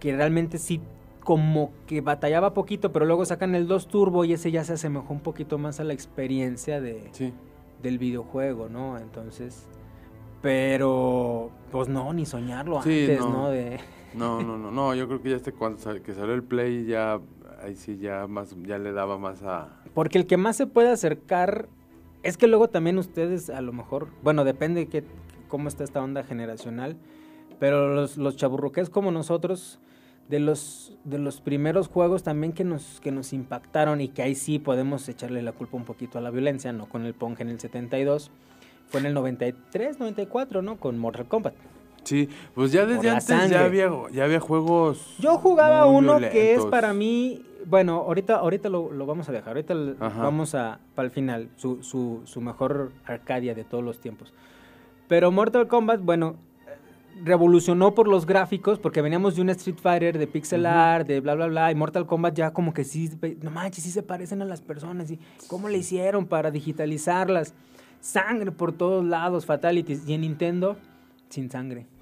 que 0.00 0.16
realmente 0.16 0.58
sí 0.58 0.80
como 1.20 1.72
que 1.86 2.00
batallaba 2.00 2.54
poquito, 2.54 2.90
pero 2.92 3.04
luego 3.06 3.24
sacan 3.24 3.54
el 3.54 3.68
2 3.68 3.86
Turbo 3.88 4.24
y 4.24 4.32
ese 4.32 4.50
ya 4.50 4.64
se 4.64 4.72
asemejó 4.74 5.12
un 5.12 5.20
poquito 5.20 5.58
más 5.58 5.78
a 5.78 5.84
la 5.84 5.92
experiencia 5.92 6.80
de, 6.80 7.08
Sí. 7.12 7.32
del 7.82 7.98
videojuego, 7.98 8.68
¿no? 8.68 8.98
Entonces, 8.98 9.66
pero 10.42 11.50
pues 11.70 11.88
no, 11.88 12.12
ni 12.12 12.24
soñarlo 12.26 12.82
Sí, 12.82 13.02
antes, 13.02 13.20
no. 13.20 13.28
¿no? 13.30 13.48
De, 13.50 13.78
No, 14.14 14.42
no, 14.42 14.56
no, 14.56 14.70
no, 14.70 14.94
yo 14.94 15.06
creo 15.06 15.20
que 15.20 15.30
ya 15.30 15.36
este 15.36 15.52
cuando 15.52 15.78
sal- 15.78 16.00
que 16.02 16.14
salió 16.14 16.32
el 16.34 16.42
Play 16.42 16.86
ya 16.86 17.20
ahí 17.62 17.74
sí 17.74 17.98
ya 17.98 18.26
más 18.26 18.54
ya 18.62 18.78
le 18.78 18.92
daba 18.92 19.18
más 19.18 19.42
a 19.42 19.82
Porque 19.94 20.18
el 20.18 20.26
que 20.26 20.36
más 20.36 20.56
se 20.56 20.66
puede 20.66 20.90
acercar 20.90 21.68
es 22.22 22.36
que 22.36 22.46
luego 22.46 22.68
también 22.68 22.98
ustedes 22.98 23.50
a 23.50 23.60
lo 23.60 23.72
mejor, 23.72 24.08
bueno, 24.22 24.44
depende 24.44 24.80
de 24.80 24.88
qué, 24.88 25.04
cómo 25.48 25.68
está 25.68 25.84
esta 25.84 26.02
onda 26.02 26.24
generacional, 26.24 26.96
pero 27.58 27.94
los, 27.94 28.16
los 28.16 28.36
chaburruques 28.36 28.90
como 28.90 29.10
nosotros, 29.10 29.80
de 30.28 30.40
los, 30.40 30.96
de 31.04 31.18
los 31.18 31.40
primeros 31.40 31.88
juegos 31.88 32.22
también 32.22 32.52
que 32.52 32.64
nos, 32.64 33.00
que 33.00 33.10
nos 33.10 33.32
impactaron 33.32 34.00
y 34.00 34.08
que 34.08 34.22
ahí 34.22 34.34
sí 34.34 34.58
podemos 34.58 35.08
echarle 35.08 35.42
la 35.42 35.52
culpa 35.52 35.76
un 35.76 35.84
poquito 35.84 36.18
a 36.18 36.20
la 36.20 36.30
violencia, 36.30 36.72
no 36.72 36.86
con 36.86 37.06
el 37.06 37.14
Pong 37.14 37.36
en 37.38 37.48
el 37.48 37.58
72, 37.58 38.30
fue 38.86 39.00
en 39.00 39.06
el 39.06 39.14
93, 39.14 39.98
94, 39.98 40.62
¿no? 40.62 40.78
Con 40.78 40.98
Mortal 40.98 41.28
Kombat. 41.28 41.54
Sí, 42.08 42.26
pues 42.54 42.72
ya 42.72 42.86
desde 42.86 43.10
antes 43.10 43.50
ya 43.50 43.66
había 43.66 43.90
ya 44.10 44.24
había 44.24 44.40
juegos 44.40 45.14
Yo 45.18 45.36
jugaba 45.36 45.84
uno 45.84 46.18
que 46.18 46.54
es 46.54 46.64
para 46.64 46.94
mí, 46.94 47.44
bueno, 47.66 47.96
ahorita, 47.96 48.36
ahorita 48.36 48.70
lo, 48.70 48.90
lo 48.90 49.04
vamos 49.04 49.28
a 49.28 49.32
dejar, 49.32 49.48
ahorita 49.48 49.74
Ajá. 50.00 50.22
vamos 50.22 50.54
a, 50.54 50.80
para 50.94 51.04
el 51.04 51.12
final, 51.12 51.50
su, 51.56 51.82
su, 51.82 52.22
su 52.24 52.40
mejor 52.40 52.92
Arcadia 53.04 53.54
de 53.54 53.64
todos 53.64 53.84
los 53.84 54.00
tiempos. 54.00 54.32
Pero 55.06 55.30
Mortal 55.30 55.68
Kombat, 55.68 56.00
bueno, 56.00 56.36
revolucionó 57.22 57.94
por 57.94 58.08
los 58.08 58.24
gráficos, 58.24 58.78
porque 58.78 59.02
veníamos 59.02 59.36
de 59.36 59.42
un 59.42 59.50
Street 59.50 59.76
Fighter, 59.78 60.16
de 60.16 60.26
pixel 60.26 60.64
art, 60.64 61.06
de 61.06 61.20
bla, 61.20 61.34
bla, 61.34 61.48
bla, 61.48 61.70
y 61.70 61.74
Mortal 61.74 62.06
Kombat 62.06 62.34
ya 62.34 62.52
como 62.54 62.72
que 62.72 62.84
sí, 62.84 63.10
no 63.42 63.50
manches, 63.50 63.84
sí 63.84 63.90
se 63.90 64.02
parecen 64.02 64.40
a 64.40 64.46
las 64.46 64.62
personas, 64.62 65.10
y 65.10 65.18
cómo 65.46 65.68
le 65.68 65.76
hicieron 65.76 66.24
para 66.24 66.50
digitalizarlas. 66.50 67.52
Sangre 68.00 68.50
por 68.50 68.72
todos 68.72 69.04
lados, 69.04 69.44
fatalities, 69.44 70.08
y 70.08 70.14
en 70.14 70.22
Nintendo, 70.22 70.78
sin 71.28 71.50
sangre 71.50 71.97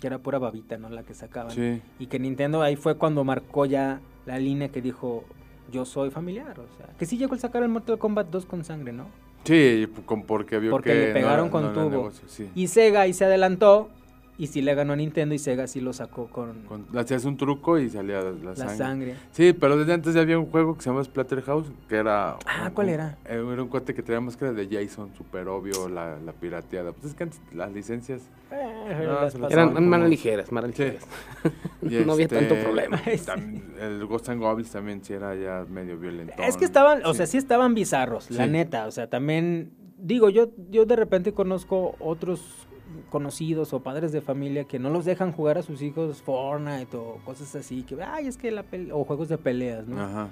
Que 0.00 0.06
era 0.06 0.18
pura 0.18 0.38
babita, 0.38 0.76
¿no? 0.78 0.88
La 0.88 1.02
que 1.02 1.14
sacaban. 1.14 1.52
Sí. 1.52 1.80
Y 1.98 2.06
que 2.06 2.18
Nintendo 2.18 2.62
ahí 2.62 2.76
fue 2.76 2.96
cuando 2.96 3.22
marcó 3.24 3.66
ya 3.66 4.00
la 4.26 4.38
línea 4.38 4.68
que 4.68 4.80
dijo, 4.82 5.24
yo 5.72 5.84
soy 5.84 6.10
familiar, 6.10 6.58
o 6.58 6.66
sea, 6.76 6.86
que 6.98 7.06
sí 7.06 7.16
llegó 7.18 7.34
el 7.34 7.40
sacar 7.40 7.62
el 7.62 7.68
Mortal 7.68 7.98
Kombat 7.98 8.28
2 8.30 8.46
con 8.46 8.64
sangre, 8.64 8.92
¿no? 8.92 9.06
Sí, 9.44 9.86
con- 10.06 10.22
porque 10.22 10.58
vio 10.58 10.70
Porque 10.70 10.90
que 10.92 10.98
le 11.08 11.12
pegaron 11.12 11.46
no, 11.46 11.52
con 11.52 11.62
no 11.64 11.72
tubo. 11.72 11.90
negocio, 11.90 12.26
sí. 12.28 12.48
Y 12.54 12.68
Sega 12.68 13.02
ahí 13.02 13.12
se 13.12 13.24
adelantó 13.26 13.90
y 14.36 14.48
sí 14.48 14.62
le 14.62 14.74
ganó 14.74 14.94
a 14.94 14.96
Nintendo 14.96 15.34
y 15.34 15.38
Sega 15.38 15.66
sí 15.68 15.80
lo 15.80 15.92
sacó 15.92 16.26
con, 16.26 16.62
Con- 16.64 16.86
hacías 16.98 17.24
un 17.24 17.36
truco 17.36 17.78
y 17.78 17.88
salía 17.88 18.20
la, 18.20 18.32
la 18.32 18.56
sangre. 18.56 18.76
sangre. 18.76 19.14
Sí, 19.30 19.52
pero 19.52 19.76
desde 19.76 19.92
antes 19.92 20.12
ya 20.14 20.22
había 20.22 20.38
un 20.38 20.46
juego 20.46 20.74
que 20.76 20.82
se 20.82 20.90
llama 20.90 21.04
Splatterhouse, 21.04 21.66
que 21.88 21.96
era... 21.96 22.32
Ah, 22.46 22.64
un- 22.66 22.70
¿cuál 22.74 22.88
era? 22.88 23.16
eh, 23.26 23.34
Era 23.52 23.62
un 23.62 23.68
cuate 23.68 23.94
que 23.94 24.02
traía 24.02 24.20
máscara 24.20 24.52
de 24.52 24.66
Jason, 24.68 25.10
súper 25.16 25.46
obvio, 25.48 25.88
la, 25.88 26.18
la 26.18 26.32
pirateada. 26.32 26.92
Pues 26.92 27.06
es 27.06 27.14
que 27.14 27.22
antes 27.24 27.40
las 27.52 27.72
licencias... 27.72 28.22
Eh, 28.50 29.04
No, 29.06 29.20
las 29.22 29.52
Eran 29.52 29.72
como- 29.74 29.86
más 29.88 30.08
ligeras, 30.08 30.50
más 30.50 30.64
ligeras. 30.66 31.06
No 31.82 32.12
había 32.14 32.24
este, 32.24 32.38
tanto 32.38 32.56
problema. 32.62 33.00
el 33.80 34.06
Ghost 34.06 34.28
and 34.30 34.40
Goblins 34.40 34.70
también 34.70 35.04
sí 35.04 35.12
era 35.12 35.34
ya 35.34 35.64
medio 35.70 35.98
violento. 35.98 36.32
Es 36.42 36.56
que 36.56 36.64
estaban, 36.64 37.04
o 37.04 37.14
sea, 37.14 37.26
sí 37.26 37.36
estaban 37.38 37.74
bizarros, 37.74 38.30
la 38.30 38.46
neta. 38.46 38.86
O 38.86 38.90
sea, 38.90 39.08
también, 39.08 39.70
digo, 39.98 40.28
yo, 40.30 40.50
yo 40.70 40.86
de 40.86 40.96
repente 40.96 41.32
conozco 41.32 41.94
otros 42.00 42.66
conocidos 43.14 43.72
o 43.72 43.80
padres 43.80 44.10
de 44.10 44.20
familia 44.20 44.64
que 44.64 44.80
no 44.80 44.90
los 44.90 45.04
dejan 45.04 45.30
jugar 45.30 45.56
a 45.56 45.62
sus 45.62 45.82
hijos 45.82 46.20
Fortnite 46.20 46.96
o 46.96 47.20
cosas 47.24 47.54
así, 47.54 47.84
que, 47.84 47.96
ay, 48.02 48.26
es 48.26 48.36
que 48.36 48.50
la 48.50 48.64
o 48.90 49.04
juegos 49.04 49.28
de 49.28 49.38
peleas, 49.38 49.86
¿no? 49.86 50.02
Ajá. 50.02 50.30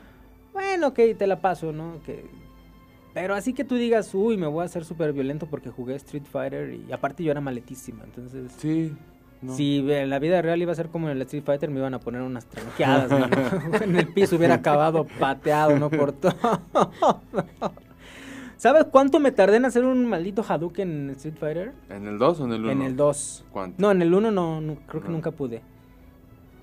Bueno, 0.53 0.89
ok, 0.89 0.99
te 1.17 1.29
la 1.29 1.41
paso, 1.41 1.73
¿no? 1.73 2.01
Que... 2.05 2.25
Pero 3.15 3.37
así 3.37 3.53
que 3.53 3.63
tú 3.63 3.77
digas, 3.77 4.13
uy, 4.17 4.37
me 4.37 4.49
voy 4.49 4.63
a 4.63 4.65
hacer 4.65 4.85
súper 4.85 5.13
violento 5.13 5.47
porque 5.47 5.71
jugué 5.71 5.95
Street 5.95 6.25
Fighter 6.25 6.75
y 6.75 6.91
aparte 6.91 7.23
yo 7.23 7.31
era 7.31 7.41
maletísima, 7.41 8.03
entonces... 8.03 8.51
Sí. 8.59 8.93
no. 9.41 9.55
Si 9.55 9.79
en 9.89 10.11
la 10.11 10.19
vida 10.19 10.43
real 10.43 10.61
iba 10.61 10.73
a 10.73 10.75
ser 10.75 10.89
como 10.89 11.09
en 11.09 11.17
el 11.17 11.23
Street 11.23 11.45
Fighter, 11.45 11.71
me 11.71 11.79
iban 11.79 11.95
a 11.95 12.01
poner 12.01 12.23
unas 12.23 12.47
tranqueadas, 12.47 13.13
mano. 13.13 13.29
En 13.81 13.95
el 13.95 14.09
piso 14.09 14.35
hubiera 14.35 14.55
acabado 14.55 15.07
pateado, 15.21 15.79
¿no? 15.79 15.89
Por 15.89 16.11
todo. 16.11 16.35
¿Sabes 18.63 18.85
cuánto 18.93 19.19
me 19.19 19.33
tardé 19.33 19.57
en 19.57 19.65
hacer 19.65 19.85
un 19.85 20.07
maldito 20.07 20.45
Hadouken 20.49 20.89
en 20.89 21.11
Street 21.17 21.35
Fighter? 21.35 21.73
¿En 21.89 22.07
el 22.07 22.17
2 22.17 22.39
o 22.39 22.45
en 22.45 22.53
el 22.53 22.61
1? 22.61 22.71
En 22.71 22.83
el 22.83 22.95
2. 22.95 23.47
¿Cuánto? 23.51 23.83
No, 23.83 23.91
en 23.91 24.03
el 24.03 24.15
1 24.15 24.31
no, 24.31 24.61
no, 24.61 24.77
creo 24.87 25.03
que 25.03 25.09
nunca 25.09 25.33
pude. 25.33 25.63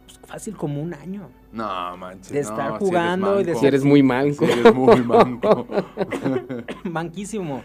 Pues 0.06 0.18
fácil 0.20 0.56
como 0.56 0.82
un 0.82 0.94
año. 0.94 1.30
No, 1.52 1.98
manches. 1.98 2.32
De 2.32 2.42
no, 2.42 2.50
estar 2.50 2.80
si 2.80 2.86
jugando 2.86 3.42
y 3.42 3.44
de. 3.44 3.56
Si 3.56 3.66
eres 3.66 3.84
muy 3.84 4.02
manco. 4.02 4.46
Si 4.46 4.52
eres 4.54 4.74
muy 4.74 5.04
manco. 5.04 5.68
Banquísimo. 6.86 7.64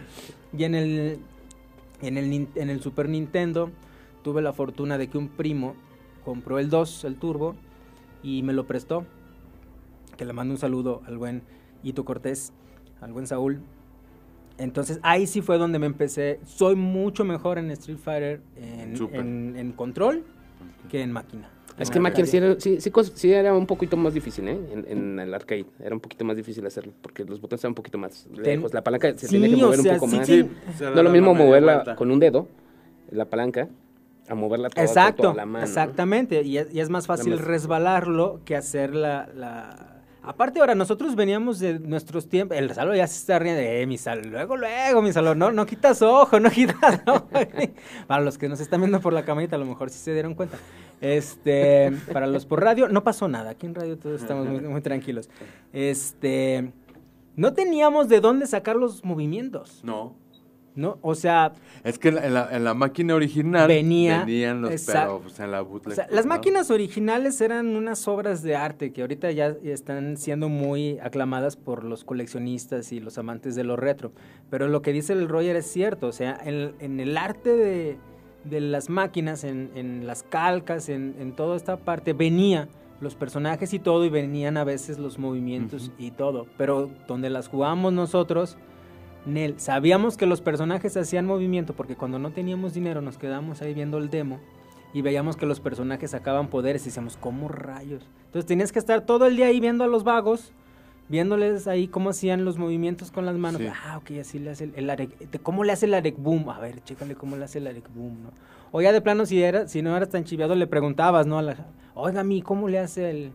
Y 0.53 0.65
en 0.65 0.75
el, 0.75 1.21
en 2.03 2.19
el 2.19 2.49
en 2.57 2.71
el 2.71 2.81
Super 2.81 3.09
Nintendo 3.09 3.71
tuve 4.25 4.43
la 4.43 4.53
fortuna 4.53 4.99
de 4.99 5.07
que 5.07 5.17
un 5.17 5.29
primo 5.29 5.77
compró 6.25 6.59
el 6.59 6.71
2, 6.71 7.05
el 7.05 7.15
Turbo, 7.21 7.55
y 8.25 8.43
me 8.43 8.53
lo 8.53 8.67
prestó. 8.67 9.07
Que 10.17 10.25
le 10.25 10.33
mando 10.33 10.55
un 10.55 10.59
saludo 10.59 11.03
al 11.07 11.19
buen 11.19 11.45
Ito 11.85 12.05
Cortés, 12.05 12.53
al 13.01 13.13
buen 13.13 13.29
Saúl. 13.29 13.63
Entonces 14.59 15.01
ahí 15.03 15.27
sí 15.27 15.41
fue 15.43 15.59
donde 15.59 15.79
me 15.79 15.87
empecé. 15.87 16.41
Soy 16.45 16.77
mucho 16.77 17.25
mejor 17.25 17.59
en 17.59 17.71
Street 17.73 17.99
Fighter 17.99 18.41
en, 18.57 18.97
Super. 18.97 19.21
en- 19.21 19.57
en 19.57 19.73
control 19.73 20.25
que 20.91 21.03
en 21.03 21.13
máquina. 21.13 21.51
Es 21.77 21.91
que 21.91 21.99
máquina 21.99 22.25
sí 22.25 22.37
era, 22.37 22.55
sí, 22.61 22.81
sí 22.81 22.93
sí 23.15 23.33
era 23.33 23.53
un 23.53 23.67
poquito 23.67 23.97
más 23.97 24.15
difícil, 24.15 24.47
¿eh? 24.47 24.57
En, 24.73 24.87
en 24.89 25.19
el 25.19 25.35
arcade. 25.35 25.67
Era 25.81 25.93
un 25.93 26.01
poquito 26.01 26.25
más 26.25 26.37
difícil 26.37 26.65
hacerlo 26.65 26.93
porque 27.03 27.25
los 27.25 27.41
botones 27.41 27.59
estaban 27.59 27.73
un 27.73 27.75
poquito 27.75 27.99
más 27.99 28.29
lejos. 28.33 28.73
La 28.73 28.85
palanca 28.85 29.13
se 29.19 29.27
Sí, 29.27 29.39
tiene 29.41 29.49
que 29.57 29.65
o 29.65 29.67
mover 29.67 29.81
sea, 29.81 29.95
un 29.95 29.99
poco 29.99 30.11
sí 30.13 30.17
más. 30.19 30.81
no 30.81 30.89
es 30.91 31.03
lo 31.03 31.11
mismo 31.11 31.35
moverla 31.35 31.97
con 31.97 32.13
un 32.13 32.21
dedo, 32.21 32.47
la 33.11 33.25
palanca, 33.25 33.69
a 34.29 34.35
moverla 34.37 34.69
toda, 34.71 34.85
con 34.85 34.89
Exacto, 34.89 35.23
toda 35.23 35.35
la 35.35 35.47
mano. 35.47 35.59
¿no? 35.59 35.65
exactamente. 35.65 36.43
Y 36.43 36.59
es, 36.59 36.73
y 36.73 36.79
es 36.79 36.91
más 36.91 37.09
fácil 37.09 37.35
más- 37.35 37.45
resbalarlo 37.45 38.41
que 38.45 38.55
hacer 38.55 38.95
la, 38.95 39.29
la- 39.35 39.94
Aparte 40.27 40.61
ahora, 40.61 40.75
nosotros 40.75 41.15
veníamos 41.17 41.59
de 41.59 41.79
nuestros 41.79 42.29
tiempos... 42.29 42.57
El 42.57 42.73
Salo 42.73 42.95
ya 42.95 43.07
se 43.07 43.19
está 43.19 43.39
riendo. 43.39 43.61
Eh, 43.61 43.87
mi 43.87 43.99
Salo, 43.99 44.23
luego, 44.23 44.57
luego, 44.57 45.03
mi 45.03 45.13
Salo. 45.13 45.35
No, 45.35 45.53
no 45.53 45.67
quitas 45.67 46.01
ojo, 46.01 46.41
no 46.41 46.51
quitas 46.51 47.03
para 48.07 48.25
los 48.25 48.39
que 48.39 48.49
nos 48.49 48.61
están 48.61 48.81
viendo 48.81 49.01
por 49.01 49.13
la 49.13 49.25
camarita, 49.25 49.57
a 49.57 49.59
lo 49.59 49.67
mejor 49.67 49.91
sí 49.91 49.99
se 49.99 50.13
dieron 50.13 50.35
cuenta. 50.35 50.57
Este, 51.01 51.93
para 52.13 52.27
los 52.27 52.47
por 52.47 52.63
radio, 52.63 52.89
no 52.89 53.05
pasó 53.05 53.29
nada. 53.29 53.51
Aquí 53.51 53.67
en 53.67 53.75
radio 53.75 53.99
todos 53.99 54.23
estamos 54.23 54.49
muy, 54.49 54.61
muy 54.61 54.81
tranquilos. 54.81 55.29
Este... 55.73 56.73
No 57.37 57.53
teníamos 57.53 58.09
de 58.09 58.21
dónde 58.21 58.47
sacar 58.47 58.77
los 58.77 59.05
movimientos, 59.05 59.81
No. 59.83 60.15
¿No? 60.75 60.99
O 61.03 61.15
sea, 61.15 61.53
Es 61.85 61.99
que 61.99 62.09
en 62.09 62.17
la, 62.17 62.27
en 62.27 62.35
la- 62.35 62.49
en 62.57 62.65
la 62.65 62.75
máquina 62.75 63.15
original 63.15 63.69
Venía, 63.69 64.21
venían 64.25 64.61
los 64.63 64.73
exacto. 64.73 65.01
pero 65.19 65.21
pues, 65.23 65.41
en 65.41 65.51
la 65.51 65.61
bootleg. 65.61 65.93
O 65.93 65.95
sea, 65.95 66.07
las 66.11 66.25
no. 66.27 66.31
máquinas 66.35 66.71
originales 66.71 67.41
eran 67.41 67.77
unas 67.77 68.07
obras 68.09 68.43
de 68.43 68.57
arte 68.57 68.93
que 68.93 69.03
ahorita 69.03 69.31
ya 69.31 69.55
están 69.65 70.17
siendo 70.17 70.49
muy 70.49 70.99
aclamadas 71.01 71.57
por 71.57 71.85
los 71.85 72.05
coleccionistas 72.05 72.93
y 72.93 73.01
los 73.01 73.19
amantes 73.19 73.55
de 73.55 73.65
lo 73.65 73.77
retro. 73.77 74.13
Pero 74.51 74.69
lo 74.69 74.83
que 74.83 74.93
dice 74.93 75.13
el 75.13 75.29
Roger 75.29 75.57
es 75.57 75.67
cierto, 75.71 76.09
o 76.09 76.13
sea, 76.13 76.39
en, 76.45 76.75
en 76.81 76.99
el 77.01 77.17
arte 77.17 77.51
de, 77.57 77.97
de 78.45 78.61
las 78.61 78.89
máquinas, 78.91 79.45
en, 79.45 79.71
en 79.75 80.07
las 80.07 80.23
calcas, 80.25 80.89
en, 80.89 81.15
en 81.21 81.33
toda 81.37 81.57
esta 81.57 81.77
parte, 81.77 82.13
venía 82.13 82.69
los 83.01 83.15
personajes 83.17 83.75
y 83.75 83.79
todo, 83.79 84.05
y 84.05 84.09
venían 84.09 84.57
a 84.57 84.65
veces 84.65 84.99
los 84.99 85.19
movimientos 85.19 85.91
y 85.99 86.11
todo. 86.13 86.47
Pero 86.57 86.91
donde 87.07 87.29
las 87.31 87.49
jugamos 87.49 87.93
nosotros, 87.93 88.57
Nel, 89.27 89.59
sabíamos 89.59 90.17
que 90.17 90.27
los 90.27 90.41
personajes 90.41 90.97
hacían 90.97 91.25
movimiento 91.27 91.73
porque 91.73 91.97
cuando 91.97 92.19
no 92.19 92.31
teníamos 92.31 92.75
dinero 92.75 93.01
nos 93.01 93.17
quedábamos 93.17 93.63
ahí 93.63 93.73
viendo 93.73 93.99
el 93.99 94.11
demo 94.11 94.39
y 94.93 95.01
veíamos 95.03 95.37
que 95.37 95.47
los 95.47 95.61
personajes 95.61 96.11
sacaban 96.11 96.49
poderes 96.49 96.83
y 96.83 96.87
decíamos, 96.87 97.17
¿cómo 97.17 97.49
rayos? 97.49 98.07
Entonces 98.27 98.47
tenías 98.47 98.71
que 98.71 98.79
estar 98.79 99.01
todo 99.01 99.27
el 99.27 99.37
día 99.37 99.47
ahí 99.47 99.61
viendo 99.61 99.83
a 99.83 99.87
los 99.87 100.05
vagos, 100.05 100.53
viéndoles 101.09 101.67
ahí 101.67 101.89
cómo 101.89 102.11
hacían 102.11 102.45
los 102.45 102.59
movimientos 102.59 103.11
con 103.11 103.25
las 103.27 103.37
manos. 103.37 103.61
Sí. 103.61 103.69
Ah, 103.69 103.97
ok, 103.99 104.11
así 104.21 104.39
le 104.39 104.51
hace 104.51 104.65
el, 104.65 104.73
el 104.77 104.89
arec- 104.91 105.41
¿Cómo 105.43 105.65
le 105.65 105.73
hace 105.73 105.87
el 105.87 105.95
Arec 105.95 106.17
Boom? 106.19 106.49
A 106.51 106.61
ver, 106.61 106.83
chécale 106.85 107.15
cómo 107.15 107.37
le 107.37 107.45
hace 107.45 107.59
el 107.59 107.67
Arec 107.67 107.89
Boom, 107.95 108.23
¿no? 108.25 108.31
O 108.73 108.83
ya 108.83 108.93
de 108.93 109.01
plano, 109.01 109.25
si, 109.25 109.43
era, 109.43 109.69
si 109.69 109.83
no 109.83 109.97
eras 109.97 110.11
tan 110.11 110.25
chiviado, 110.25 110.55
le 110.55 110.67
preguntabas, 110.67 111.27
¿no? 111.27 111.39
A 111.39 111.43
la, 111.43 111.57
Oiga, 111.95 112.25
mi, 112.25 112.43
¿cómo 112.43 112.69
le 112.69 112.79
hace 112.79 113.09
el...? 113.11 113.33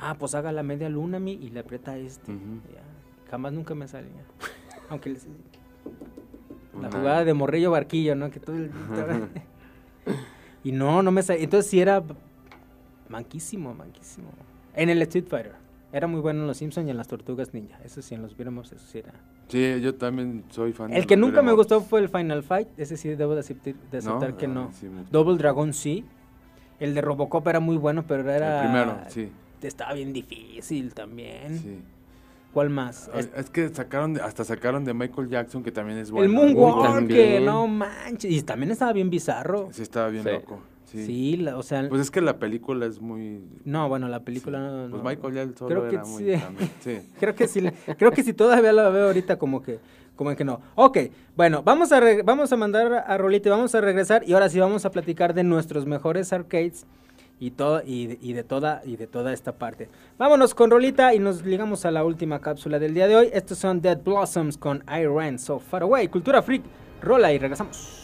Ah, 0.00 0.16
pues 0.18 0.34
haga 0.34 0.50
la 0.52 0.62
media 0.64 0.88
luna, 0.88 1.18
mi, 1.20 1.32
y 1.32 1.50
le 1.50 1.60
aprieta 1.60 1.96
este. 1.96 2.32
Ya, 2.32 2.82
Jamás 3.30 3.52
nunca 3.52 3.74
me 3.74 3.86
salía. 3.88 4.10
Aunque 4.88 5.10
les- 5.10 5.26
la 6.80 6.90
jugada 6.90 7.24
de 7.24 7.34
Morrillo 7.34 7.70
Barquillo, 7.70 8.14
¿no? 8.14 8.30
Que 8.30 8.40
todo 8.40 8.56
el- 8.56 8.70
y 10.64 10.72
no, 10.72 11.02
no 11.02 11.10
me 11.10 11.22
salía. 11.22 11.44
Entonces 11.44 11.70
sí 11.70 11.80
era 11.80 12.02
manquísimo, 13.08 13.74
manquísimo. 13.74 14.28
En 14.74 14.88
el 14.90 15.00
Street 15.02 15.26
Fighter. 15.28 15.52
Era 15.92 16.08
muy 16.08 16.20
bueno 16.20 16.40
en 16.40 16.48
los 16.48 16.56
Simpsons 16.56 16.88
y 16.88 16.90
en 16.90 16.96
las 16.96 17.06
Tortugas 17.06 17.54
Ninja. 17.54 17.78
Eso 17.84 18.02
sí, 18.02 18.16
en 18.16 18.22
los 18.22 18.36
viéramos, 18.36 18.72
eso 18.72 18.84
sí 18.84 18.98
era. 18.98 19.12
Sí, 19.46 19.80
yo 19.80 19.94
también 19.94 20.42
soy 20.50 20.72
fan 20.72 20.90
de 20.90 20.96
El 20.98 21.06
que 21.06 21.16
los 21.16 21.20
nunca 21.28 21.40
me 21.42 21.52
beat'em 21.52 21.56
gustó 21.56 21.80
fue 21.82 22.00
el 22.00 22.08
Final 22.08 22.42
Fight. 22.42 22.68
Ese 22.76 22.96
sí 22.96 23.10
debo 23.10 23.34
de 23.34 23.40
aceptar, 23.40 23.74
de 23.92 23.98
aceptar 23.98 24.30
¿No? 24.30 24.36
que 24.36 24.46
Ah, 24.46 24.48
no. 24.48 24.72
sí. 24.72 24.88
Double 25.12 25.36
Dragon 25.36 25.72
sí. 25.72 26.04
El 26.80 26.94
de 26.94 27.00
Robocop 27.00 27.46
era 27.46 27.60
muy 27.60 27.76
bueno, 27.76 28.02
pero 28.04 28.28
era... 28.28 28.62
El 28.62 28.68
primero, 28.70 28.98
sí. 29.08 29.30
Estaba 29.62 29.92
bien 29.94 30.12
difícil 30.12 30.92
también. 30.92 31.58
sí. 31.60 31.78
¿Cuál 32.54 32.70
más? 32.70 33.10
Es, 33.14 33.28
es 33.36 33.50
que 33.50 33.68
sacaron, 33.68 34.14
de- 34.14 34.22
hasta 34.22 34.44
sacaron 34.44 34.84
de 34.84 34.94
Michael 34.94 35.28
Jackson, 35.28 35.62
que 35.64 35.72
también 35.72 35.98
es 35.98 36.10
bueno. 36.12 36.26
el 36.26 36.54
Moonwalker, 36.54 37.42
no 37.42 37.66
manches. 37.66 38.30
Y 38.30 38.42
también 38.42 38.70
estaba 38.70 38.92
bien 38.92 39.10
bizarro. 39.10 39.68
Sí, 39.72 39.82
estaba 39.82 40.08
bien 40.08 40.22
Sí. 40.22 40.30
loco. 40.30 40.60
Sí. 40.84 41.04
Sí, 41.06 41.36
la- 41.38 41.58
o 41.58 41.62
sea... 41.64 41.88
Pues 41.88 42.00
es 42.00 42.10
que 42.12 42.20
la 42.20 42.38
película 42.38 42.86
es 42.86 43.00
muy... 43.00 43.42
no, 43.64 43.88
bueno, 43.88 44.06
la 44.06 44.20
película 44.20 44.60
no... 44.60 44.88
Pues 44.90 45.02
no. 45.02 45.08
Michael 45.10 45.34
ya 45.34 45.42
el 45.42 45.56
solo 45.56 45.68
Creo 45.68 45.88
que 45.90 45.96
era 45.96 46.04
muy... 46.04 46.40
sí. 46.80 47.00
Creo 47.18 47.34
que 47.34 47.48
sí, 47.48 47.60
le- 47.60 47.72
creo 47.98 48.12
que 48.12 48.22
si 48.22 48.32
todavía 48.32 48.72
la 48.72 48.88
veo 48.90 49.06
ahorita 49.06 49.36
como 49.36 49.60
que, 49.60 49.80
como 50.14 50.36
que 50.36 50.44
no. 50.44 50.60
Ok, 50.76 50.98
bueno, 51.36 51.64
vamos 51.64 51.90
a, 51.90 52.00
reg- 52.00 52.22
vamos 52.24 52.52
a 52.52 52.56
mandar 52.56 53.04
a 53.04 53.18
Rolita 53.18 53.48
y 53.48 53.50
vamos 53.50 53.74
a 53.74 53.80
regresar 53.80 54.22
y 54.24 54.34
ahora 54.34 54.48
sí 54.48 54.60
vamos 54.60 54.84
a 54.84 54.92
platicar 54.92 55.34
de 55.34 55.42
nuestros 55.42 55.84
mejores 55.86 56.32
arcades 56.32 56.86
y 57.40 57.50
todo 57.52 57.82
y, 57.84 58.18
y 58.20 58.32
de 58.32 58.44
toda 58.44 58.82
y 58.84 58.96
de 58.96 59.06
toda 59.06 59.32
esta 59.32 59.52
parte. 59.52 59.88
Vámonos 60.18 60.54
con 60.54 60.70
Rolita 60.70 61.14
y 61.14 61.18
nos 61.18 61.44
ligamos 61.44 61.84
a 61.84 61.90
la 61.90 62.04
última 62.04 62.40
cápsula 62.40 62.78
del 62.78 62.94
día 62.94 63.08
de 63.08 63.16
hoy. 63.16 63.30
Estos 63.32 63.58
son 63.58 63.80
Dead 63.80 63.98
Blossoms 64.02 64.56
con 64.56 64.84
I 64.88 65.38
So 65.38 65.58
Far 65.58 65.82
Away, 65.82 66.08
Cultura 66.08 66.42
Freak. 66.42 66.62
Rola 67.02 67.32
y 67.32 67.38
regresamos. 67.38 68.03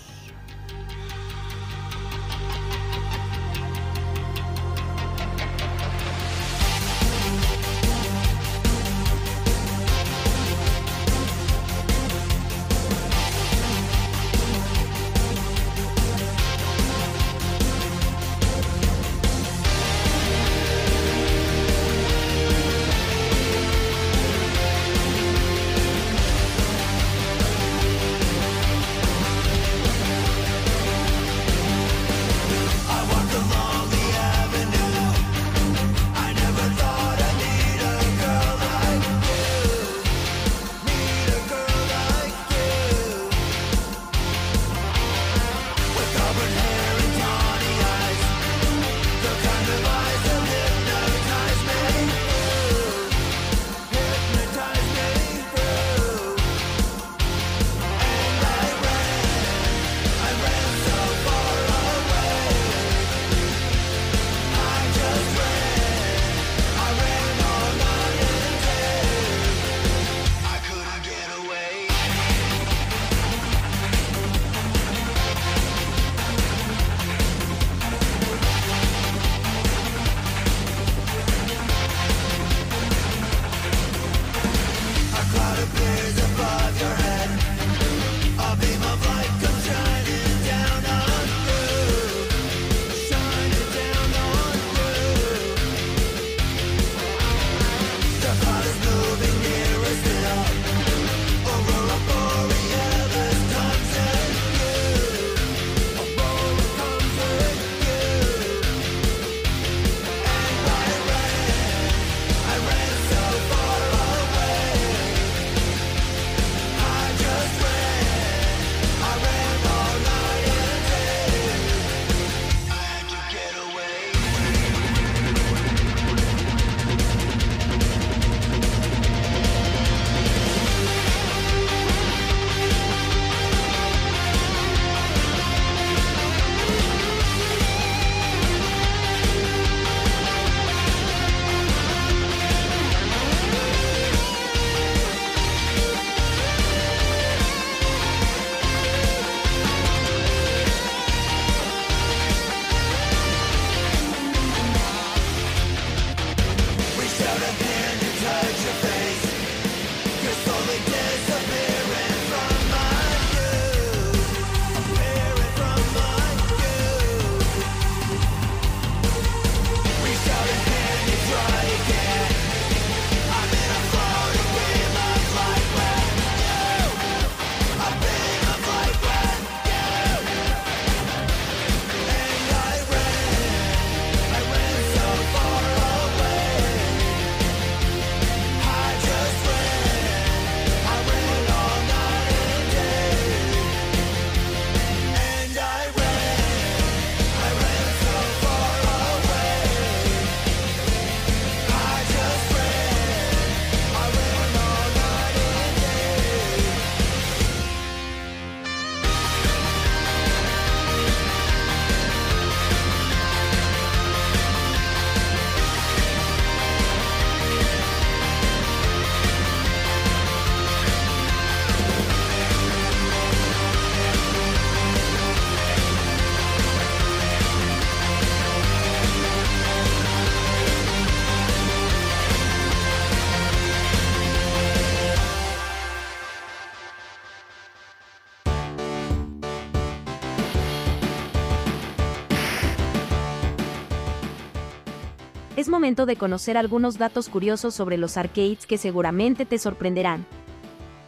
Momento 245.70 246.04
de 246.04 246.16
conocer 246.16 246.56
algunos 246.56 246.98
datos 246.98 247.28
curiosos 247.28 247.74
sobre 247.74 247.96
los 247.96 248.16
arcades 248.16 248.66
que 248.66 248.78
seguramente 248.78 249.46
te 249.46 249.58
sorprenderán. 249.58 250.26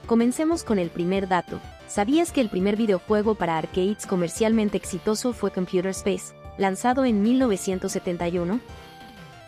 Comencemos 0.06 0.64
con 0.64 0.78
el 0.78 0.90
primer 0.90 1.28
dato. 1.28 1.60
¿Sabías 1.86 2.32
que 2.32 2.40
el 2.40 2.48
primer 2.48 2.76
videojuego 2.76 3.34
para 3.34 3.58
arcades 3.58 4.06
comercialmente 4.06 4.76
exitoso 4.76 5.32
fue 5.32 5.50
Computer 5.50 5.88
Space, 5.88 6.34
lanzado 6.56 7.04
en 7.04 7.22
1971? 7.22 8.60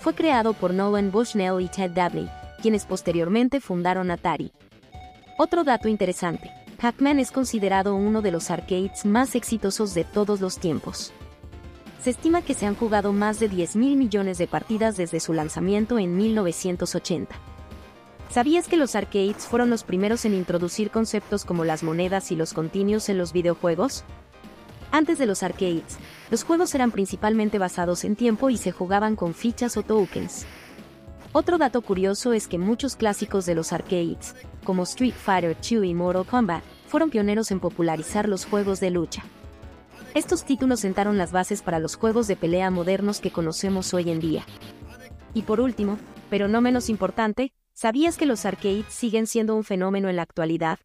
Fue 0.01 0.15
creado 0.15 0.53
por 0.53 0.75
Nolan 0.75 1.11
Bushnell 1.11 1.61
y 1.61 1.69
Ted 1.69 1.93
Dabney, 1.93 2.29
quienes 2.61 2.85
posteriormente 2.85 3.61
fundaron 3.61 4.11
Atari. 4.11 4.53
Otro 5.39 5.65
dato 5.65 5.89
interesante. 5.89 6.51
Pac-Man 6.81 7.19
es 7.19 7.31
considerado 7.31 7.95
uno 7.95 8.21
de 8.21 8.31
los 8.31 8.51
arcades 8.51 9.07
más 9.07 9.35
exitosos 9.35 9.95
de 9.95 10.05
todos 10.05 10.41
los 10.41 10.59
tiempos. 10.59 11.13
Se 12.03 12.11
estima 12.11 12.43
que 12.43 12.55
se 12.55 12.67
han 12.67 12.75
jugado 12.75 13.13
más 13.13 13.41
de 13.41 13.49
10 13.49 13.77
mil 13.77 13.97
millones 13.97 14.39
de 14.39 14.47
partidas 14.47 14.97
desde 14.97 15.21
su 15.21 15.33
lanzamiento 15.33 15.99
en 15.99 16.17
1980. 16.17 17.35
¿Sabías 18.31 18.69
que 18.69 18.77
los 18.77 18.95
arcades 18.95 19.47
fueron 19.47 19.71
los 19.71 19.85
primeros 19.85 20.25
en 20.25 20.35
introducir 20.35 20.91
conceptos 20.91 21.45
como 21.45 21.65
las 21.65 21.83
monedas 21.83 22.33
y 22.33 22.37
los 22.37 22.53
continuos 22.53 23.09
en 23.09 23.17
los 23.17 23.33
videojuegos? 23.33 24.05
Antes 24.91 25.19
de 25.19 25.27
los 25.27 25.43
arcades, 25.43 25.99
los 26.31 26.45
juegos 26.45 26.75
eran 26.75 26.91
principalmente 26.91 27.59
basados 27.59 28.05
en 28.05 28.17
tiempo 28.17 28.51
y 28.51 28.57
se 28.57 28.73
jugaban 28.73 29.17
con 29.17 29.35
fichas 29.35 29.77
o 29.77 29.83
tokens. 29.83 30.47
Otro 31.33 31.59
dato 31.59 31.83
curioso 31.83 32.33
es 32.33 32.47
que 32.47 32.59
muchos 32.59 32.95
clásicos 32.95 33.45
de 33.45 33.57
los 33.57 33.73
arcades, 33.73 34.37
como 34.63 34.85
Street 34.85 35.15
Fighter 35.15 35.57
II 35.69 35.89
y 35.89 35.95
Mortal 35.95 36.25
Kombat, 36.25 36.63
fueron 36.87 37.11
pioneros 37.11 37.51
en 37.51 37.59
popularizar 37.59 38.29
los 38.29 38.45
juegos 38.45 38.79
de 38.79 38.91
lucha. 38.91 39.25
Estos 40.15 40.45
títulos 40.45 40.79
sentaron 40.79 41.19
las 41.19 41.33
bases 41.33 41.61
para 41.61 41.81
los 41.81 41.97
juegos 41.97 42.29
de 42.29 42.37
pelea 42.37 42.71
modernos 42.71 43.19
que 43.21 43.33
conocemos 43.33 43.93
hoy 43.95 44.11
en 44.11 44.21
día. 44.21 44.47
Y 45.35 45.43
por 45.43 45.61
último, 45.61 45.99
pero 46.31 46.47
no 46.47 46.61
menos 46.61 46.89
importante, 46.89 47.53
¿sabías 47.73 48.17
que 48.17 48.25
los 48.25 48.47
arcades 48.47 48.87
siguen 48.89 49.27
siendo 49.27 49.57
un 49.57 49.65
fenómeno 49.65 50.09
en 50.09 50.15
la 50.15 50.23
actualidad? 50.23 50.79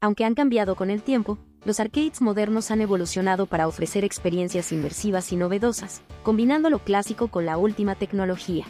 Aunque 0.00 0.24
han 0.24 0.36
cambiado 0.36 0.76
con 0.76 0.90
el 0.90 1.02
tiempo, 1.02 1.38
los 1.64 1.80
arcades 1.80 2.20
modernos 2.20 2.70
han 2.70 2.80
evolucionado 2.80 3.46
para 3.46 3.66
ofrecer 3.66 4.04
experiencias 4.04 4.70
inmersivas 4.70 5.32
y 5.32 5.36
novedosas, 5.36 6.02
combinando 6.22 6.70
lo 6.70 6.78
clásico 6.78 7.26
con 7.26 7.46
la 7.46 7.58
última 7.58 7.96
tecnología. 7.96 8.64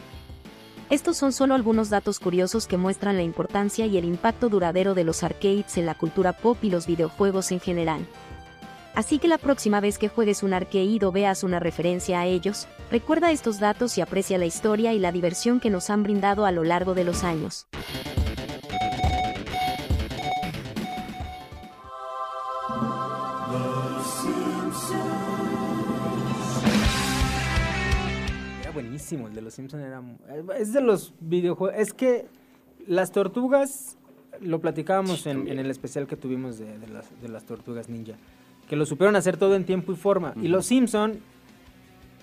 Estos 0.89 1.17
son 1.17 1.33
solo 1.33 1.53
algunos 1.53 1.91
datos 1.91 2.19
curiosos 2.19 2.65
que 2.65 2.77
muestran 2.77 3.15
la 3.15 3.21
importancia 3.21 3.85
y 3.85 3.99
el 3.99 4.05
impacto 4.05 4.49
duradero 4.49 4.95
de 4.95 5.03
los 5.03 5.21
arcades 5.21 5.77
en 5.77 5.85
la 5.85 5.93
cultura 5.93 6.33
pop 6.33 6.57
y 6.63 6.71
los 6.71 6.87
videojuegos 6.87 7.51
en 7.51 7.59
general. 7.59 8.07
Así 8.97 9.19
que 9.19 9.27
la 9.27 9.37
próxima 9.37 9.79
vez 9.79 9.99
que 9.99 10.09
juegues 10.09 10.41
un 10.41 10.55
arcade 10.55 11.05
o 11.05 11.11
veas 11.11 11.43
una 11.43 11.59
referencia 11.59 12.19
a 12.19 12.25
ellos, 12.25 12.67
recuerda 12.89 13.31
estos 13.31 13.59
datos 13.59 13.95
y 13.99 14.01
aprecia 14.01 14.39
la 14.39 14.47
historia 14.47 14.91
y 14.91 14.97
la 14.97 15.11
diversión 15.11 15.59
que 15.59 15.69
nos 15.69 15.91
han 15.91 16.01
brindado 16.01 16.47
a 16.47 16.51
lo 16.51 16.63
largo 16.63 16.95
de 16.95 17.03
los 17.03 17.23
años. 17.23 17.67
Era 28.61 28.71
buenísimo, 28.71 29.27
el 29.27 29.35
de 29.35 29.41
los 29.43 29.53
Simpsons 29.53 29.83
era... 29.83 30.01
Es 30.57 30.73
de 30.73 30.81
los 30.81 31.13
videojuegos... 31.19 31.79
Es 31.79 31.93
que 31.93 32.25
las 32.87 33.11
tortugas, 33.11 33.99
lo 34.41 34.59
platicábamos 34.59 35.27
en, 35.27 35.47
el 35.47 35.69
especial 35.69 36.07
que 36.07 36.15
tuvimos 36.15 36.57
de 36.57 37.27
las 37.27 37.45
tortugas 37.45 37.89
ninja, 37.89 38.15
que 38.67 38.75
lo 38.75 38.85
supieron 38.85 39.15
hacer 39.15 39.37
todo 39.37 39.55
en 39.55 39.65
tiempo 39.65 39.91
y 39.91 39.95
forma. 39.95 40.33
Y 40.41 40.47
los 40.47 40.65
Simpson 40.65 41.19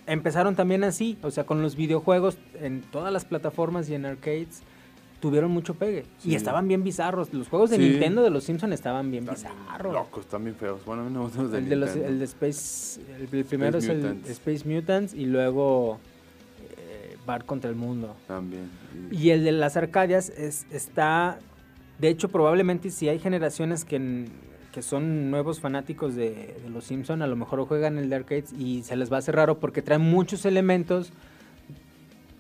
empezaron 0.07 0.55
también 0.55 0.85
así, 0.85 1.17
o 1.23 1.31
sea, 1.31 1.45
con 1.45 1.63
los 1.63 1.77
videojuegos 1.77 2.37
en 2.61 2.83
todas 2.83 3.13
las 3.13 3.25
plataformas 3.25 3.89
y 3.89 3.95
en 3.95 4.05
arcades 4.05 4.63
tuvieron 5.21 5.51
mucho 5.51 5.73
pegue. 5.75 6.05
Y 6.23 6.35
estaban 6.35 6.69
bien 6.69 6.85
bizarros. 6.85 7.33
Los 7.33 7.49
juegos 7.49 7.71
de 7.71 7.77
Sí. 7.79 7.83
Nintendo 7.89 8.23
de 8.23 8.29
los 8.29 8.45
Simpson 8.45 8.75
estaban 8.75 9.11
bien 9.11 9.25
bizarros. 9.25 9.95
Locos, 9.95 10.27
también 10.27 10.55
feos. 10.57 10.85
Bueno, 10.85 11.03
a 11.03 11.05
mí 11.07 11.13
no 11.13 11.23
los 11.35 11.51
de 11.51 11.59
El 11.59 11.69
de, 11.71 11.77
los, 11.77 11.97
el 11.97 12.19
de 12.19 12.25
Space, 12.27 13.01
el, 13.17 13.35
el 13.35 13.45
primero 13.47 13.79
es 13.79 13.89
Mutants. 13.89 14.27
el 14.27 14.33
Space 14.33 14.69
Mutants 14.69 15.15
y 15.15 15.25
luego 15.25 15.99
eh, 16.77 17.17
Bart 17.25 17.47
contra 17.47 17.71
el 17.71 17.77
mundo. 17.77 18.15
También. 18.29 18.69
Y- 19.11 19.17
Y 19.17 19.31
el 19.31 19.45
de 19.45 19.53
las 19.53 19.79
Arcadias 19.79 20.29
es, 20.29 20.67
está, 20.71 21.39
de 21.99 22.09
hecho 22.09 22.29
probablemente 22.29 22.91
si 22.91 23.09
hay 23.09 23.19
generaciones 23.19 23.87
que, 23.87 24.27
que 24.75 24.83
son 24.83 25.31
nuevos 25.31 25.61
fanáticos 25.61 26.17
de, 26.17 26.57
de 26.63 26.69
los 26.69 26.83
Simpson, 26.83 27.23
a 27.23 27.29
lo 27.29 27.37
mejor 27.37 27.65
juegan 27.65 27.97
el 27.97 28.11
de 28.11 28.17
arcades 28.17 28.53
y 28.53 28.83
se 28.83 28.97
les 28.97 29.11
va 29.11 29.17
a 29.17 29.19
hacer 29.21 29.37
raro 29.37 29.61
porque 29.61 29.83
trae 29.83 29.99
muchos 29.99 30.45
elementos 30.45 31.13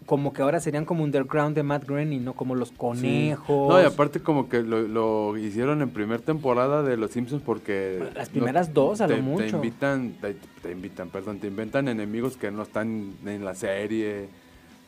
como 0.05 0.33
que 0.33 0.43
ahora 0.43 0.59
serían 0.61 0.85
como 0.85 1.05
underground 1.05 1.55
de 1.55 1.63
Matt 1.63 1.87
Groening, 1.87 2.25
¿no? 2.25 2.35
Como 2.35 2.55
los 2.57 2.71
Sí. 2.71 2.75
conejos. 2.77 3.69
No, 3.69 3.81
y 3.81 3.85
aparte 3.87 4.21
como 4.21 4.49
que 4.49 4.63
lo, 4.63 4.83
lo 4.83 5.39
hicieron 5.39 5.81
en 5.81 5.91
primer 5.91 6.21
temporada 6.21 6.83
de 6.83 6.97
Los 6.97 7.13
Simpsons 7.13 7.43
porque... 7.45 8.05
Las 8.15 8.29
primeras 8.29 8.75
dos, 8.75 9.01
a 9.01 9.07
lo 9.07 9.15
te, 9.15 9.23
mucho. 9.23 9.45
Te 9.47 9.57
invitan, 9.57 10.13
te, 10.21 10.35
te 10.61 10.73
invitan, 10.73 11.09
perdón, 11.09 11.39
te 11.39 11.47
inventan 11.47 11.89
enemigos 11.89 12.37
que 12.37 12.51
no 12.51 12.63
están 12.65 13.15
en 13.25 13.45
la 13.45 13.55
serie. 13.55 14.29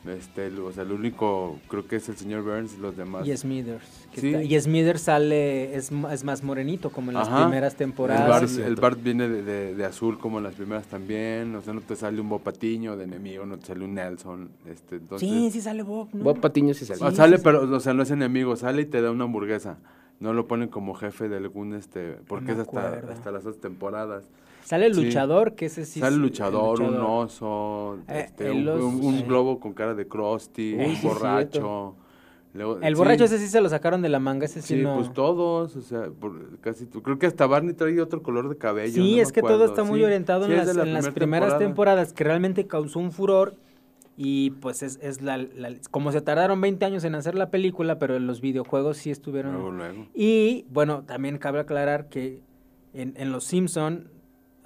Este, 0.09 0.47
el- 0.47 0.59
o 0.59 0.71
sea, 0.71 0.83
el 0.83 0.91
único 0.91 1.59
creo 1.67 1.87
que 1.87 1.97
es 1.97 2.07
el 2.09 2.15
señor 2.17 2.43
Burns 2.43 2.75
y 2.77 2.81
los 2.81 2.95
demás. 2.95 3.27
Y 3.27 3.35
Smithers. 3.35 3.83
que 4.13 4.21
Sí. 4.21 4.27
está- 4.33 4.43
y 4.43 4.59
Smithers 4.59 5.01
sale, 5.01 5.75
es, 5.75 5.91
es 6.11 6.23
más 6.23 6.43
morenito, 6.43 6.89
como 6.89 7.11
en 7.11 7.17
las 7.17 7.27
Ajá. 7.27 7.43
primeras 7.45 7.73
El 7.73 7.77
temporadas. 7.77 8.29
Bart, 8.29 8.47
sí, 8.47 8.61
el. 8.61 8.75
Bart 8.75 8.99
viene 9.03 9.27
de, 9.29 9.43
de- 9.43 9.75
de 9.75 9.85
azul 9.85 10.17
como 10.17 10.37
en 10.39 10.43
las 10.45 10.55
primeras 10.55 10.85
también. 10.87 11.53
O 11.55 11.61
sea, 11.61 11.73
no 11.73 11.81
te 11.81 11.95
sale 11.95 12.19
un 12.21 12.29
Bopatiño 12.29 12.95
de 12.97 13.03
enemigo, 13.03 13.45
no 13.45 13.57
te 13.57 13.65
sale 13.67 13.83
un 13.85 13.93
Nelson. 13.95 14.49
Este, 14.69 14.95
entonces, 14.95 15.27
sí, 15.27 15.51
sí 15.51 15.61
sale 15.61 15.83
Bob, 15.83 16.09
¿no? 16.13 16.23
Bob 16.23 16.39
Patiño 16.39 16.73
sí 16.73 16.85
salió. 16.85 17.05
Ah, 17.05 17.11
sale, 17.11 17.37
pero, 17.39 17.63
o 17.75 17.79
sea, 17.79 17.93
no 17.93 18.03
es 18.03 18.11
enemigo, 18.11 18.55
sale 18.55 18.83
y 18.83 18.85
te 18.85 19.01
da 19.01 19.11
una 19.11 19.25
hamburguesa. 19.25 19.77
No 20.19 20.33
lo 20.33 20.47
ponen 20.47 20.67
como 20.69 20.95
jefe 20.95 21.29
de 21.29 21.37
algún, 21.37 21.75
este, 21.75 22.13
porque 22.27 22.53
es 22.53 22.57
hasta, 22.57 22.79
acuerdo. 22.87 23.11
hasta 23.11 23.31
las 23.31 23.41
otras 23.45 23.57
temporadas. 23.61 24.23
Sale 24.67 24.87
el 24.87 24.95
Sí. 24.95 25.05
luchador, 25.05 25.55
que 25.55 25.67
ese 25.67 25.85
sí. 25.85 26.01
sale 26.01 26.17
el 26.17 26.21
luchador, 26.21 26.81
un 26.81 26.87
luchador. 26.87 27.25
oso, 27.25 27.97
Eh, 28.09 28.25
este, 28.27 28.51
un, 28.51 28.67
oso, 28.67 28.85
un- 28.85 29.05
un 29.05 29.25
globo 29.25 29.61
con 29.61 29.71
cara 29.71 29.93
de 29.95 30.05
Krusty, 30.09 30.73
un 30.73 31.01
borracho. 31.01 31.95
Luego- 32.53 32.77
El 32.81 32.93
sí, 32.95 32.97
borracho 32.97 33.23
ese 33.23 33.37
sí 33.39 33.47
se 33.47 33.61
lo 33.61 33.69
sacaron 33.69 34.01
de 34.01 34.09
la 34.09 34.19
manga, 34.19 34.43
ese 34.43 34.61
sí, 34.61 34.75
Sí, 34.75 34.81
no. 34.81 34.95
pues 34.97 35.13
todos, 35.13 35.73
o 35.77 35.81
sea, 35.81 36.09
por- 36.19 36.59
casi, 36.59 36.85
creo 36.87 37.17
que 37.17 37.27
hasta 37.27 37.45
Barney 37.47 37.75
trae 37.75 38.01
otro 38.01 38.21
color 38.21 38.49
de 38.49 38.57
cabello. 38.57 38.93
Sí, 39.01 39.15
no 39.15 39.21
es 39.21 39.31
que 39.31 39.41
todo 39.41 39.63
está 39.63 39.85
muy 39.85 39.99
sí. 39.99 40.05
orientado 40.05 40.45
en, 40.47 40.57
las, 40.57 40.75
la 40.75 40.83
en 40.83 41.13
primeras 41.13 41.13
temporada. 41.13 41.57
temporadas, 41.59 42.11
que 42.13 42.23
realmente 42.25 42.67
causó 42.67 42.99
un 42.99 43.13
furor. 43.13 43.53
Y 44.17 44.49
pues 44.49 44.83
es, 44.83 44.99
es 45.01 45.21
la, 45.21 45.37
la- 45.37 45.75
Como 45.91 46.11
se 46.11 46.19
tardaron 46.21 46.59
20 46.59 46.83
años 46.83 47.05
en 47.05 47.15
hacer 47.15 47.35
la 47.35 47.51
película, 47.51 47.99
pero 47.99 48.19
los 48.19 48.41
videojuegos 48.41 48.97
sí 48.97 49.11
estuvieron. 49.11 49.53
Luego, 49.53 49.71
luego. 49.71 50.07
Y 50.13 50.65
bueno, 50.71 51.03
también 51.05 51.37
cabe 51.37 51.59
aclarar 51.59 52.09
que 52.09 52.41
en, 52.93 53.13
en 53.15 53.31
Los 53.31 53.45
Simpson 53.45 54.09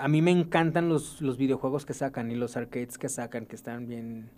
a 0.04 0.08
mí 0.08 0.22
me 0.22 0.32
encantan 0.32 0.90
los, 0.90 1.22
los 1.22 1.38
videojuegos 1.38 1.86
que 1.86 1.94
sacan 1.94 2.32
y 2.32 2.36
los 2.36 2.58
arcades 2.58 2.98
que 2.98 3.10
sacan, 3.10 3.46
que 3.46 3.56
están 3.56 3.88
bien... 3.88 4.30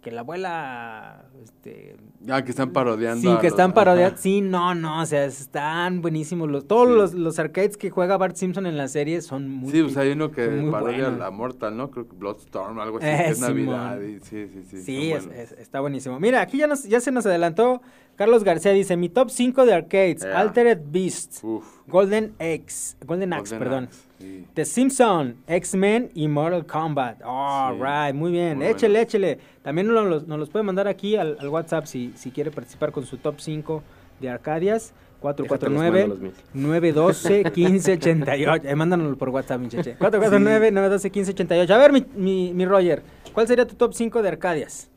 Que 0.00 0.12
la 0.12 0.20
abuela... 0.20 1.24
Este, 1.42 1.96
Ah, 2.30 2.44
que 2.44 2.50
están 2.50 2.70
parodiando. 2.72 3.20
sí, 3.34 3.40
que 3.40 3.48
están 3.48 3.70
ajá. 3.70 3.74
parodiados. 3.74 4.20
Sí, 4.20 4.40
no, 4.40 4.72
no, 4.76 5.02
o 5.02 5.06
sea, 5.06 5.24
están 5.24 6.02
buenísimos. 6.02 6.48
Los, 6.48 6.68
todos 6.68 6.86
Sí. 6.88 6.94
los, 6.94 7.14
los 7.14 7.38
arcades 7.40 7.76
que 7.76 7.90
juega 7.90 8.16
Bart 8.16 8.36
Simpson 8.36 8.66
en 8.66 8.76
la 8.76 8.86
serie 8.86 9.20
son 9.22 9.48
muy... 9.50 9.72
Sí, 9.72 9.82
pues 9.82 9.96
hay 9.96 10.12
uno 10.12 10.30
que 10.30 10.46
parodia 10.70 11.10
la 11.10 11.32
Mortal, 11.32 11.76
¿no? 11.76 11.90
Creo 11.90 12.08
que 12.08 12.14
Bloodstorm, 12.14 12.78
algo 12.78 12.98
así, 12.98 13.08
Eh, 13.08 13.22
que 13.24 13.30
es 13.30 13.38
Simón. 13.38 13.66
Navidad. 13.76 14.00
Y, 14.02 14.20
sí, 14.20 14.46
sí, 14.46 14.62
sí. 14.70 14.82
Sí, 14.82 15.12
es- 15.12 15.52
está 15.52 15.80
buenísimo. 15.80 16.20
Mira, 16.20 16.42
aquí 16.42 16.58
ya, 16.58 16.68
nos, 16.68 16.84
ya 16.84 17.00
se 17.00 17.10
nos 17.10 17.26
adelantó. 17.26 17.82
Carlos 18.14 18.44
García 18.44 18.70
dice, 18.72 18.96
mi 18.96 19.08
top 19.08 19.30
5 19.30 19.66
de 19.66 19.74
arcades, 19.74 20.20
Yeah. 20.22 20.38
Altered 20.38 20.78
Beast, 20.92 21.42
Uf. 21.42 21.64
Golden 21.88 22.34
X, 22.38 22.96
Golden 23.04 23.32
Axe, 23.32 23.54
Golden 23.56 23.58
perdón. 23.58 23.84
Axe, 23.86 24.07
sí. 24.18 24.46
The 24.54 24.64
Simpson, 24.64 25.36
X-Men 25.46 26.10
y 26.14 26.28
Mortal 26.28 26.66
Kombat. 26.66 27.20
All 27.24 27.76
Sí, 27.76 27.82
right, 27.82 28.14
muy 28.14 28.32
bien. 28.32 28.58
muy 28.58 28.66
échele, 28.66 29.00
échele. 29.02 29.38
También 29.62 29.86
nos 29.88 30.06
los, 30.06 30.26
nos 30.26 30.38
los 30.38 30.50
puede 30.50 30.62
mandar 30.64 30.88
aquí 30.88 31.16
al, 31.16 31.36
al 31.40 31.48
WhatsApp 31.48 31.86
si, 31.86 32.12
si 32.16 32.30
quiere 32.30 32.50
participar 32.50 32.92
con 32.92 33.04
su 33.06 33.16
top 33.18 33.36
5 33.40 33.82
de 34.20 34.28
Arcadias. 34.30 34.92
Déjate, 35.20 35.42
los 35.42 35.50
mando 35.50 35.98
los 35.98 36.18
449 36.18 36.20
míos. 36.20 36.34
912 36.54 37.50
1588. 37.56 38.62
Eh, 38.68 38.74
mándanos 38.76 39.16
por 39.16 39.30
WhatsApp, 39.30 39.60
mi 39.60 39.68
cheche. 39.68 39.96
449 39.98 40.70
912 40.70 41.08
1588. 41.08 41.74
A 41.74 41.78
ver, 41.78 41.92
mi, 41.92 42.04
mi, 42.14 42.52
mi 42.54 42.64
Roger, 42.66 43.02
¿cuál 43.32 43.46
sería 43.48 43.66
tu 43.66 43.74
top 43.74 43.94
5 43.94 44.22
de 44.22 44.28
Arcadias? 44.28 44.90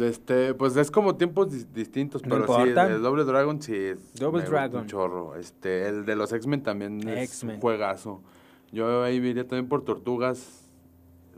Este, 0.00 0.52
pues 0.54 0.76
es 0.76 0.90
como 0.90 1.14
tiempos 1.14 1.48
dis- 1.48 1.66
distintos, 1.72 2.22
No 2.22 2.30
pero 2.30 2.40
importa. 2.40 2.86
sí, 2.88 2.92
el, 2.94 3.02
Double 3.02 3.22
Dragon 3.24 3.62
sí 3.62 3.72
es 3.76 4.14
Double 4.14 4.42
Dragon. 4.42 4.80
un 4.82 4.86
chorro. 4.88 5.36
Este, 5.36 5.86
el 5.88 6.04
de 6.04 6.16
los 6.16 6.32
X-Men 6.32 6.62
también 6.62 7.08
es 7.08 7.42
un 7.44 7.60
juegazo. 7.60 8.20
Yo 8.76 9.02
ahí 9.02 9.16
iría 9.16 9.48
también 9.48 9.68
por 9.68 9.82
Tortugas. 9.84 10.68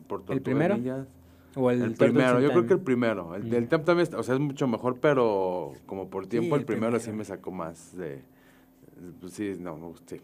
Por 0.09 0.21
Tortugas 0.25 0.43
primero? 0.43 0.77
Ninjas. 0.77 1.07
¿O 1.55 1.71
el, 1.71 1.83
El, 1.83 1.95
primero, 1.95 2.41
yo 2.41 2.51
creo 2.51 2.67
que 2.67 2.73
el 2.75 2.81
primero. 2.81 3.35
El 3.37 3.45
Mm. 3.45 3.51
del 3.51 3.69
Temp 3.69 3.85
también, 3.85 4.03
está- 4.03 4.19
o 4.19 4.23
sea, 4.25 4.35
es 4.35 4.41
mucho 4.41 4.67
mejor, 4.67 4.99
pero 5.01 5.73
como 5.87 6.09
por 6.11 6.27
tiempo 6.27 6.57
el 6.57 6.61
el 6.63 6.67
primero, 6.67 6.99
sí 6.99 7.05
primero. 7.05 7.19
me 7.19 7.25
sacó 7.25 7.51
más 7.53 7.97
de... 7.97 8.23
Pues 9.21 9.33
sí, 9.35 9.57
no, 9.61 9.95
sí. 10.07 10.21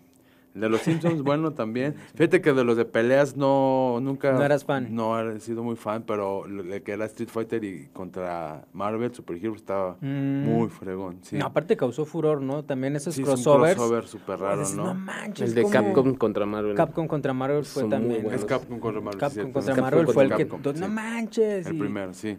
De 0.54 0.68
los 0.68 0.82
Simpsons, 0.82 1.22
bueno, 1.22 1.50
también. 1.52 1.96
Fíjate 2.14 2.40
que 2.40 2.52
de 2.52 2.62
los 2.62 2.76
de 2.76 2.84
peleas 2.84 3.36
no, 3.36 3.98
nunca... 4.00 4.30
No 4.32 4.44
eras 4.44 4.64
fan. 4.64 4.94
No 4.94 5.18
he 5.20 5.40
sido 5.40 5.64
muy 5.64 5.74
fan, 5.74 6.04
pero 6.06 6.46
el 6.46 6.80
que 6.84 6.92
era 6.92 7.06
Street 7.06 7.28
Fighter 7.28 7.64
y 7.64 7.88
contra 7.92 8.64
Marvel, 8.72 9.12
Super 9.12 9.36
Hero, 9.36 9.54
estaba 9.56 9.96
Mm. 10.00 10.44
muy 10.44 10.68
fregón, 10.68 11.18
sí. 11.22 11.36
No, 11.36 11.46
aparte 11.46 11.76
causó 11.76 12.04
furor, 12.04 12.40
¿no? 12.40 12.62
También 12.64 12.94
esos 12.94 13.14
Sí, 13.14 13.22
es 13.22 13.28
un 13.28 13.34
crossovers. 13.34 13.74
crossover 13.74 14.06
súper 14.06 14.38
raro, 14.38 14.60
Dices, 14.60 14.76
¿no? 14.76 14.94
manches, 14.94 15.48
El 15.48 15.54
de. 15.56 15.68
Capcom 15.68 16.14
contra 16.14 16.46
Marvel. 16.46 16.76
Capcom 16.76 17.08
contra 17.08 17.32
Marvel 17.32 17.64
fue 17.64 17.82
Son 17.82 17.90
también. 17.90 18.24
Es 18.32 18.44
Capcom 18.44 18.78
contra 18.78 19.00
Marvel. 19.00 19.20
Capcom 19.20 19.52
contra 19.52 19.74
Marvel 19.74 20.06
fue 20.06 20.24
el 20.24 20.34
que... 20.36 20.44
No 20.78 20.88
manches. 20.88 21.66
El 21.66 21.74
y- 21.74 21.78
primero, 21.80 22.14
sí. 22.14 22.38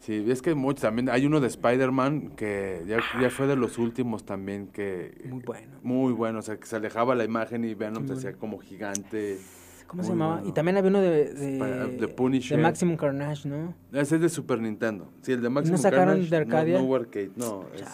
Sí, 0.00 0.24
es 0.28 0.40
que 0.42 0.54
muchos 0.54 0.80
también. 0.82 1.10
Hay 1.10 1.26
uno 1.26 1.40
de 1.40 1.46
Spider-Man 1.46 2.30
que 2.36 2.82
ya, 2.86 2.98
ya 3.20 3.28
fue 3.30 3.46
de 3.46 3.54
los 3.54 3.76
últimos 3.78 4.24
también 4.24 4.66
que. 4.68 5.12
Muy 5.28 5.42
bueno. 5.42 5.78
Muy 5.82 6.12
bueno, 6.12 6.38
o 6.38 6.42
sea, 6.42 6.56
que 6.56 6.66
se 6.66 6.76
alejaba 6.76 7.14
la 7.14 7.24
imagen 7.24 7.64
y 7.64 7.74
Venom 7.74 8.06
se 8.06 8.14
hacía 8.14 8.32
como 8.32 8.58
gigante. 8.58 9.38
¿Cómo 9.86 10.02
se 10.04 10.10
llamaba? 10.10 10.34
bueno. 10.36 10.48
Y 10.48 10.52
también 10.52 10.76
había 10.76 10.88
uno 10.88 11.00
de... 11.00 11.34
De, 11.34 12.08
Punisher. 12.08 12.56
de 12.56 12.62
Maximum 12.62 12.96
Carnage, 12.96 13.48
¿no? 13.48 13.74
Ese 13.92 14.14
es 14.14 14.20
de 14.22 14.28
Super 14.28 14.60
Nintendo. 14.60 15.10
Sí, 15.20 15.32
el 15.32 15.42
de 15.42 15.50
Maximum 15.50 15.78
sacaron 15.78 16.06
Carnage, 16.14 16.30
de 16.30 16.36
Arcadia? 16.36 16.78
No, 16.80 16.86
no 16.88 16.94
arcade, 16.94 17.30
no. 17.34 17.66
es- 17.74 17.84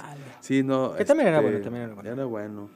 sí, 0.41 0.63
no. 0.63 0.93
Que 0.95 1.07
también 1.07 1.29
era 1.29 1.39
este, 1.39 1.49
bueno, 1.51 1.65
también 1.65 1.85
era 1.87 1.95
bueno. 1.95 2.11
Era 2.13 2.25
bueno. 2.27 2.71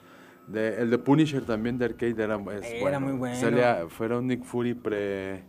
De- 0.47 0.81
el 0.83 0.89
de 0.91 0.97
Punisher 0.99 1.45
también 1.45 1.77
de 1.77 1.85
arcade 1.85 2.15
era, 2.23 2.37
es 2.59 2.65
Era 2.73 2.81
bueno. 2.81 3.01
muy 3.01 3.13
bueno. 3.13 3.37
Salía, 3.37 3.85
fueron 3.91 4.27
Nick 4.27 4.43
Fury 4.43 4.73
pre, 4.75 5.45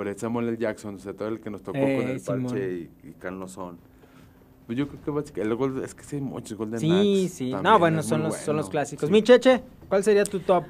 pre 0.00 0.18
Samuel 0.18 0.48
L. 0.48 0.56
Jackson, 0.56 0.94
o 0.94 0.98
sea, 0.98 1.12
todo 1.12 1.28
el 1.28 1.40
que 1.40 1.50
nos 1.50 1.62
tocó 1.62 1.76
Eh, 1.78 1.96
con 1.98 2.08
el 2.08 2.20
Simón. 2.20 2.42
parche 2.44 2.72
y, 3.04 3.08
y 3.08 3.12
Carnosón. 3.18 3.78
Pues 4.66 4.78
yo 4.78 4.88
creo 4.88 5.02
que 5.04 5.10
básicamente, 5.10 5.64
el 5.76 5.84
es 5.84 5.94
que 5.94 6.04
sí 6.04 6.16
hay 6.16 6.22
muchos 6.22 6.56
Golden 6.56 6.80
Sí, 6.80 6.90
Axe 7.24 7.28
sí. 7.36 7.50
también 7.50 7.62
No, 7.72 7.78
bueno, 7.78 8.02
son 8.02 8.22
los, 8.22 8.36
son 8.36 8.56
los 8.56 8.66
bueno. 8.66 8.70
clásicos. 8.70 9.06
Sí. 9.08 9.12
Mi 9.12 9.22
Cheche, 9.22 9.60
¿cuál 9.88 10.02
sería 10.02 10.24
tu 10.24 10.40
top? 10.40 10.64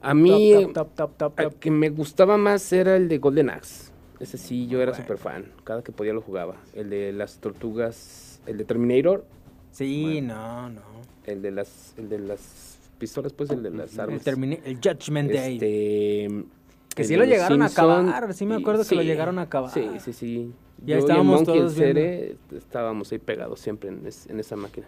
A 0.00 0.14
mí, 0.14 0.52
Top, 0.72 0.72
top, 0.74 0.94
top, 0.94 1.16
top, 1.16 1.40
el 1.40 1.48
top. 1.50 1.58
que 1.58 1.70
me 1.70 1.88
gustaba 1.90 2.36
más 2.36 2.72
era 2.72 2.94
el 2.96 3.08
de 3.08 3.18
Golden 3.18 3.50
Axe. 3.50 3.90
Ese 4.20 4.38
sí, 4.38 4.66
yo 4.68 4.80
era 4.80 4.92
Bueno. 4.92 5.04
súper 5.04 5.18
fan. 5.18 5.44
Cada 5.64 5.82
que 5.82 5.90
podía 5.90 6.12
lo 6.12 6.20
jugaba. 6.20 6.56
El 6.74 6.90
de 6.90 7.12
las 7.12 7.38
tortugas, 7.38 8.40
el 8.46 8.58
de 8.58 8.64
Terminator, 8.64 9.24
Sí, 9.72 10.20
no, 10.20 10.68
no. 10.68 10.82
el 11.24 11.40
de 11.42 11.50
las, 11.50 11.94
el 11.96 12.08
de 12.08 12.18
las 12.20 12.78
pistolas, 12.98 13.32
pues 13.32 13.50
el 13.50 13.62
de 13.62 13.70
las 13.70 13.94
El, 13.94 14.00
armas. 14.00 14.24
termine- 14.24 14.60
el 14.64 14.76
Judgment 14.76 15.32
Day. 15.32 15.54
Este, 15.54 16.44
Que 16.94 17.04
sí 17.04 17.14
lo 17.14 17.20
los 17.20 17.28
llegaron 17.28 17.62
a 17.62 17.66
acabar, 17.66 18.32
sí 18.34 18.44
me 18.46 18.56
y- 18.56 18.60
acuerdo 18.60 18.84
que 18.84 18.94
lo 18.94 19.02
llegaron 19.02 19.38
a 19.38 19.42
acabar. 19.42 19.70
Sí, 19.70 19.88
sí, 20.00 20.12
sí. 20.12 20.52
Ya 20.84 20.86
Yo 20.86 20.88
y 20.88 20.92
el 20.92 20.98
estábamos 20.98 21.34
Monkey, 21.36 21.54
el 21.54 21.60
todos. 21.60 21.74
Cere, 21.74 22.36
estábamos 22.56 23.12
ahí 23.12 23.18
pegados 23.18 23.60
siempre 23.60 23.88
en, 23.90 24.06
es- 24.06 24.26
en 24.28 24.40
esa 24.40 24.56
máquina. 24.56 24.86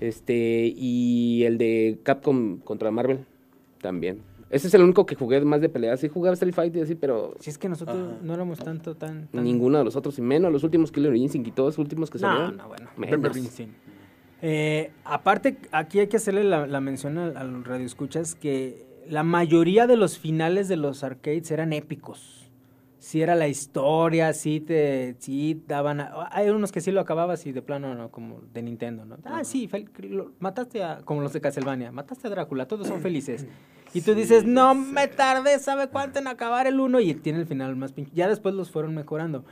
Este, 0.00 0.72
y 0.76 1.42
el 1.44 1.58
de 1.58 1.98
Capcom 2.04 2.58
contra 2.60 2.90
Marvel, 2.90 3.24
también. 3.80 4.20
Ese 4.50 4.68
es 4.68 4.74
el 4.74 4.82
único 4.82 5.04
que 5.04 5.14
jugué 5.14 5.40
más 5.42 5.60
de 5.60 5.68
peleas. 5.68 6.00
Sí 6.00 6.08
jugaba 6.08 6.32
Street 6.34 6.54
Fighter, 6.54 6.82
así, 6.84 6.94
pero 6.94 7.34
Si 7.40 7.50
es 7.50 7.58
que 7.58 7.68
nosotros 7.68 8.22
no 8.22 8.32
éramos 8.32 8.58
tanto 8.60 8.94
tan... 8.96 9.26
tan- 9.28 9.44
ninguno 9.44 9.76
de 9.78 9.84
los 9.84 9.94
otros, 9.96 10.18
y 10.18 10.22
menos 10.22 10.50
los 10.52 10.64
últimos 10.64 10.90
Killer 10.90 11.14
Instinct 11.14 11.48
y 11.48 11.50
todos 11.50 11.74
los 11.74 11.78
últimos 11.78 12.08
que 12.10 12.18
No, 12.18 12.28
salieron. 12.28 12.56
no, 12.56 12.68
bueno. 12.68 12.88
menos. 12.96 13.36
Eh, 14.40 14.90
aparte, 15.04 15.58
aquí 15.72 15.98
hay 15.98 16.06
que 16.06 16.16
hacerle 16.16 16.44
la, 16.44 16.66
la 16.66 16.80
mención 16.80 17.18
al, 17.18 17.36
al 17.36 17.64
radio 17.64 17.84
escuchas 17.84 18.34
que 18.36 18.86
la 19.08 19.22
mayoría 19.22 19.86
de 19.86 19.96
los 19.96 20.18
finales 20.18 20.68
de 20.68 20.76
los 20.76 21.02
arcades 21.04 21.50
eran 21.50 21.72
épicos. 21.72 22.50
Sí 22.98 23.22
era 23.22 23.34
la 23.36 23.46
historia, 23.48 24.32
sí 24.32 24.60
te 24.60 25.14
sí 25.20 25.62
daban... 25.68 26.00
a- 26.00 26.28
hay 26.32 26.48
unos 26.50 26.72
que 26.72 26.80
sí 26.80 26.90
lo 26.90 27.00
acababas 27.00 27.46
y 27.46 27.52
de 27.52 27.62
plano 27.62 27.94
no, 27.94 28.10
como 28.10 28.40
de 28.52 28.60
Nintendo, 28.62 29.04
¿no? 29.04 29.16
Ah, 29.24 29.44
sí, 29.44 29.68
fel- 29.68 29.88
lo- 30.10 30.32
mataste 30.40 30.82
a... 30.82 30.98
como 31.04 31.20
los 31.22 31.32
de 31.32 31.40
Castlevania, 31.40 31.92
mataste 31.92 32.26
a 32.26 32.30
Drácula, 32.30 32.66
todos 32.66 32.88
son 32.88 33.00
felices. 33.02 33.46
Y 33.94 34.02
tú 34.02 34.14
dices, 34.14 34.44
no 34.44 34.74
me 34.74 35.06
tardé, 35.06 35.58
¿sabe 35.60 35.88
cuánto 35.88 36.18
en 36.18 36.26
acabar 36.26 36.66
el 36.66 36.78
uno? 36.80 37.00
Y 37.00 37.14
tiene 37.14 37.38
el 37.38 37.46
final 37.46 37.74
más 37.76 37.92
pinche. 37.92 38.10
Ya 38.14 38.28
después 38.28 38.54
los 38.54 38.70
fueron 38.70 38.94
mejorando. 38.94 39.44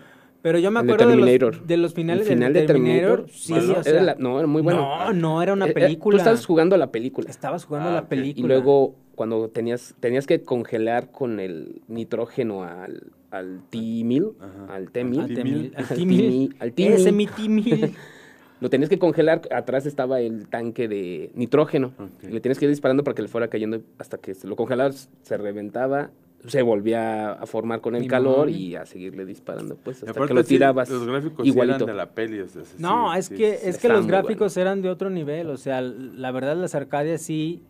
Pero 0.43 0.59
yo 0.59 0.71
me 0.71 0.83
de 0.83 0.93
acuerdo 0.93 1.07
de, 1.11 1.17
Terminator. 1.17 1.57
los, 1.57 1.67
de 1.67 1.77
los 1.79 1.95
finales 1.95 2.29
final 2.29 2.53
del 2.53 2.63
de 2.63 2.67
Terminator, 2.67 3.27
Sí, 3.31 3.53
bueno, 3.53 3.69
o 3.69 3.73
era 3.77 3.83
sea, 3.83 4.03
la- 4.03 4.15
no, 4.17 4.39
era 4.39 4.47
muy 4.47 4.61
bueno. 4.63 4.81
No, 4.83 5.13
no, 5.13 5.43
era 5.43 5.53
una 5.55 5.67
Eh, 5.67 5.71
eh, 5.71 5.73
película. 5.75 6.17
Tú 6.17 6.19
estabas 6.19 6.45
jugando 6.47 6.77
la 6.77 6.93
película. 6.93 7.31
Estabas 7.31 7.65
jugando 7.65 7.89
Ah, 7.91 7.95
la 7.95 8.01
ok. 8.03 8.09
película. 8.09 8.45
Y 8.45 8.47
luego, 8.47 8.95
cuando 9.17 9.49
tenías, 9.49 9.95
tenías 9.99 10.27
que 10.27 10.43
congelar 10.43 11.11
con 11.11 11.41
el 11.41 11.83
nitrógeno 11.89 12.63
al, 12.63 13.11
al 13.33 13.63
T-1000, 13.71 14.35
Ajá. 14.39 14.75
al 14.75 14.91
T-1000, 14.93 15.21
Al 15.21 15.29
T-1000, 15.35 15.73
al 15.75 15.83
al 15.83 15.89
T-1000. 15.89 15.97
T-1000, 15.97 16.57
al 16.61 16.73
T-1000. 16.73 16.91
Ese 16.93 17.13
mi 17.13 17.27
T-1000. 17.27 17.95
Lo 18.61 18.71
tenías 18.71 18.89
que 18.89 18.99
congelar, 18.99 19.43
atrás 19.51 19.85
estaba 19.85 20.21
el 20.21 20.49
tanque 20.49 20.87
de 20.89 21.31
nitrógeno. 21.35 21.93
Ok. 21.99 22.25
Y 22.25 22.29
le 22.29 22.41
tienes 22.41 22.59
que 22.59 22.65
ir 22.65 22.71
disparando 22.71 23.05
para 23.05 23.15
que 23.15 23.21
le 23.23 23.29
fuera 23.29 23.49
cayendo 23.49 23.83
hasta 23.99 24.17
que 24.19 24.35
se 24.35 24.47
lo 24.47 24.57
congelabas, 24.57 25.11
se 25.23 25.37
reventaba, 25.37 26.11
se 26.47 26.63
volvía 26.63 27.33
a 27.33 27.45
formar 27.47 27.81
con 27.83 27.97
el 27.97 28.07
calor 28.07 28.49
y 28.49 28.75
a 28.77 28.87
seguirle 28.87 29.27
disparando, 29.27 29.77
pues, 29.77 29.99
hasta 29.99 30.13
aparte 30.13 30.29
que 30.29 30.35
lo 30.35 30.43
sí, 30.43 30.49
tirabas 30.49 30.89
los 30.89 31.07
gráficos 31.07 31.45
sí 31.45 31.51
igualito. 31.51 31.77
eran 31.85 31.87
de 31.89 31.95
la 31.95 32.11
peli. 32.11 32.41
o 32.41 32.49
sea, 32.49 32.65
sí, 32.65 32.77
No, 32.79 33.15
es 33.15 33.27
sí, 33.27 33.35
que, 33.37 33.57
sí. 33.57 33.69
es 33.69 33.79
que 33.79 33.89
los 33.89 34.07
gráficos 34.07 34.57
eran 34.57 34.81
de 34.81 34.89
otro 34.89 35.11
nivel. 35.11 35.51
O 35.51 35.57
sea, 35.59 35.81
la 35.83 36.31
verdad, 36.33 36.57
las 36.57 36.75
arcadias 36.75 37.21
sí 37.21 37.63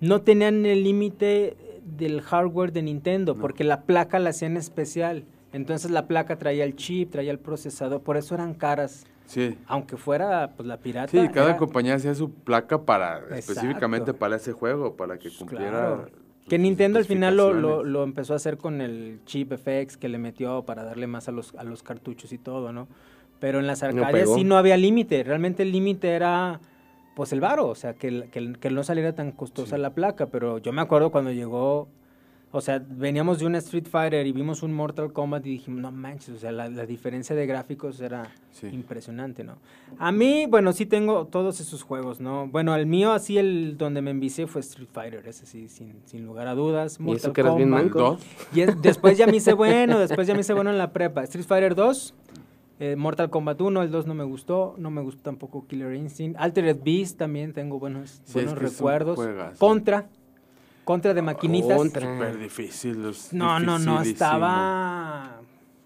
no 0.00 0.20
tenían 0.22 0.64
el 0.66 0.84
límite 0.84 1.56
del 1.84 2.20
hardware 2.20 2.72
de 2.72 2.82
Nintendo, 2.82 3.34
porque 3.36 3.64
la 3.64 3.82
placa 3.82 4.18
la 4.18 4.30
hacían 4.30 4.56
especial. 4.56 5.24
Entonces 5.52 5.90
la 5.90 6.06
placa 6.06 6.36
traía 6.36 6.64
el 6.64 6.76
chip, 6.76 7.10
traía 7.10 7.30
el 7.30 7.38
procesador, 7.38 8.02
por 8.02 8.16
eso 8.16 8.34
eran 8.34 8.54
caras. 8.54 9.06
Sí. 9.26 9.56
Aunque 9.66 9.96
fuera 9.96 10.52
pues 10.56 10.66
la 10.66 10.78
pirata. 10.78 11.10
Sí, 11.10 11.28
cada 11.32 11.50
era- 11.50 11.56
compañía 11.58 11.94
hacía 11.94 12.14
su 12.14 12.30
placa 12.30 12.82
para 12.82 13.18
Exacto. 13.18 13.34
específicamente 13.36 14.14
para 14.14 14.36
ese 14.36 14.52
juego, 14.52 14.96
para 14.96 15.18
que 15.18 15.30
cumpliera. 15.30 15.70
Claro. 15.70 16.08
sus 16.38 16.48
Que 16.48 16.58
Nintendo 16.58 16.98
al 16.98 17.04
final 17.04 17.36
lo, 17.36 17.52
lo, 17.52 17.84
lo 17.84 18.04
empezó 18.04 18.32
a 18.32 18.36
hacer 18.36 18.56
con 18.56 18.80
el 18.80 19.20
chip 19.26 19.52
FX 19.52 19.96
que 19.98 20.08
le 20.08 20.16
metió 20.18 20.62
para 20.64 20.84
darle 20.84 21.06
más 21.06 21.28
a 21.28 21.32
los, 21.32 21.54
a 21.56 21.64
los 21.64 21.82
cartuchos 21.82 22.32
y 22.32 22.38
todo, 22.38 22.72
¿no? 22.72 22.88
Pero 23.38 23.58
en 23.60 23.66
las 23.66 23.82
No 23.82 23.88
arcadias 23.88 24.12
pegó. 24.24 24.34
sí 24.34 24.44
no 24.44 24.56
había 24.56 24.76
límite. 24.78 25.22
Realmente 25.24 25.62
el 25.62 25.72
límite 25.72 26.08
era 26.08 26.60
pues 27.18 27.32
el 27.32 27.40
varo, 27.40 27.66
o 27.66 27.74
sea, 27.74 27.94
que, 27.94 28.28
que, 28.30 28.52
que 28.52 28.70
no 28.70 28.84
saliera 28.84 29.12
tan 29.12 29.32
costosa 29.32 29.76
la 29.76 29.90
placa. 29.90 30.26
Pero 30.26 30.58
yo 30.58 30.72
me 30.72 30.80
acuerdo 30.82 31.10
cuando 31.10 31.32
llegó, 31.32 31.88
o 32.52 32.60
sea, 32.60 32.80
veníamos 32.88 33.40
de 33.40 33.46
un 33.46 33.56
Street 33.56 33.88
Fighter 33.90 34.24
y 34.24 34.30
vimos 34.30 34.62
un 34.62 34.72
Mortal 34.72 35.12
Kombat 35.12 35.44
y 35.44 35.50
dijimos, 35.50 35.80
no 35.80 35.90
manches, 35.90 36.28
o 36.36 36.38
sea, 36.38 36.52
la, 36.52 36.68
la 36.68 36.86
diferencia 36.86 37.34
de 37.34 37.44
gráficos 37.44 38.00
era 38.00 38.30
Sí. 38.52 38.68
impresionante, 38.68 39.42
¿no? 39.42 39.56
A 39.98 40.12
mí, 40.12 40.46
bueno, 40.48 40.72
sí 40.72 40.86
tengo 40.86 41.26
todos 41.26 41.58
esos 41.60 41.82
juegos, 41.82 42.20
¿no? 42.20 42.46
Bueno, 42.46 42.74
el 42.76 42.86
mío 42.86 43.10
así, 43.12 43.36
el 43.36 43.76
donde 43.76 44.00
me 44.00 44.12
envicié 44.12 44.46
fue 44.46 44.60
Street 44.60 44.88
Fighter, 44.92 45.26
ese 45.26 45.44
sí, 45.44 45.68
sin, 45.68 45.94
sin 46.06 46.24
lugar 46.24 46.46
a 46.46 46.54
dudas. 46.54 46.98
Y 47.04 47.12
eso 47.12 47.32
que 47.32 47.40
eras 47.40 47.56
bien 47.56 47.70
Kombat. 47.70 47.84
manco. 47.86 47.98
Dos. 47.98 48.20
Y 48.54 48.60
es- 48.60 48.80
después 48.80 49.18
ya 49.18 49.26
me 49.26 49.36
hice 49.36 49.52
bueno, 49.54 49.98
después 49.98 50.26
ya 50.28 50.34
me 50.34 50.40
hice 50.40 50.54
bueno 50.54 50.70
en 50.70 50.78
la 50.78 50.92
prepa. 50.92 51.24
Street 51.24 51.44
Fighter 51.46 51.74
2, 51.74 52.14
eh, 52.80 52.96
Mortal 52.96 53.28
Kombat 53.30 53.60
1, 53.60 53.82
el 53.82 53.90
2 53.90 54.06
no 54.06 54.14
me 54.14 54.24
gustó, 54.24 54.74
no 54.78 54.90
me 54.90 55.00
gustó 55.02 55.22
tampoco 55.22 55.66
Killer 55.66 55.94
Instinct. 55.94 56.38
Altered 56.38 56.78
Beast 56.84 57.18
también 57.18 57.52
tengo 57.52 57.78
buenos, 57.78 58.20
Sí, 58.24 58.34
buenos 58.34 58.52
es 58.54 58.58
que 58.58 58.64
recuerdos. 58.66 59.18
Contra, 59.58 60.08
Contra 60.84 61.12
de 61.12 61.20
maquinitas. 61.22 61.76
Contra. 61.76 62.12
Súper 62.14 62.38
difícil. 62.38 63.04
es 63.06 63.32
No, 63.32 63.58
no, 63.60 63.78
no, 63.78 64.00
estaba... 64.02 65.40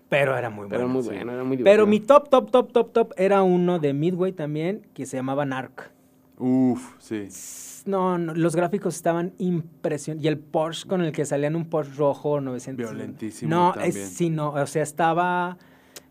Pero 0.09 0.37
era 0.37 0.51
muy 0.51 0.69
Pero 0.69 0.83
bueno. 0.83 0.93
muy 0.95 1.03
sí. 1.03 1.09
bueno, 1.09 1.33
era 1.33 1.43
muy 1.43 1.57
Pero 1.57 1.87
divertido. 1.87 1.87
mi 1.87 2.01
top, 2.01 2.29
top, 2.29 2.51
top, 2.51 2.73
top, 2.73 2.93
top 2.93 3.13
era 3.17 3.43
uno 3.43 3.79
de 3.79 3.95
Midway 3.95 4.33
también, 4.33 4.87
que 4.93 5.07
se 5.07 5.17
llamaba 5.17 5.47
Narc. 5.47 5.91
Uf, 6.39 6.95
sí. 6.99 7.29
No, 7.87 8.19
no, 8.19 8.35
los 8.35 8.55
gráficos 8.55 8.95
estaban 8.95 9.33
impresionantes. 9.39 10.25
Y 10.25 10.29
el 10.29 10.39
Porsche 10.39 10.87
con 10.87 11.01
el 11.01 11.13
que 11.13 11.25
salían 11.25 11.57
un 11.57 11.65
Porsche 11.71 11.95
rojo 11.95 12.41
900. 12.43 12.91
Violentísimo 12.91 13.49
No, 13.51 13.73
también. 13.73 13.97
es, 13.97 14.09
sí, 14.11 14.29
no, 14.29 14.51
o 14.51 14.67
sea, 14.67 14.83
estaba... 14.83 15.57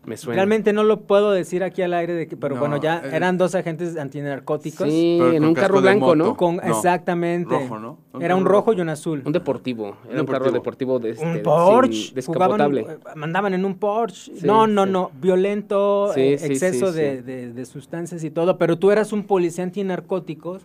Me 0.04 0.16
suena. 0.16 0.34
Realmente 0.36 0.72
no 0.72 0.82
lo 0.82 1.02
puedo 1.02 1.30
decir 1.30 1.62
aquí 1.62 1.80
al 1.80 1.94
aire, 1.94 2.12
de 2.14 2.26
que, 2.26 2.36
pero 2.36 2.56
No, 2.56 2.60
bueno, 2.60 2.76
ya 2.78 2.98
eh, 3.04 3.10
eran 3.12 3.38
dos 3.38 3.54
agentes 3.54 3.96
antinarcóticos. 3.96 4.88
Sí, 4.88 5.20
en 5.20 5.44
un 5.44 5.54
carro 5.54 5.80
blanco, 5.80 6.16
¿no? 6.16 6.36
Con, 6.36 6.56
No, 6.56 6.62
exactamente. 6.62 7.54
rojo, 7.54 7.78
¿no? 7.78 7.98
Un 8.12 8.22
Era 8.22 8.34
un 8.34 8.44
rojo 8.44 8.70
rojo. 8.70 8.72
y 8.78 8.80
un 8.80 8.88
azul. 8.88 9.22
Un 9.24 9.32
deportivo. 9.32 9.96
Era 10.06 10.14
un, 10.14 10.20
Un 10.20 10.26
carro 10.26 10.50
deportivo. 10.50 10.98
de 10.98 11.10
este, 11.10 11.24
un 11.24 11.42
Porsche, 11.44 12.14
descapotable. 12.14 12.80
eh, 12.80 12.98
mandaban 13.14 13.54
en 13.54 13.64
un 13.64 13.76
Porsche. 13.78 14.32
Sí, 14.38 14.44
no, 14.46 14.66
no, 14.66 14.86
sí. 14.86 14.90
no, 14.90 15.10
violento, 15.20 16.10
Sí, 16.14 16.20
eh, 16.20 16.38
sí, 16.38 16.46
exceso 16.46 16.92
sí, 16.92 16.98
de, 16.98 17.16
sí. 17.18 17.22
de- 17.22 17.52
de 17.52 17.64
sustancias 17.64 18.24
y 18.24 18.30
todo, 18.30 18.58
pero 18.58 18.78
tú 18.78 18.90
eras 18.90 19.12
un 19.12 19.22
policía 19.22 19.62
antinarcóticos 19.64 20.62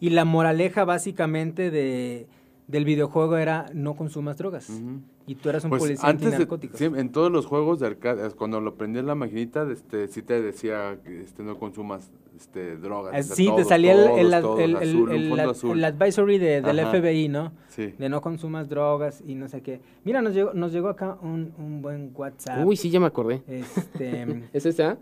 y 0.00 0.10
la 0.10 0.24
moraleja 0.24 0.84
básicamente 0.84 1.72
de, 1.72 2.28
del 2.68 2.84
videojuego 2.84 3.36
era 3.36 3.66
no 3.74 3.94
consumas 3.96 4.36
drogas. 4.38 4.70
Y 5.26 5.34
tú 5.34 5.48
eras 5.50 5.64
un 5.64 5.70
Pues 5.70 5.82
policía 5.82 6.08
antes 6.08 6.38
de, 6.38 6.46
sí, 6.74 6.84
en 6.84 7.10
todos 7.10 7.30
los 7.32 7.44
juegos 7.46 7.80
de 7.80 7.86
arcade, 7.88 8.30
cuando 8.30 8.60
lo 8.60 8.74
prendías 8.76 9.04
la 9.04 9.14
maquinita, 9.14 9.66
este, 9.70 10.06
sí 10.08 10.22
te 10.22 10.40
decía 10.40 10.98
que 11.04 11.22
este, 11.22 11.42
no 11.42 11.58
consumas 11.58 12.10
este, 12.36 12.76
drogas. 12.76 13.12
Ah, 13.14 13.18
o 13.18 13.22
sea, 13.22 13.36
sí, 13.36 13.44
te 13.46 13.50
todos, 13.50 13.68
salía 13.68 13.92
el, 13.92 13.98
el, 14.18 14.30
todos, 14.30 14.42
todos, 14.42 14.60
el- 14.60 14.70
el- 14.70 14.76
azul, 14.76 15.10
el- 15.12 15.28
fondo 15.28 15.42
el- 15.44 15.50
azul. 15.50 15.78
el 15.78 15.84
advisory 15.84 16.38
de- 16.38 16.62
del 16.62 16.78
Ajá. 16.80 16.90
FBI, 16.92 17.28
¿no? 17.28 17.52
Sí. 17.68 17.94
De 17.98 18.08
no 18.08 18.20
consumas 18.20 18.68
drogas 18.68 19.22
y 19.26 19.34
no 19.34 19.48
sé 19.48 19.60
qué. 19.60 19.80
Mira, 20.04 20.22
nos 20.22 20.34
llegó, 20.34 20.52
nos 20.54 20.72
llegó 20.72 20.88
acá 20.88 21.18
un, 21.20 21.52
un 21.58 21.82
buen 21.82 22.10
WhatsApp. 22.14 22.64
Uy, 22.66 22.76
sí, 22.76 22.88
ya 22.90 23.00
me 23.00 23.06
acordé. 23.06 23.42
Este, 23.48 24.44
¿Es 24.52 24.64
esa? 24.66 24.96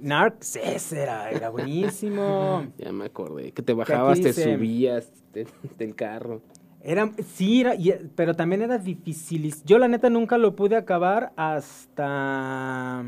Narcs, 0.00 0.56
ese 0.56 1.02
era, 1.02 1.30
era 1.30 1.50
buenísimo. 1.50 2.66
Ya 2.78 2.92
me 2.92 3.04
acordé. 3.06 3.52
Que 3.52 3.62
te 3.62 3.72
bajabas, 3.72 4.20
te 4.20 4.28
dice- 4.28 4.54
subías 4.56 5.10
de- 5.32 5.46
del 5.78 5.94
carro. 5.94 6.40
Era, 6.86 7.10
sí, 7.34 7.62
era, 7.62 7.74
y- 7.74 7.94
pero 8.14 8.34
también 8.36 8.60
era 8.60 8.76
difícil. 8.78 9.54
Yo 9.64 9.78
la 9.78 9.88
neta 9.88 10.10
nunca 10.10 10.36
lo 10.36 10.54
pude 10.54 10.76
acabar 10.76 11.32
hasta 11.36 13.04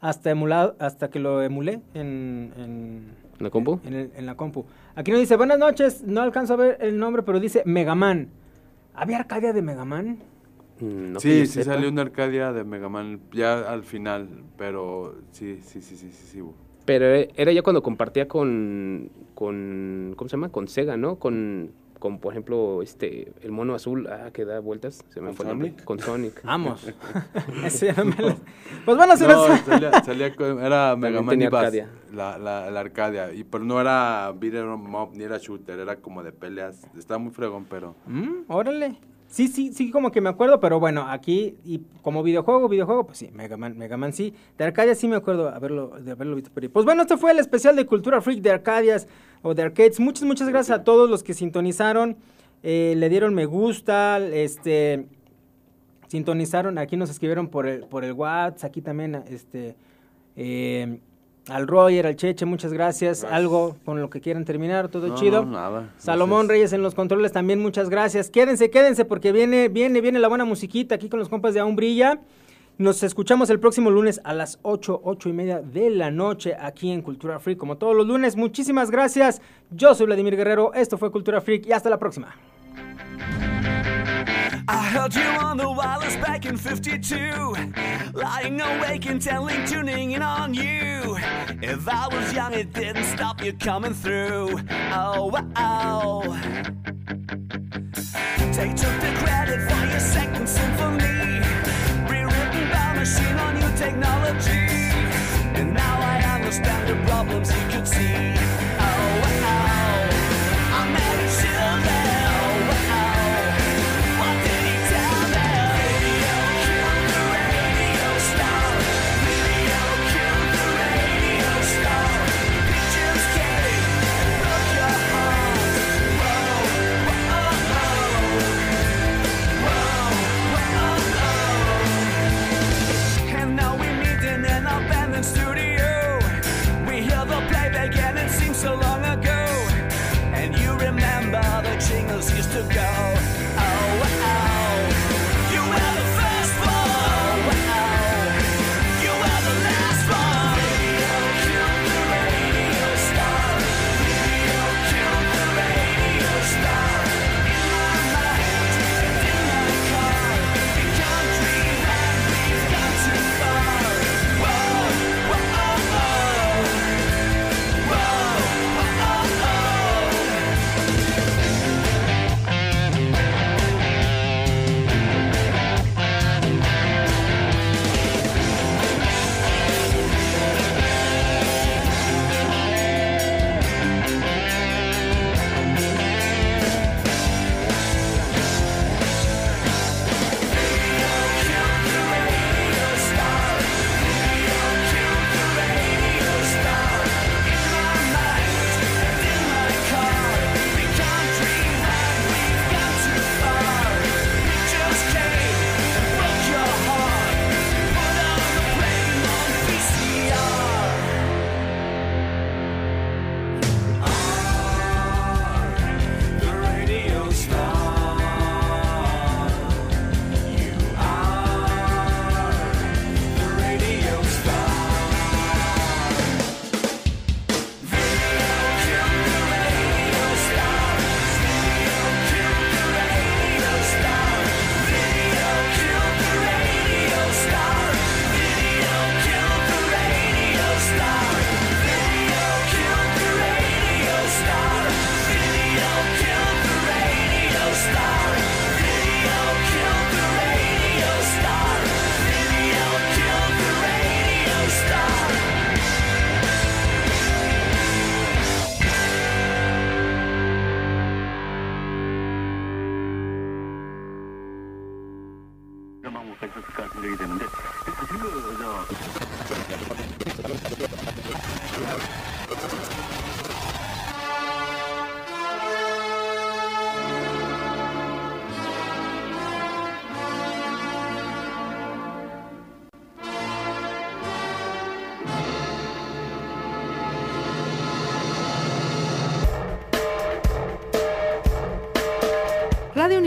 hasta 0.00 0.30
emulado, 0.30 0.74
hasta 0.80 1.08
que 1.10 1.18
lo 1.20 1.42
emulé 1.42 1.80
en, 1.94 2.52
en, 2.58 3.04
¿La 3.38 3.50
compu? 3.50 3.78
en, 3.84 3.94
el- 3.94 4.10
en 4.16 4.26
la 4.26 4.34
compu. 4.36 4.64
Aquí 4.96 5.10
nos 5.12 5.20
dice, 5.20 5.36
buenas 5.36 5.58
noches, 5.58 6.02
no 6.02 6.20
alcanzo 6.22 6.54
a 6.54 6.56
ver 6.56 6.78
el 6.80 6.98
nombre, 6.98 7.22
pero 7.22 7.40
dice 7.40 7.62
Megaman. 7.64 8.28
¿Había 8.94 9.18
Arcadia 9.18 9.52
de 9.52 9.62
Megaman? 9.62 10.18
Mm, 10.80 11.12
no 11.12 11.20
sí, 11.20 11.46
sí 11.46 11.52
sepa. 11.62 11.74
salió 11.74 11.88
una 11.88 12.02
Arcadia 12.02 12.52
de 12.52 12.64
Mega 12.64 12.88
Man 12.88 13.20
ya 13.32 13.60
al 13.60 13.84
final, 13.84 14.28
pero 14.58 15.14
sí, 15.30 15.60
sí, 15.62 15.80
sí, 15.80 15.96
sí, 15.96 16.10
sí, 16.10 16.26
sí. 16.26 16.42
Pero 16.84 17.06
era 17.06 17.52
ya 17.52 17.62
cuando 17.62 17.82
compartía 17.82 18.26
con, 18.26 19.08
con 19.34 20.14
¿cómo 20.16 20.28
se 20.28 20.36
llama? 20.36 20.48
Con 20.50 20.66
Sega, 20.66 20.96
¿no? 20.96 21.16
Con, 21.16 21.70
con 22.02 22.18
por 22.18 22.32
ejemplo, 22.32 22.82
este, 22.82 23.32
el 23.42 23.52
mono 23.52 23.76
azul, 23.76 24.08
ah, 24.08 24.32
que 24.32 24.44
da 24.44 24.58
vueltas, 24.58 25.04
se 25.10 25.20
me 25.20 25.28
¿Con 25.28 25.36
fue 25.36 25.46
nombre. 25.46 25.68
Sonic? 25.68 25.84
Con 25.84 25.98
Sonic. 26.00 26.42
Vamos. 26.44 26.84
No 27.46 28.34
Pues 28.84 28.96
bueno, 28.96 29.16
señores. 29.16 29.66
No, 29.68 29.72
salía, 29.72 30.02
salía 30.02 30.34
con- 30.34 30.58
era 30.58 30.96
Mega 30.96 31.22
Man 31.22 31.40
y 31.40 31.44
Arcadia. 31.44 31.88
La, 32.12 32.38
la, 32.38 32.72
la 32.72 32.80
Arcadia, 32.80 33.32
y, 33.32 33.44
pero 33.44 33.62
no 33.62 33.80
era 33.80 34.32
beat'em 34.36 34.92
up 34.96 35.10
ni 35.14 35.22
era 35.22 35.38
shooter, 35.38 35.78
era 35.78 35.94
como 35.94 36.24
de 36.24 36.32
peleas. 36.32 36.88
Estaba 36.98 37.18
muy 37.18 37.30
fregón, 37.32 37.66
pero... 37.70 37.94
Mm, 38.06 38.46
órale. 38.48 38.98
Sí, 39.32 39.48
sí, 39.48 39.72
sí, 39.72 39.90
como 39.90 40.12
que 40.12 40.20
me 40.20 40.28
acuerdo, 40.28 40.60
pero 40.60 40.78
bueno, 40.78 41.06
aquí, 41.08 41.56
y 41.64 41.80
como 42.02 42.22
videojuego, 42.22 42.68
videojuego, 42.68 43.06
pues 43.06 43.16
sí, 43.16 43.30
Mega 43.32 43.56
Man, 43.56 43.78
Mega 43.78 43.96
Man 43.96 44.12
sí. 44.12 44.34
De 44.58 44.64
Arcadia 44.64 44.94
sí 44.94 45.08
me 45.08 45.16
acuerdo 45.16 45.48
haberlo, 45.48 45.88
de 45.88 46.10
haberlo 46.10 46.36
visto 46.36 46.50
por 46.50 46.62
ahí. 46.62 46.68
Pues 46.68 46.84
bueno, 46.84 47.00
este 47.00 47.16
fue 47.16 47.30
el 47.30 47.38
especial 47.38 47.74
de 47.74 47.86
Cultura 47.86 48.20
Freak 48.20 48.42
de 48.42 48.50
Arcadias 48.50 49.08
o 49.40 49.54
de 49.54 49.62
Arcades. 49.62 49.98
Muchas, 50.00 50.24
muchas 50.24 50.50
gracias 50.50 50.78
a 50.80 50.84
todos 50.84 51.08
los 51.08 51.22
que 51.22 51.32
sintonizaron, 51.32 52.18
eh, 52.62 52.92
le 52.94 53.08
dieron 53.08 53.32
me 53.34 53.46
gusta, 53.46 54.18
este, 54.18 55.06
sintonizaron, 56.08 56.76
aquí 56.76 56.98
nos 56.98 57.08
escribieron 57.08 57.48
por 57.48 57.66
el, 57.66 57.86
por 57.86 58.04
el 58.04 58.12
WhatsApp, 58.12 58.68
aquí 58.68 58.82
también, 58.82 59.14
este, 59.30 59.76
eh, 60.36 60.98
al 61.48 61.66
Roger, 61.66 62.06
al 62.06 62.16
Cheche, 62.16 62.44
muchas 62.46 62.72
gracias. 62.72 63.20
Gracias. 63.22 63.32
Algo 63.32 63.76
con 63.84 64.00
lo 64.00 64.08
que 64.10 64.20
quieran 64.20 64.44
terminar, 64.44 64.88
todo 64.88 65.08
No, 65.08 65.14
chido. 65.16 65.44
no, 65.44 65.52
nada. 65.52 65.90
Salomón 65.98 66.46
Gracias. 66.46 66.48
Reyes 66.52 66.72
en 66.72 66.82
los 66.82 66.94
controles 66.94 67.32
también, 67.32 67.60
muchas 67.60 67.88
gracias. 67.90 68.30
Quédense, 68.30 68.70
quédense, 68.70 69.04
porque 69.04 69.32
viene, 69.32 69.68
viene, 69.68 70.00
viene 70.00 70.18
la 70.18 70.28
buena 70.28 70.44
musiquita 70.44 70.94
aquí 70.94 71.08
con 71.08 71.18
los 71.18 71.28
compas 71.28 71.54
de 71.54 71.60
Aún 71.60 71.74
Brilla. 71.76 72.20
Nos 72.78 73.02
escuchamos 73.02 73.50
el 73.50 73.60
próximo 73.60 73.90
lunes 73.90 74.20
a 74.24 74.32
las 74.32 74.58
8, 74.62 75.02
8 75.04 75.28
y 75.28 75.32
media 75.32 75.60
de 75.60 75.90
la 75.90 76.10
noche 76.10 76.54
aquí 76.58 76.90
en 76.90 77.02
Cultura 77.02 77.38
Freak, 77.38 77.58
como 77.58 77.76
todos 77.76 77.94
los 77.94 78.06
lunes. 78.06 78.34
Muchísimas 78.34 78.90
gracias. 78.90 79.42
Yo 79.70 79.94
soy 79.94 80.06
Vladimir 80.06 80.36
Guerrero, 80.36 80.72
esto 80.74 80.96
fue 80.96 81.12
Cultura 81.12 81.40
Freak 81.40 81.66
y 81.66 81.72
hasta 81.72 81.90
la 81.90 81.98
próxima. 81.98 82.34
I 84.72 84.86
heard 84.86 85.14
you 85.14 85.20
on 85.20 85.58
the 85.58 85.70
wireless 85.70 86.16
back 86.16 86.46
in 86.46 86.56
52. 86.56 87.54
Lying 88.14 88.58
awake 88.58 89.04
and 89.04 89.20
telling, 89.20 89.66
tuning 89.66 90.12
in 90.12 90.22
on 90.22 90.54
you. 90.54 91.18
If 91.60 91.86
I 91.86 92.08
was 92.08 92.32
young, 92.32 92.54
it 92.54 92.72
didn't 92.72 93.04
stop 93.04 93.44
you 93.44 93.52
coming 93.52 93.92
through. 93.92 94.58
Oh, 94.94 95.30
oh. 95.56 96.22
They 98.56 98.70
took 98.72 98.96
the 99.04 99.12
credit 99.22 99.60
for 99.70 99.84
your 99.90 100.00
second 100.00 100.48
symphony. 100.48 101.42
Rewritten 102.10 102.70
by 102.70 102.94
machine 102.96 103.38
on 103.44 103.54
new 103.60 103.76
technology. 103.76 104.68
And 105.60 105.74
now 105.74 106.00
I 106.00 106.36
understand 106.36 106.88
the 106.88 106.96
problems 107.10 107.50
you 107.54 107.68
could 107.68 107.86
see. 107.86 108.31